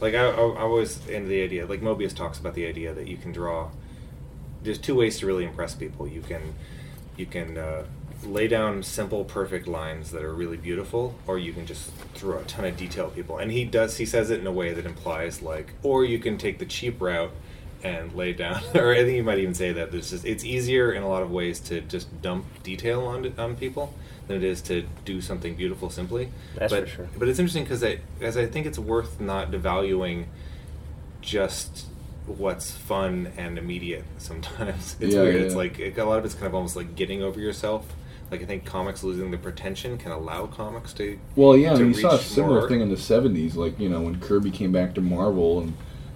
like 0.00 0.14
I, 0.14 0.24
I, 0.28 0.30
I 0.30 0.60
always 0.62 1.06
into 1.08 1.28
the 1.28 1.42
idea 1.42 1.66
like 1.66 1.80
Mobius 1.82 2.14
talks 2.14 2.38
about 2.38 2.54
the 2.54 2.66
idea 2.66 2.94
that 2.94 3.06
you 3.06 3.16
can 3.16 3.32
draw. 3.32 3.70
There's 4.62 4.78
two 4.78 4.94
ways 4.94 5.18
to 5.18 5.26
really 5.26 5.44
impress 5.44 5.74
people. 5.74 6.08
You 6.08 6.22
can 6.22 6.54
you 7.16 7.26
can 7.26 7.58
uh, 7.58 7.84
lay 8.26 8.48
down 8.48 8.82
simple, 8.82 9.24
perfect 9.24 9.66
lines 9.66 10.10
that 10.12 10.22
are 10.22 10.32
really 10.32 10.56
beautiful, 10.56 11.14
or 11.26 11.38
you 11.38 11.52
can 11.52 11.66
just 11.66 11.90
throw 12.14 12.38
a 12.38 12.44
ton 12.44 12.64
of 12.64 12.76
detail 12.76 13.06
at 13.06 13.14
people. 13.14 13.38
And 13.38 13.50
he 13.50 13.64
does 13.64 13.96
he 13.98 14.06
says 14.06 14.30
it 14.30 14.40
in 14.40 14.46
a 14.46 14.52
way 14.52 14.72
that 14.72 14.86
implies 14.86 15.42
like, 15.42 15.72
or 15.82 16.04
you 16.04 16.18
can 16.18 16.38
take 16.38 16.58
the 16.58 16.66
cheap 16.66 17.00
route 17.00 17.30
and 17.82 18.14
lay 18.14 18.32
down, 18.32 18.62
or 18.74 18.92
I 18.92 19.04
think 19.04 19.16
you 19.16 19.22
might 19.24 19.38
even 19.38 19.54
say 19.54 19.72
that 19.72 19.92
there's 19.92 20.10
just 20.10 20.24
it's 20.24 20.44
easier 20.44 20.92
in 20.92 21.02
a 21.02 21.08
lot 21.08 21.22
of 21.22 21.30
ways 21.30 21.60
to 21.60 21.80
just 21.82 22.22
dump 22.22 22.46
detail 22.62 23.06
on 23.06 23.32
on 23.38 23.56
people 23.56 23.94
than 24.26 24.38
it 24.38 24.44
is 24.44 24.62
to 24.62 24.86
do 25.04 25.20
something 25.20 25.54
beautiful 25.54 25.90
simply. 25.90 26.30
That's 26.54 26.72
but, 26.72 26.84
for 26.88 26.94
sure. 26.96 27.08
But 27.18 27.28
it's 27.28 27.38
interesting 27.38 27.64
because 27.64 27.84
I, 27.84 27.98
as 28.22 28.38
I 28.38 28.46
think 28.46 28.64
it's 28.64 28.78
worth 28.78 29.20
not 29.20 29.50
devaluing 29.50 30.26
just 31.20 31.86
what's 32.26 32.70
fun 32.72 33.32
and 33.36 33.58
immediate. 33.58 34.04
Sometimes 34.18 34.96
it's 35.00 35.14
Yeah, 35.14 35.22
weird. 35.22 35.34
yeah. 35.36 35.40
It's 35.42 35.54
like 35.54 35.78
it, 35.78 35.98
a 35.98 36.04
lot 36.04 36.18
of 36.18 36.24
it's 36.24 36.34
kind 36.34 36.46
of 36.46 36.54
almost 36.54 36.76
like 36.76 36.94
getting 36.96 37.22
over 37.22 37.38
yourself. 37.38 37.86
Like 38.30 38.42
I 38.42 38.46
think 38.46 38.64
comics 38.64 39.04
losing 39.04 39.30
the 39.30 39.38
pretension 39.38 39.96
can 39.98 40.10
allow 40.12 40.46
comics 40.46 40.92
to. 40.94 41.18
Well, 41.36 41.56
yeah, 41.56 41.72
I 41.72 41.76
to 41.76 41.80
mean, 41.84 41.94
you 41.94 42.00
saw 42.00 42.10
a 42.10 42.12
reach 42.16 42.22
similar 42.22 42.60
more. 42.60 42.68
thing 42.68 42.80
in 42.80 42.88
the 42.88 42.96
'70s, 42.96 43.54
like 43.54 43.78
you 43.78 43.88
know 43.88 44.00
when 44.00 44.18
Kirby 44.20 44.50
came 44.50 44.72
back 44.72 44.94
to 44.94 45.00
Marvel, 45.00 45.60
and 45.60 45.74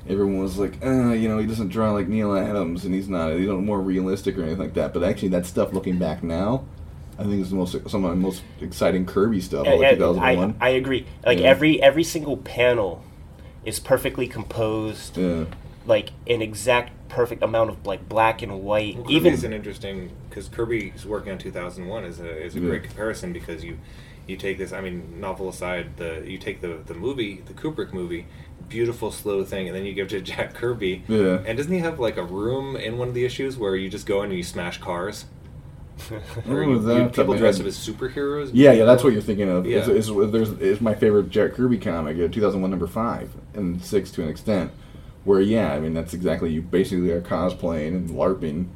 everyone 0.09 0.39
was 0.39 0.59
like, 0.59 0.85
uh, 0.85 1.13
you 1.13 1.29
know, 1.29 1.39
he 1.39 1.47
doesn't 1.47 1.69
draw 1.69 1.93
like 1.93 2.09
Neil 2.09 2.35
Adams, 2.37 2.85
and 2.85 2.95
he's 2.95 3.09
not, 3.09 3.33
he's 3.33 3.47
not 3.49 3.61
more 3.63 3.81
realistic 3.81 4.37
or 4.39 4.43
anything 4.43 4.59
like 4.59 4.75
that. 4.75 4.93
But 4.95 5.05
actually, 5.05 5.29
that 5.29 5.47
stuff, 5.47 5.73
looking 5.73 5.99
back 5.99 6.23
now, 6.25 6.65
I 7.19 7.25
think 7.25 7.41
is 7.43 7.51
the 7.51 7.57
most 7.57 7.73
some 7.91 8.05
of 8.05 8.11
the 8.11 8.17
most 8.17 8.43
exciting 8.61 9.05
Kirby 9.07 9.41
stuff. 9.41 9.67
of, 9.67 9.67
like 9.67 9.75
And- 9.75 9.85
and 9.85 9.99
2001. 9.99 10.57
I, 10.61 10.67
I 10.67 10.71
agree. 10.71 11.07
Like 11.25 11.39
Yeah. 11.41 11.45
every 11.47 11.81
every 11.83 12.05
single 12.05 12.39
panel 12.39 13.05
is 13.65 13.79
perfectly 13.79 14.27
composed, 14.27 15.17
yeah, 15.19 15.45
like 15.89 16.11
an 16.29 16.43
exact 16.43 16.93
perfect 17.09 17.43
amount 17.43 17.71
of 17.71 17.87
like 17.87 18.09
black 18.09 18.43
and 18.43 18.61
white. 18.63 18.95
Well, 18.97 19.05
Kirby 19.05 19.15
Even 19.17 19.33
is 19.33 19.43
an 19.45 19.53
interesting 19.53 20.11
because 20.29 20.49
Kirby's 20.49 21.05
working 21.07 21.33
on 21.33 21.39
2001 21.39 22.05
is 22.05 22.21
a 22.21 22.45
is 22.45 22.55
a 22.55 22.61
Yeah. 22.61 22.69
great 22.69 22.83
comparison 22.85 23.33
because 23.33 23.65
you 23.65 23.79
you 24.27 24.37
take 24.37 24.59
this. 24.59 24.73
I 24.73 24.81
mean, 24.83 25.19
novel 25.21 25.49
aside, 25.49 25.97
the 25.97 26.23
you 26.27 26.39
take 26.39 26.61
the 26.61 26.79
the 26.87 26.95
movie, 26.95 27.43
the 27.47 27.55
Kubrick 27.55 27.93
movie, 27.95 28.27
beautiful 28.69 29.11
slow 29.11 29.43
thing, 29.43 29.67
and 29.67 29.75
then 29.75 29.85
you 29.87 29.95
give 29.95 30.07
it 30.07 30.11
to 30.11 30.21
Jack 30.37 30.55
Kirby. 30.55 31.03
Yeah. 31.09 31.39
And 31.47 31.57
doesn't 31.57 31.73
he 31.73 31.79
have 31.81 31.99
like 31.99 32.19
a 32.19 32.25
room 32.25 32.77
in 32.77 32.99
one 32.99 33.09
of 33.09 33.15
the 33.15 33.25
issues 33.25 33.57
where 33.57 33.75
you 33.75 33.89
just 33.89 34.07
go 34.07 34.19
in 34.23 34.29
and 34.31 34.37
you 34.39 34.45
smash 34.45 34.79
cars? 34.79 35.25
Or 36.49 36.63
you, 36.63 36.79
that 36.79 36.95
you- 36.95 37.03
off 37.03 37.11
the 37.11 37.11
top 37.11 37.13
people 37.17 37.33
of 37.35 37.41
dress 37.41 37.59
up 37.59 37.67
as 37.67 37.77
superheroes. 37.77 38.51
yeah, 38.53 38.71
yeah. 38.73 38.85
That's 38.85 39.03
what 39.03 39.13
you're 39.13 39.21
thinking 39.23 39.49
of. 39.49 39.67
Yeah. 39.67 39.79
It's, 39.79 39.89
it's, 40.09 40.31
there's, 40.31 40.51
it's 40.53 40.81
my 40.81 40.95
favorite 40.95 41.29
Jack 41.29 41.55
Kirby 41.55 41.79
comic, 41.79 42.17
uh, 42.17 42.29
2001 42.33 42.71
number 42.71 42.87
five 42.87 43.31
and 43.55 43.83
six 43.83 44.13
to 44.13 44.23
an 44.23 44.29
extent. 44.29 44.71
Where 45.29 45.43
yeah, 45.43 45.75
I 45.75 45.79
mean 45.79 45.93
that's 45.93 46.15
exactly 46.15 46.51
you 46.51 46.63
basically 46.63 47.11
are 47.11 47.21
cosplaying 47.21 47.89
and 47.89 48.09
larping 48.09 48.69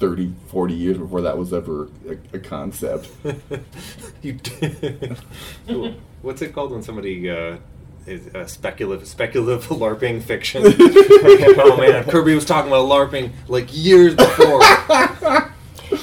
30, 0.00 0.34
40 0.48 0.74
years 0.74 0.98
before 0.98 1.20
that 1.20 1.38
was 1.38 1.52
ever 1.52 1.88
a, 2.08 2.36
a 2.36 2.40
concept. 2.40 3.08
you 4.20 4.40
What's 6.22 6.42
it 6.42 6.52
called 6.52 6.72
when 6.72 6.82
somebody 6.82 7.30
uh, 7.30 7.58
is 8.08 8.26
uh, 8.34 8.44
speculative 8.48 9.06
speculative 9.06 9.66
LARPing 9.68 10.20
fiction? 10.20 10.64
oh 10.66 11.76
man, 11.78 12.02
Kirby 12.06 12.34
was 12.34 12.44
talking 12.44 12.72
about 12.72 12.88
LARPing 12.88 13.30
like 13.46 13.68
years 13.70 14.16
before. 14.16 14.64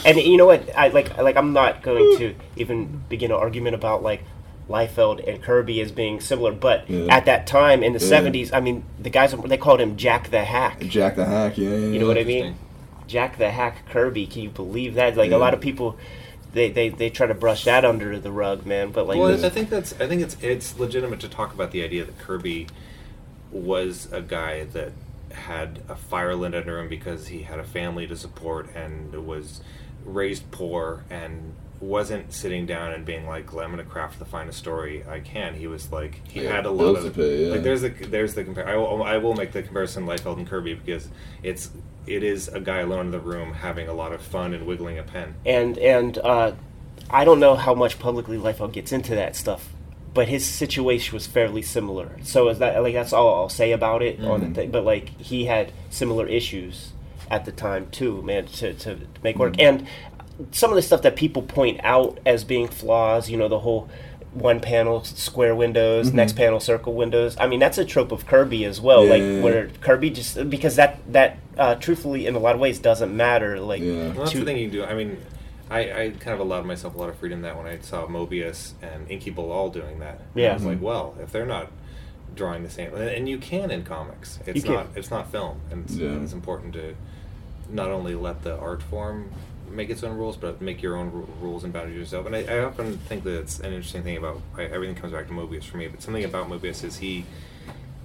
and 0.05 0.17
you 0.19 0.37
know 0.37 0.45
what? 0.45 0.73
I 0.73 0.87
like 0.87 1.17
like 1.17 1.35
I'm 1.35 1.51
not 1.51 1.83
going 1.83 2.17
to 2.19 2.33
even 2.55 3.03
begin 3.09 3.31
an 3.31 3.37
argument 3.37 3.75
about 3.75 4.03
like 4.03 4.23
Liefeld 4.69 5.25
and 5.27 5.41
Kirby 5.41 5.79
as 5.81 5.91
being 5.91 6.19
similar, 6.19 6.51
but 6.51 6.89
Yeah. 6.89 7.05
at 7.15 7.25
that 7.25 7.47
time 7.47 7.83
in 7.83 7.93
the 7.93 7.99
Yeah. 7.99 8.09
'70s, 8.09 8.51
I 8.53 8.59
mean, 8.59 8.83
the 8.99 9.09
guys 9.09 9.33
they 9.45 9.57
called 9.57 9.79
him 9.79 9.95
Jack 9.97 10.29
the 10.29 10.43
Hack. 10.43 10.79
Jack 10.81 11.15
the 11.15 11.25
Hack, 11.25 11.57
yeah, 11.57 11.69
yeah. 11.69 11.75
You 11.87 11.99
know 11.99 12.07
what 12.07 12.17
I 12.17 12.23
mean? 12.23 12.55
Jack 13.07 13.37
the 13.37 13.49
Hack 13.51 13.89
Kirby. 13.89 14.25
Can 14.27 14.41
you 14.41 14.49
believe 14.49 14.95
that? 14.95 15.15
Like 15.15 15.31
Yeah. 15.31 15.37
a 15.37 15.39
lot 15.39 15.53
of 15.53 15.61
people, 15.61 15.95
they, 16.53 16.69
they 16.69 16.89
they 16.89 17.09
try 17.09 17.27
to 17.27 17.33
brush 17.33 17.63
that 17.63 17.85
under 17.85 18.19
the 18.19 18.31
rug, 18.31 18.65
man. 18.65 18.91
But 18.91 19.07
like, 19.07 19.17
well, 19.17 19.45
I 19.45 19.49
think 19.49 19.69
that's 19.69 19.93
I 20.01 20.07
think 20.07 20.21
it's 20.21 20.35
it's 20.41 20.77
legitimate 20.77 21.19
to 21.21 21.29
talk 21.29 21.53
about 21.53 21.71
the 21.71 21.83
idea 21.83 22.03
that 22.03 22.17
Kirby 22.19 22.67
was 23.51 24.09
a 24.11 24.21
guy 24.21 24.65
that 24.65 24.91
had 25.31 25.79
a 25.87 25.95
fire 25.95 26.35
lit 26.35 26.53
under 26.55 26.79
him 26.79 26.89
because 26.89 27.27
he 27.27 27.43
had 27.43 27.59
a 27.59 27.63
family 27.63 28.07
to 28.07 28.15
support 28.17 28.67
and 28.75 29.13
was 29.25 29.61
raised 30.05 30.49
poor 30.51 31.03
and 31.09 31.53
wasn't 31.79 32.33
sitting 32.33 32.65
down 32.65 32.91
and 32.93 33.05
being 33.05 33.27
like, 33.27 33.51
"I'm 33.53 33.71
going 33.71 33.77
to 33.77 33.83
craft 33.83 34.19
the 34.19 34.25
finest 34.25 34.57
story 34.57 35.03
I 35.07 35.19
can." 35.19 35.53
He 35.55 35.67
was 35.67 35.91
like, 35.91 36.21
he 36.27 36.43
Yeah, 36.43 36.51
had 36.55 36.65
a 36.65 36.71
lot 36.71 36.95
of 36.95 37.03
to 37.03 37.11
pay, 37.11 37.45
yeah. 37.45 37.51
like. 37.53 37.63
There's 37.63 37.81
the 37.81 37.89
there's 37.89 38.33
the 38.33 38.43
compare. 38.43 38.67
I 38.67 38.75
will, 38.75 39.03
I 39.03 39.17
will 39.17 39.35
make 39.35 39.51
the 39.51 39.63
comparison 39.63 40.05
Liefeld 40.05 40.37
and 40.37 40.47
Kirby 40.47 40.73
because 40.75 41.09
it's 41.43 41.69
it 42.05 42.23
is 42.23 42.47
a 42.47 42.59
guy 42.59 42.79
alone 42.79 43.07
in 43.07 43.11
the 43.11 43.19
room 43.19 43.53
having 43.53 43.87
a 43.87 43.93
lot 43.93 44.11
of 44.13 44.21
fun 44.21 44.53
and 44.53 44.65
wiggling 44.65 44.97
a 44.97 45.03
pen. 45.03 45.35
and 45.45 45.77
and 45.77 46.17
uh, 46.19 46.53
I 47.09 47.23
don't 47.25 47.39
know 47.39 47.55
how 47.55 47.73
much 47.73 47.99
publicly 47.99 48.37
Liefeld 48.37 48.73
gets 48.73 48.91
into 48.91 49.13
that 49.15 49.35
stuff, 49.35 49.69
but 50.13 50.27
his 50.27 50.45
situation 50.45 51.13
was 51.13 51.27
fairly 51.27 51.61
similar. 51.61 52.17
So 52.23 52.49
is 52.49 52.59
that 52.59 52.81
like 52.81 52.93
that's 52.93 53.13
all 53.13 53.35
I'll 53.35 53.49
say 53.49 53.71
about 53.71 54.01
it 54.01 54.19
on 54.23 54.39
the 54.41 54.49
thing. 54.55 54.71
But 54.71 54.83
like 54.83 55.09
he 55.19 55.45
had 55.45 55.71
similar 55.89 56.25
issues 56.27 56.91
at 57.29 57.45
the 57.45 57.51
time 57.51 57.89
too, 57.91 58.21
man, 58.23 58.45
to 58.47 58.73
to 58.73 58.97
make 59.21 59.37
work. 59.37 59.55
And 59.59 59.85
some 60.51 60.69
of 60.71 60.75
the 60.75 60.81
stuff 60.81 61.01
that 61.01 61.15
people 61.15 61.41
point 61.41 61.79
out 61.83 62.19
as 62.25 62.43
being 62.43 62.67
flaws, 62.67 63.29
you 63.29 63.37
know, 63.37 63.47
the 63.47 63.59
whole 63.59 63.89
one 64.33 64.59
panel 64.59 65.03
square 65.03 65.55
windows, 65.55 66.13
next 66.13 66.33
panel 66.33 66.59
circle 66.59 66.93
windows. 66.93 67.35
I 67.39 67.47
mean, 67.47 67.59
that's 67.59 67.77
a 67.77 67.85
trope 67.85 68.11
of 68.11 68.27
Kirby 68.27 68.65
as 68.65 68.79
well. 68.79 69.05
Yeah. 69.05 69.11
Like 69.11 69.43
where 69.43 69.67
Kirby 69.81 70.11
just 70.11 70.49
because 70.49 70.75
that 70.75 70.99
that 71.11 71.39
uh, 71.57 71.75
truthfully 71.75 72.27
in 72.27 72.35
a 72.35 72.39
lot 72.39 72.53
of 72.53 72.61
ways 72.61 72.79
doesn't 72.79 73.15
matter. 73.15 73.59
Like 73.59 73.81
Yeah. 73.81 74.09
Well, 74.09 74.13
that's 74.13 74.31
to- 74.31 74.39
the 74.39 74.45
thing 74.45 74.57
you 74.57 74.69
do. 74.69 74.83
I 74.83 74.93
mean, 74.93 75.17
I, 75.69 75.79
I 75.79 76.09
kind 76.11 76.33
of 76.33 76.39
allowed 76.39 76.65
myself 76.65 76.95
a 76.95 76.97
lot 76.97 77.09
of 77.09 77.17
freedom 77.17 77.41
that 77.41 77.57
when 77.57 77.65
I 77.65 77.79
saw 77.79 78.05
Mobius 78.05 78.73
and 78.81 79.09
Inky 79.09 79.33
all 79.35 79.69
doing 79.69 79.99
that. 79.99 80.21
Yeah. 80.35 80.51
I 80.51 80.53
was 80.53 80.65
like, 80.65 80.81
well, 80.81 81.15
if 81.19 81.31
they're 81.31 81.45
not 81.45 81.71
drawing 82.35 82.63
the 82.63 82.69
same, 82.69 82.93
and 82.93 83.03
and 83.09 83.27
you 83.29 83.37
can 83.39 83.71
in 83.71 83.83
comics. 83.83 84.39
It's 84.45 84.63
can. 84.63 84.73
not 84.73 84.87
it's 84.95 85.09
not 85.09 85.31
film, 85.31 85.61
and 85.71 85.85
it's, 85.85 85.95
Yeah. 85.95 86.09
it's 86.21 86.33
important 86.33 86.73
to 86.73 86.95
not 87.69 87.89
only 87.89 88.15
let 88.15 88.43
the 88.43 88.55
art 88.57 88.81
form 88.83 89.31
make 89.69 89.89
its 89.89 90.03
own 90.03 90.17
rules, 90.17 90.37
but 90.37 90.61
make 90.61 90.81
your 90.81 90.95
own 90.95 91.11
ru- 91.11 91.27
rules 91.39 91.63
and 91.63 91.73
boundaries 91.73 91.97
yourself. 91.97 92.25
And 92.25 92.35
I, 92.35 92.43
I 92.43 92.63
often 92.63 92.97
think 92.97 93.23
that 93.23 93.39
it's 93.39 93.59
an 93.59 93.73
interesting 93.73 94.03
thing 94.03 94.17
about 94.17 94.41
I, 94.55 94.63
everything 94.63 94.95
comes 94.95 95.13
back 95.13 95.27
to 95.27 95.33
Mobius 95.33 95.63
for 95.63 95.77
me. 95.77 95.87
But 95.87 96.01
something 96.01 96.23
about 96.23 96.49
Mobius 96.49 96.83
is 96.83 96.97
he 96.97 97.25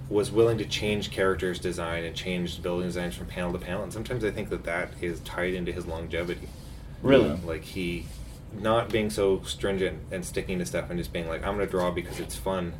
was 0.09 0.31
willing 0.31 0.57
to 0.57 0.65
change 0.65 1.11
characters' 1.11 1.59
design 1.59 2.03
and 2.03 2.15
change 2.15 2.61
building 2.61 2.87
designs 2.87 3.15
from 3.15 3.27
panel 3.27 3.51
to 3.53 3.59
panel. 3.59 3.83
And 3.83 3.93
sometimes 3.93 4.23
I 4.23 4.31
think 4.31 4.49
that 4.49 4.63
that 4.65 4.91
is 5.01 5.19
tied 5.21 5.53
into 5.53 5.71
his 5.71 5.85
longevity. 5.85 6.49
Really? 7.01 7.39
Like 7.45 7.63
he 7.63 8.05
not 8.59 8.89
being 8.89 9.09
so 9.09 9.41
stringent 9.43 9.99
and 10.11 10.23
sticking 10.23 10.59
to 10.59 10.65
stuff 10.65 10.89
and 10.89 10.99
just 10.99 11.11
being 11.11 11.27
like, 11.27 11.43
I'm 11.45 11.55
going 11.55 11.65
to 11.65 11.71
draw 11.71 11.91
because 11.91 12.19
it's 12.19 12.35
fun, 12.35 12.73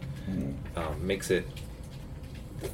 um, 0.75 1.05
makes 1.05 1.31
it. 1.31 1.47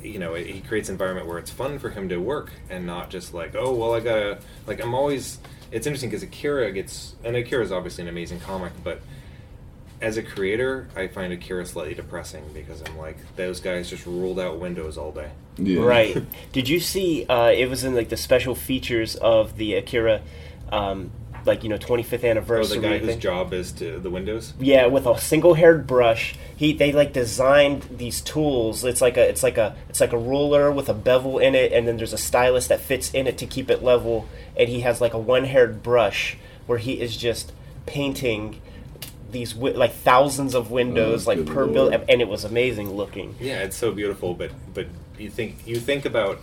You 0.04 0.20
know, 0.20 0.34
he 0.34 0.62
creates 0.62 0.90
an 0.90 0.94
environment 0.94 1.28
where 1.28 1.38
it's 1.38 1.52
fun 1.52 1.80
for 1.80 1.90
him 1.90 2.10
to 2.10 2.18
work 2.18 2.52
and 2.70 2.86
not 2.86 3.10
just 3.10 3.34
like, 3.34 3.56
oh, 3.56 3.74
well, 3.74 3.94
I 3.94 4.00
gotta. 4.00 4.40
Like, 4.68 4.82
I'm 4.82 4.94
always. 4.94 5.40
It's 5.72 5.86
interesting 5.86 6.10
because 6.10 6.24
Akira 6.24 6.72
gets. 6.72 7.16
And 7.24 7.36
Akira 7.36 7.64
is 7.64 7.72
obviously 7.72 8.04
an 8.04 8.08
amazing 8.08 8.40
comic, 8.40 8.74
but 8.84 9.02
as 10.02 10.18
a 10.18 10.24
creator, 10.24 10.88
I 10.96 11.08
find 11.08 11.34
Akira 11.34 11.66
slightly 11.66 11.94
depressing 11.94 12.44
because 12.54 12.82
I'm 12.82 12.98
like, 12.98 13.18
those 13.36 13.60
guys 13.60 13.90
just 13.90 14.06
ruled 14.06 14.40
out 14.40 14.60
Windows 14.60 14.98
all 14.98 15.12
day. 15.12 15.30
Yeah. 15.58 15.82
Right. 15.82 16.26
Did 16.52 16.70
you 16.70 16.80
see? 16.80 17.26
Uh, 17.26 17.52
it 17.52 17.70
was 17.70 17.84
in 17.84 17.96
like 17.96 18.10
the 18.10 18.18
special 18.18 18.56
features 18.56 19.16
of 19.18 19.58
the 19.58 19.76
Akira, 19.76 20.22
um, 20.72 21.12
like 21.46 21.64
you 21.64 21.70
know, 21.70 21.78
25th 21.78 22.24
Oh, 22.24 22.28
anniversary. 22.28 22.78
the 22.80 22.88
guy 22.88 22.98
whose 23.00 23.08
thing. 23.10 23.20
job 23.20 23.54
is 23.54 23.72
to 23.74 24.00
the 24.00 24.10
Windows. 24.10 24.54
Yeah, 24.60 24.88
with 24.88 25.06
a 25.06 25.20
single-haired 25.20 25.88
brush. 25.88 26.36
He 26.56 26.74
they 26.74 26.92
like 26.92 27.14
designed 27.14 27.84
these 27.92 28.22
tools. 28.22 28.84
It's 28.84 29.02
like 29.02 29.18
a 29.18 29.28
it's 29.28 29.44
like 29.44 29.58
a 29.58 29.76
it's 29.90 30.00
like 30.02 30.14
a 30.14 30.18
ruler 30.18 30.72
with 30.72 30.90
a 30.90 30.94
bevel 30.94 31.40
in 31.40 31.56
it, 31.56 31.72
and 31.72 31.88
then 31.88 31.98
there's 31.98 32.14
a 32.14 32.18
stylus 32.18 32.68
that 32.68 32.80
fits 32.82 33.14
in 33.14 33.28
it 33.28 33.38
to 33.40 33.46
keep 33.46 33.70
it 33.70 33.84
level. 33.84 34.28
And 34.58 34.68
he 34.70 34.82
has 34.82 35.00
like 35.02 35.14
a 35.14 35.20
one-haired 35.20 35.82
brush 35.84 36.38
where 36.68 36.78
he 36.78 37.00
is 37.00 37.16
just 37.18 37.52
painting 37.86 38.62
these 39.32 39.54
wi- 39.54 39.78
like 39.78 39.94
thousands 39.94 40.56
of 40.56 40.72
windows 40.72 41.28
Oh, 41.28 41.32
like 41.32 41.46
per 41.46 41.66
build, 41.68 41.94
and 41.94 42.22
it 42.22 42.28
was 42.28 42.44
amazing 42.44 42.92
looking. 42.92 43.36
Yeah, 43.40 43.60
it's 43.64 43.78
so 43.78 43.92
beautiful, 43.92 44.34
but 44.34 44.52
but 44.74 44.88
you 45.18 45.30
think 45.30 45.56
you 45.68 45.78
think 45.78 46.06
about 46.06 46.40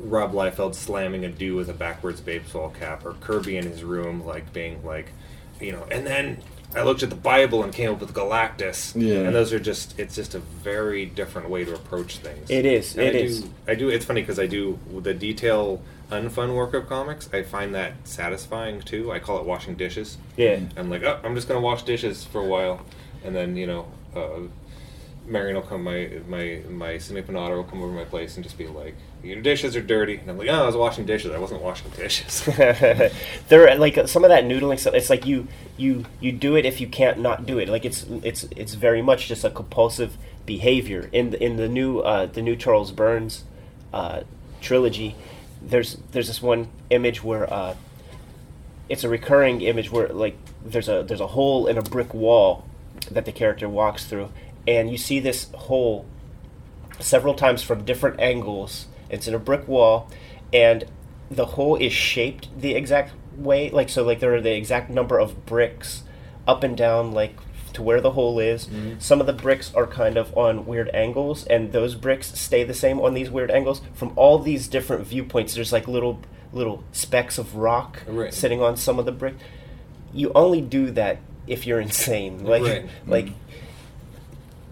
Rob 0.00 0.32
Liefeld 0.32 0.74
slamming 0.74 1.24
a 1.24 1.28
dude 1.28 1.56
with 1.56 1.68
a 1.68 1.74
backwards 1.74 2.20
baseball 2.20 2.70
cap, 2.70 3.04
or 3.04 3.14
Kirby 3.14 3.56
in 3.56 3.64
his 3.66 3.82
room 3.82 4.24
like 4.24 4.52
being 4.52 4.84
like, 4.84 5.12
you 5.60 5.72
know, 5.72 5.86
and 5.90 6.06
then 6.06 6.42
I 6.74 6.82
looked 6.82 7.02
at 7.02 7.08
the 7.10 7.16
Bible 7.16 7.64
and 7.64 7.72
came 7.72 7.90
up 7.90 8.00
with 8.00 8.12
Galactus. 8.14 8.92
Yeah. 8.94 9.20
and 9.20 9.34
those 9.34 9.52
are 9.52 9.58
just 9.58 9.98
it's 9.98 10.14
just 10.14 10.34
a 10.34 10.38
very 10.38 11.06
different 11.06 11.48
way 11.48 11.64
to 11.64 11.74
approach 11.74 12.18
things. 12.18 12.50
It 12.50 12.66
is, 12.66 12.96
And 12.96 13.06
it 13.08 13.14
I 13.16 13.18
is. 13.18 13.40
Do, 13.42 13.50
I 13.66 13.74
do. 13.74 13.88
It's 13.88 14.04
funny 14.04 14.20
because 14.20 14.38
I 14.38 14.46
do 14.46 14.78
the 15.00 15.14
detail 15.14 15.82
unfun 16.10 16.54
work 16.54 16.74
of 16.74 16.88
comics. 16.88 17.28
I 17.32 17.42
find 17.42 17.74
that 17.74 17.92
satisfying 18.04 18.80
too. 18.82 19.10
I 19.10 19.18
call 19.18 19.38
it 19.38 19.44
washing 19.46 19.74
dishes. 19.76 20.18
Yeah. 20.36 20.60
I'm 20.76 20.90
like, 20.90 21.02
oh, 21.02 21.18
I'm 21.24 21.34
just 21.34 21.48
gonna 21.48 21.60
wash 21.60 21.82
dishes 21.82 22.24
for 22.24 22.40
a 22.40 22.46
while, 22.46 22.84
and 23.24 23.34
then 23.34 23.56
you 23.56 23.66
know, 23.66 23.86
uh, 24.14 24.40
Marion 25.28 25.56
will 25.56 25.62
come, 25.62 25.84
my 25.84 26.10
my 26.26 26.62
my 26.70 26.94
other 26.94 27.56
will 27.56 27.64
come 27.64 27.82
over 27.82 27.92
my 27.92 28.04
place 28.04 28.36
and 28.36 28.44
just 28.44 28.56
be 28.56 28.66
like, 28.66 28.94
your 29.22 29.42
dishes 29.42 29.76
are 29.76 29.82
dirty, 29.82 30.16
and 30.16 30.30
I'm 30.30 30.38
like, 30.38 30.48
oh, 30.48 30.62
I 30.62 30.66
was 30.66 30.76
washing 30.76 31.04
dishes. 31.04 31.32
I 31.32 31.38
wasn't 31.38 31.62
washing 31.62 31.90
dishes. 31.90 32.44
there 33.48 33.76
like 33.76 34.08
some 34.08 34.24
of 34.24 34.30
that 34.30 34.44
noodling 34.44 34.78
stuff 34.78 34.94
it's 34.94 35.10
like 35.10 35.26
you 35.26 35.46
you 35.76 36.04
you 36.20 36.32
do 36.32 36.56
it 36.56 36.64
if 36.64 36.80
you 36.80 36.86
can't 36.86 37.18
not 37.18 37.46
do 37.46 37.58
it 37.58 37.68
like 37.68 37.84
it's 37.84 38.04
it's 38.22 38.44
it's 38.56 38.74
very 38.74 39.02
much 39.02 39.28
just 39.28 39.44
a 39.44 39.50
compulsive 39.50 40.16
behavior 40.46 41.08
in 41.12 41.30
the, 41.30 41.42
in 41.42 41.56
the 41.56 41.68
new 41.68 42.00
uh, 42.00 42.26
the 42.26 42.42
new 42.42 42.56
Charles 42.56 42.90
Burns 42.92 43.44
uh, 43.92 44.22
trilogy 44.60 45.14
there's 45.62 45.98
there's 46.12 46.28
this 46.28 46.40
one 46.42 46.68
image 46.90 47.22
where 47.22 47.52
uh, 47.52 47.74
it's 48.88 49.04
a 49.04 49.08
recurring 49.08 49.60
image 49.60 49.90
where 49.90 50.08
like 50.08 50.36
there's 50.64 50.88
a 50.88 51.02
there's 51.02 51.20
a 51.20 51.28
hole 51.28 51.66
in 51.66 51.76
a 51.78 51.82
brick 51.82 52.14
wall 52.14 52.64
that 53.10 53.24
the 53.24 53.32
character 53.32 53.68
walks 53.68 54.04
through 54.04 54.30
and 54.68 54.90
you 54.90 54.98
see 54.98 55.18
this 55.18 55.48
hole 55.54 56.04
several 57.00 57.34
times 57.34 57.62
from 57.62 57.84
different 57.84 58.20
angles. 58.20 58.86
It's 59.10 59.26
in 59.26 59.34
a 59.34 59.38
brick 59.38 59.66
wall, 59.66 60.10
and 60.52 60.84
the 61.30 61.46
hole 61.46 61.76
is 61.76 61.92
shaped 61.92 62.48
the 62.60 62.74
exact 62.74 63.12
way. 63.36 63.70
Like 63.70 63.88
so, 63.88 64.04
like 64.04 64.20
there 64.20 64.34
are 64.34 64.40
the 64.40 64.54
exact 64.54 64.90
number 64.90 65.18
of 65.18 65.46
bricks 65.46 66.02
up 66.46 66.62
and 66.62 66.76
down, 66.76 67.12
like 67.12 67.34
to 67.74 67.82
where 67.82 68.00
the 68.00 68.10
hole 68.12 68.38
is. 68.38 68.66
Mm-hmm. 68.66 68.98
Some 68.98 69.20
of 69.20 69.26
the 69.26 69.32
bricks 69.32 69.72
are 69.74 69.86
kind 69.86 70.16
of 70.16 70.36
on 70.36 70.66
weird 70.66 70.90
angles, 70.94 71.46
and 71.46 71.72
those 71.72 71.94
bricks 71.94 72.38
stay 72.38 72.64
the 72.64 72.74
same 72.74 73.00
on 73.00 73.14
these 73.14 73.30
weird 73.30 73.50
angles. 73.50 73.80
From 73.94 74.12
all 74.16 74.38
these 74.38 74.68
different 74.68 75.06
viewpoints, 75.06 75.54
there's 75.54 75.72
like 75.72 75.88
little 75.88 76.20
little 76.52 76.82
specks 76.92 77.38
of 77.38 77.54
rock 77.56 78.02
Right. 78.06 78.32
sitting 78.32 78.62
on 78.62 78.76
some 78.76 78.98
of 78.98 79.04
the 79.06 79.12
brick. 79.12 79.34
You 80.14 80.32
only 80.34 80.60
do 80.62 80.90
that 80.92 81.18
if 81.46 81.66
you're 81.66 81.80
insane. 81.80 82.44
Like 82.44 82.62
Right. 82.62 82.88
like 83.06 83.28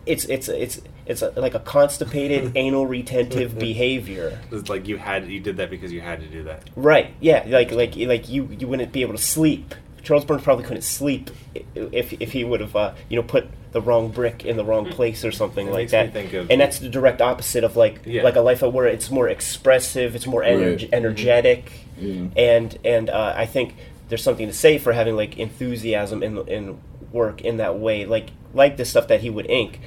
it's 0.06 0.24
it's 0.26 0.48
it's 0.48 0.80
it's 1.06 1.22
a, 1.22 1.30
like 1.36 1.54
a 1.54 1.60
constipated 1.60 2.52
anal 2.56 2.86
retentive 2.86 3.58
behavior. 3.58 4.38
it's 4.50 4.68
like 4.68 4.86
you 4.88 4.96
had 4.96 5.26
you 5.28 5.40
did 5.40 5.56
that 5.58 5.70
because 5.70 5.92
you 5.92 6.00
had 6.00 6.20
to 6.20 6.26
do 6.26 6.44
that. 6.44 6.68
Right? 6.76 7.12
Yeah. 7.20 7.44
Like 7.46 7.70
like 7.72 7.96
like 7.96 8.28
you 8.28 8.48
you 8.58 8.68
wouldn't 8.68 8.92
be 8.92 9.02
able 9.02 9.14
to 9.14 9.22
sleep. 9.22 9.74
Charles 10.02 10.24
Burns 10.24 10.42
probably 10.42 10.64
couldn't 10.64 10.82
sleep 10.82 11.30
if 11.74 12.12
if 12.20 12.32
he 12.32 12.44
would 12.44 12.60
have 12.60 12.76
uh, 12.76 12.94
you 13.08 13.16
know 13.16 13.22
put 13.24 13.48
the 13.72 13.80
wrong 13.80 14.08
brick 14.10 14.44
in 14.44 14.56
the 14.56 14.64
wrong 14.64 14.86
place 14.88 15.24
or 15.24 15.32
something 15.32 15.66
It 15.66 15.70
like 15.72 15.78
makes 15.90 15.92
me 15.92 15.98
that. 15.98 16.12
think 16.12 16.32
of- 16.32 16.50
and 16.50 16.60
that's 16.60 16.78
the 16.78 16.88
direct 16.88 17.20
opposite 17.20 17.64
of 17.64 17.76
like 17.76 18.00
Yeah. 18.06 18.22
like 18.22 18.36
a 18.36 18.40
life 18.40 18.62
of 18.62 18.72
where 18.72 18.86
it's 18.86 19.10
more 19.10 19.28
expressive, 19.28 20.14
it's 20.14 20.26
more 20.26 20.42
ener- 20.42 20.76
Right. 20.78 20.88
energetic, 20.92 21.72
Yeah. 21.98 22.26
and 22.36 22.78
and 22.84 23.10
uh, 23.10 23.34
I 23.36 23.46
think 23.46 23.74
there's 24.08 24.22
something 24.22 24.46
to 24.46 24.52
say 24.54 24.78
for 24.78 24.92
having 24.92 25.16
like 25.16 25.38
enthusiasm 25.38 26.22
in 26.22 26.38
in 26.48 26.78
work 27.12 27.40
in 27.42 27.56
that 27.56 27.78
way, 27.78 28.04
like 28.06 28.28
like 28.56 28.76
the 28.76 28.84
stuff 28.84 29.06
that 29.08 29.20
he 29.20 29.30
would 29.30 29.48
ink, 29.48 29.80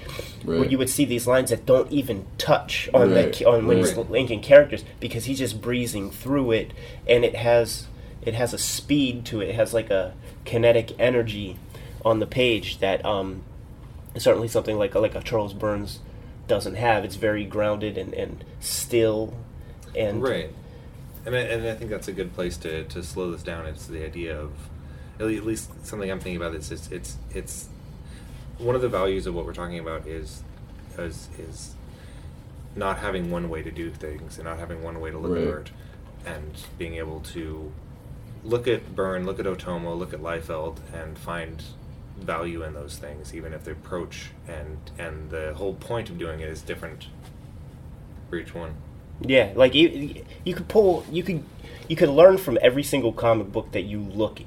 where 0.45 0.63
you 0.65 0.77
would 0.77 0.89
see 0.89 1.05
these 1.05 1.27
lines 1.27 1.49
that 1.49 1.65
don't 1.65 1.91
even 1.91 2.25
touch 2.37 2.89
on 2.93 3.11
Right. 3.13 3.33
the 3.33 3.45
on 3.45 3.67
when 3.67 3.77
he's 3.77 3.97
inking 3.97 4.41
characters 4.41 4.85
because 4.99 5.25
he's 5.25 5.39
just 5.39 5.61
breezing 5.61 6.11
through 6.11 6.51
it, 6.51 6.71
and 7.07 7.25
it 7.25 7.35
has 7.35 7.87
it 8.21 8.33
has 8.35 8.53
a 8.53 8.57
speed 8.57 9.25
to 9.25 9.41
it. 9.41 9.49
It 9.49 9.55
has 9.55 9.73
like 9.73 9.89
a 9.89 10.13
kinetic 10.45 10.93
energy 10.99 11.57
on 12.05 12.19
the 12.19 12.27
page 12.27 12.79
that 12.79 13.03
um, 13.05 13.43
certainly 14.17 14.47
something 14.47 14.77
like 14.77 14.95
like 14.95 15.15
a 15.15 15.21
Charles 15.21 15.53
Burns 15.53 15.99
doesn't 16.47 16.75
have. 16.75 17.05
It's 17.05 17.15
very 17.15 17.45
grounded 17.45 17.97
and, 17.97 18.13
and 18.13 18.43
still, 18.59 19.33
and 19.95 20.21
Right. 20.21 20.51
And 21.25 21.35
I, 21.35 21.39
and 21.39 21.67
I 21.67 21.75
think 21.75 21.91
that's 21.91 22.07
a 22.07 22.13
good 22.13 22.33
place 22.33 22.57
to, 22.57 22.83
to 22.85 23.03
slow 23.03 23.31
this 23.31 23.43
down. 23.43 23.65
It's 23.67 23.85
the 23.85 24.03
idea 24.03 24.37
of, 24.37 24.51
at 25.19 25.27
at 25.27 25.45
least 25.45 25.85
something 25.85 26.09
I'm 26.09 26.19
thinking 26.19 26.37
about 26.37 26.55
is 26.55 26.71
it's, 26.71 26.89
it's, 26.91 27.17
it's 27.31 27.69
one 28.59 28.75
of 28.75 28.81
the 28.81 28.89
values 28.89 29.25
of 29.25 29.33
what 29.33 29.45
we're 29.45 29.53
talking 29.53 29.79
about 29.79 30.05
is, 30.07 30.43
is, 30.97 31.29
is 31.39 31.75
not 32.75 32.99
having 32.99 33.31
one 33.31 33.49
way 33.49 33.63
to 33.63 33.71
do 33.71 33.89
things 33.89 34.37
and 34.37 34.45
not 34.45 34.59
having 34.59 34.83
one 34.83 34.99
way 34.99 35.11
to 35.11 35.17
look 35.17 35.31
Right. 35.33 35.47
at 35.47 35.53
art 35.53 35.71
and 36.25 36.53
being 36.77 36.95
able 36.95 37.21
to 37.21 37.71
look 38.43 38.67
at 38.67 38.95
Byrne, 38.95 39.25
look 39.25 39.39
at 39.39 39.45
Otomo, 39.45 39.97
look 39.97 40.13
at 40.13 40.19
Liefeld 40.21 40.77
and 40.93 41.17
find 41.17 41.63
value 42.17 42.63
in 42.63 42.73
those 42.73 42.97
things, 42.97 43.33
even 43.33 43.53
if 43.53 43.63
the 43.63 43.71
approach 43.71 44.31
and, 44.47 44.77
and 44.97 45.29
the 45.29 45.53
whole 45.55 45.73
point 45.73 46.09
of 46.09 46.17
doing 46.17 46.41
it 46.41 46.49
is 46.49 46.61
different 46.61 47.07
for 48.29 48.35
each 48.37 48.53
one. 48.53 48.75
Yeah, 49.21 49.51
like 49.55 49.73
you, 49.73 50.23
you 50.45 50.53
could 50.53 50.67
pull, 50.67 51.05
you 51.11 51.23
could, 51.23 51.43
you 51.87 51.95
could 51.95 52.09
learn 52.09 52.37
from 52.37 52.57
every 52.61 52.83
single 52.83 53.11
comic 53.13 53.51
book 53.51 53.71
that 53.71 53.83
you 53.83 53.99
look 54.01 54.41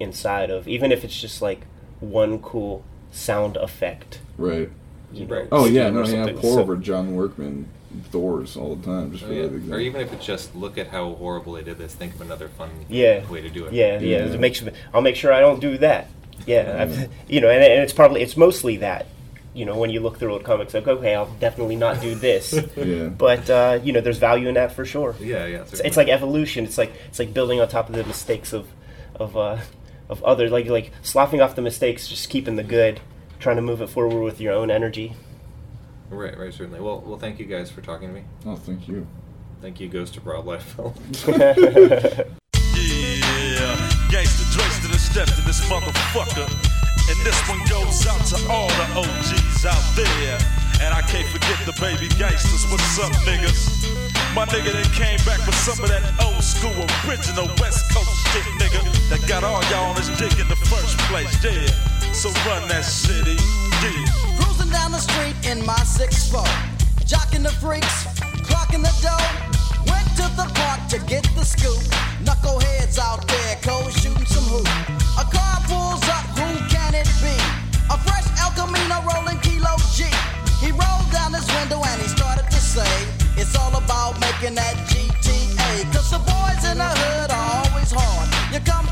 inside 0.00 0.50
of, 0.50 0.66
even 0.68 0.90
if 0.92 1.04
it's 1.04 1.18
just 1.18 1.40
like 1.42 1.62
one 2.00 2.38
cool 2.40 2.82
sound 3.10 3.56
effect. 3.56 4.20
Right. 4.36 4.70
You 5.12 5.26
know, 5.26 5.46
Oh 5.50 5.64
yeah, 5.66 5.84
scheme 5.84 5.94
no, 5.94 6.00
or 6.00 6.04
yeah. 6.04 6.10
something. 6.10 6.38
Pour 6.38 6.54
So- 6.54 6.60
over 6.60 6.76
John 6.76 7.14
Workman 7.14 7.68
Thors 8.10 8.56
all 8.56 8.76
the 8.76 8.84
time 8.84 9.12
just 9.12 9.24
for 9.24 9.30
Oh, 9.30 9.34
yeah. 9.34 9.46
that. 9.46 9.72
Or 9.72 9.80
even 9.80 10.00
if 10.02 10.12
it's 10.12 10.24
just 10.26 10.54
look 10.54 10.76
at 10.76 10.88
how 10.88 11.14
horrible 11.14 11.54
they 11.54 11.62
did 11.62 11.78
this, 11.78 11.94
think 11.94 12.14
of 12.14 12.20
another 12.20 12.48
fun 12.48 12.68
yeah 12.88 13.26
way 13.30 13.40
to 13.40 13.48
do 13.48 13.64
it. 13.64 13.72
Yeah, 13.72 13.98
yeah. 13.98 14.18
Yeah. 14.18 14.32
It 14.34 14.40
makes 14.40 14.62
I'll 14.92 15.00
make 15.00 15.16
sure 15.16 15.32
I 15.32 15.40
don't 15.40 15.60
do 15.60 15.78
that. 15.78 16.08
Yeah, 16.46 16.84
Yeah. 16.84 17.06
You 17.28 17.40
know, 17.40 17.48
and, 17.48 17.62
and 17.64 17.82
it's 17.82 17.92
probably 17.94 18.20
it's 18.22 18.36
mostly 18.36 18.76
that. 18.78 19.06
You 19.54 19.64
know, 19.64 19.76
when 19.76 19.90
you 19.90 19.98
look 20.00 20.18
through 20.18 20.34
old 20.34 20.44
comics, 20.44 20.74
like 20.74 20.86
okay, 20.86 21.14
I'll 21.14 21.32
definitely 21.40 21.76
not 21.76 22.00
do 22.02 22.14
this. 22.14 22.52
Yeah. 22.76 23.06
But 23.08 23.48
uh, 23.48 23.80
you 23.82 23.92
know, 23.94 24.02
there's 24.02 24.18
value 24.18 24.46
in 24.48 24.54
that 24.54 24.72
for 24.72 24.84
sure. 24.84 25.16
Yeah, 25.18 25.46
yeah. 25.46 25.62
It's, 25.62 25.80
it's 25.80 25.96
like 25.96 26.08
evolution. 26.08 26.64
It's 26.64 26.76
like 26.78 26.92
it's 27.08 27.18
like 27.18 27.32
building 27.32 27.58
on 27.60 27.68
top 27.68 27.88
of 27.88 27.94
the 27.96 28.04
mistakes 28.04 28.52
of 28.52 28.68
of 29.16 29.36
uh, 29.36 29.56
of 30.08 30.22
others. 30.24 30.50
Like 30.50 30.66
like 30.66 30.92
sloughing 31.02 31.40
off 31.40 31.54
the 31.54 31.62
mistakes, 31.62 32.08
just 32.08 32.28
keeping 32.30 32.56
the 32.56 32.62
good, 32.62 33.00
trying 33.38 33.56
to 33.56 33.62
move 33.62 33.80
it 33.82 33.88
forward 33.88 34.22
with 34.22 34.40
your 34.40 34.52
own 34.52 34.70
energy. 34.70 35.14
Right, 36.10 36.36
right, 36.38 36.52
certainly. 36.52 36.80
Well, 36.80 37.02
well, 37.04 37.18
thank 37.18 37.38
you 37.38 37.44
guys 37.46 37.70
for 37.70 37.82
talking 37.82 38.08
to 38.08 38.14
me. 38.14 38.24
Oh, 38.46 38.56
thank 38.56 38.88
you. 38.88 39.06
Thank 39.60 39.80
you, 39.80 39.88
Ghost 39.88 40.16
of 40.16 40.26
Rob 40.26 40.46
Liefeld. 40.46 40.94
Yeah, 43.58 43.74
gangsta 44.08 44.46
Drake's 44.54 44.78
to 44.80 44.88
the 44.88 44.98
step 44.98 45.26
to 45.26 45.42
this 45.42 45.60
motherfucker. 45.66 46.46
And 47.10 47.18
this 47.26 47.40
one 47.48 47.58
goes 47.66 48.06
out 48.06 48.24
to 48.30 48.36
all 48.48 48.68
the 48.68 48.86
OGs 49.02 49.66
out 49.66 49.82
there. 49.96 50.38
And 50.80 50.94
I 50.94 51.02
can't 51.02 51.26
forget 51.26 51.58
the 51.66 51.74
baby 51.80 52.08
gangsters. 52.14 52.70
What's 52.70 52.98
up, 53.00 53.10
niggas? 53.26 53.82
My 54.34 54.46
nigga 54.46 54.72
that 54.72 54.92
came 54.94 55.18
back 55.26 55.44
with 55.44 55.56
some 55.56 55.82
of 55.82 55.90
that 55.90 56.04
old 56.22 56.44
school 56.44 56.86
original 57.08 57.48
West 57.58 57.90
Coast 57.90 58.14
shit, 58.30 58.44
nigga. 58.62 58.97
That 59.08 59.24
got 59.26 59.42
all 59.42 59.64
y'all 59.72 59.88
on 59.88 59.96
his 59.96 60.12
dick 60.20 60.36
in 60.36 60.48
the 60.52 60.60
first 60.68 60.98
place, 61.08 61.32
yeah. 61.40 61.64
So 62.12 62.28
run 62.44 62.68
that 62.68 62.84
city, 62.84 63.40
yeah. 63.80 64.04
Cruising 64.36 64.68
down 64.68 64.92
the 64.92 65.00
street 65.00 65.32
in 65.48 65.64
my 65.64 65.80
6'4. 65.80 66.44
Jocking 67.08 67.42
the 67.42 67.54
freaks, 67.56 68.04
clocking 68.44 68.84
the 68.84 68.92
dough. 69.00 69.16
Went 69.88 70.04
to 70.20 70.28
the 70.36 70.44
park 70.52 70.84
to 70.92 70.98
get 71.08 71.24
the 71.32 71.40
scoop. 71.40 71.80
Knuckleheads 72.20 72.98
out 73.00 73.24
there, 73.24 73.56
cold 73.64 73.88
shooting 73.96 74.28
some 74.28 74.44
hoop. 74.44 74.68
A 75.16 75.24
car 75.24 75.56
pulls 75.64 76.04
up, 76.12 76.28
who 76.36 76.60
can 76.68 76.92
it 76.92 77.08
be? 77.24 77.32
A 77.88 77.96
fresh 78.04 78.28
El 78.44 78.52
Camino 78.52 79.00
rolling 79.08 79.40
Kilo 79.40 79.72
G. 79.96 80.04
He 80.60 80.68
rolled 80.68 81.08
down 81.08 81.32
his 81.32 81.48
window 81.56 81.80
and 81.80 81.96
he 82.02 82.08
started 82.12 82.44
to 82.44 82.60
say, 82.60 82.92
It's 83.40 83.56
all 83.56 83.72
about 83.72 84.20
making 84.20 84.52
that 84.60 84.76
GTA. 84.84 85.88
Cause 85.96 86.12
the 86.12 86.20
boys 86.20 86.62
in 86.68 86.76
the 86.76 86.92
hood 86.92 87.30
are 87.32 87.64
always 87.64 87.88
hard. 87.88 88.28
You 88.52 88.60
come 88.60 88.84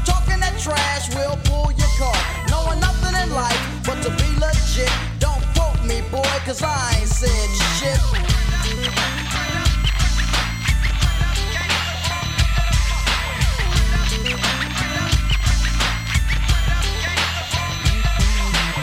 trash, 0.67 1.15
we'll 1.15 1.39
pull 1.47 1.71
your 1.79 1.93
car. 1.99 2.19
Knowing 2.51 2.81
nothing 2.81 3.15
in 3.23 3.31
life 3.31 3.61
but 3.87 4.03
to 4.03 4.11
be 4.19 4.29
legit. 4.43 4.91
Don't 5.21 5.43
quote 5.55 5.81
me, 5.87 6.03
boy, 6.11 6.35
cause 6.45 6.63
I 6.63 6.99
ain't 6.99 7.09
said 7.09 7.49
shit. 7.79 8.01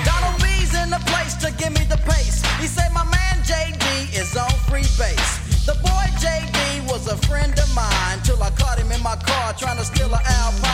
Donald 0.07 0.37
B's 0.41 0.71
in 0.81 0.89
the 0.89 1.01
place 1.11 1.35
to 1.43 1.51
give 1.59 1.73
me 1.73 1.83
the 1.93 1.99
pace. 2.07 2.39
He 2.61 2.67
said 2.67 2.89
my 2.93 3.03
man 3.03 3.35
JD 3.43 4.15
is 4.15 4.37
on 4.37 4.51
free 4.71 4.87
base. 4.95 5.31
The 5.65 5.75
boy 5.83 6.05
JD 6.23 6.89
was 6.89 7.07
a 7.07 7.17
friend 7.27 7.51
of 7.59 7.69
mine 7.75 8.19
till 8.23 8.41
I 8.41 8.51
caught 8.51 8.79
him 8.79 8.91
in 8.91 9.03
my 9.03 9.17
car 9.17 9.53
trying 9.53 9.77
to 9.77 9.83
steal 9.83 10.13
an 10.13 10.21
Alpine. 10.25 10.72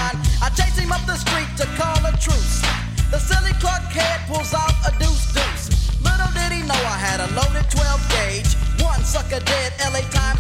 Him 0.90 0.98
up 0.98 1.06
the 1.06 1.18
street 1.18 1.54
to 1.58 1.68
call 1.78 2.02
a 2.02 2.12
truce. 2.18 2.66
The 3.12 3.20
silly 3.20 3.54
Clark 3.62 3.94
head 3.94 4.26
pulls 4.26 4.56
out 4.56 4.74
a 4.88 4.92
deuce 4.98 5.30
deuce. 5.32 5.70
Little 6.02 6.34
did 6.34 6.50
he 6.52 6.66
know 6.66 6.82
I 6.82 6.98
had 6.98 7.22
a 7.22 7.30
loaded 7.38 7.70
12 7.70 8.10
gauge. 8.10 8.58
One 8.82 9.04
sucker 9.06 9.40
dead, 9.46 9.74
LA 9.86 10.02
Times 10.10 10.39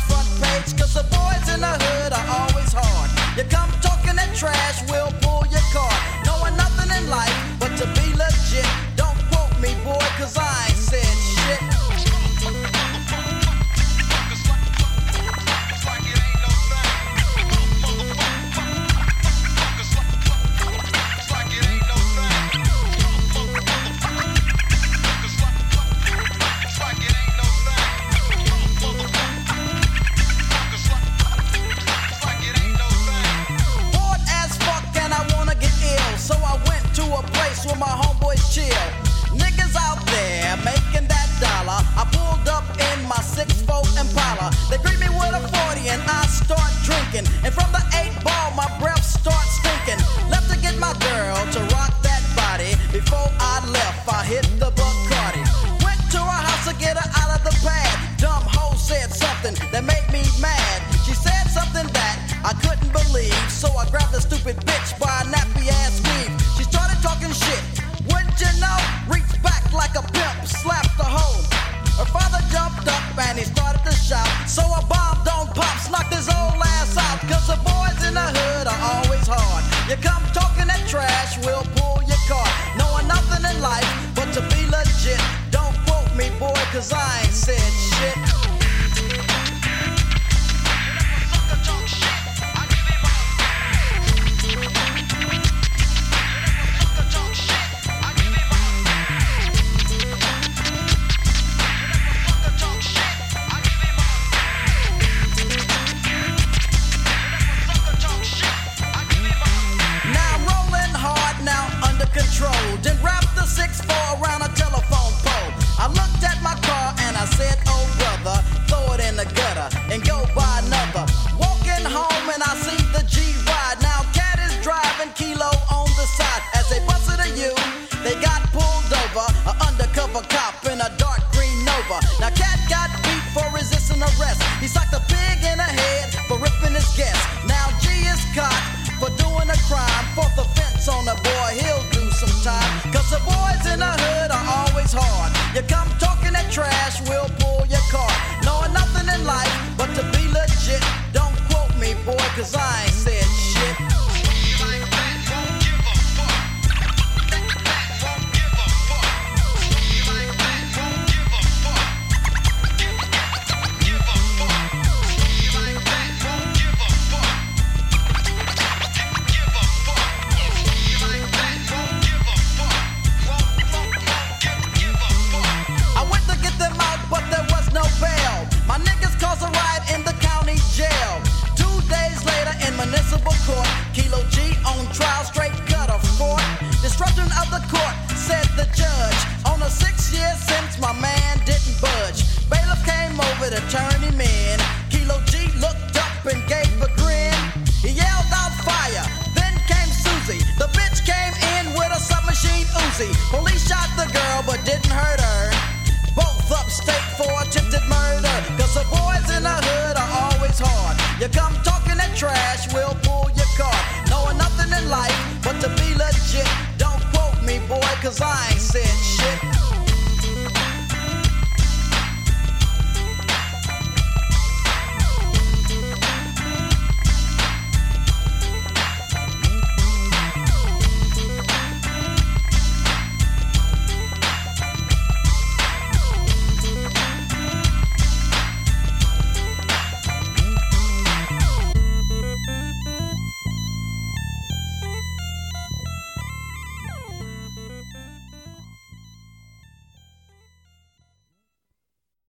Cause 152.39 152.55
I 152.55 152.88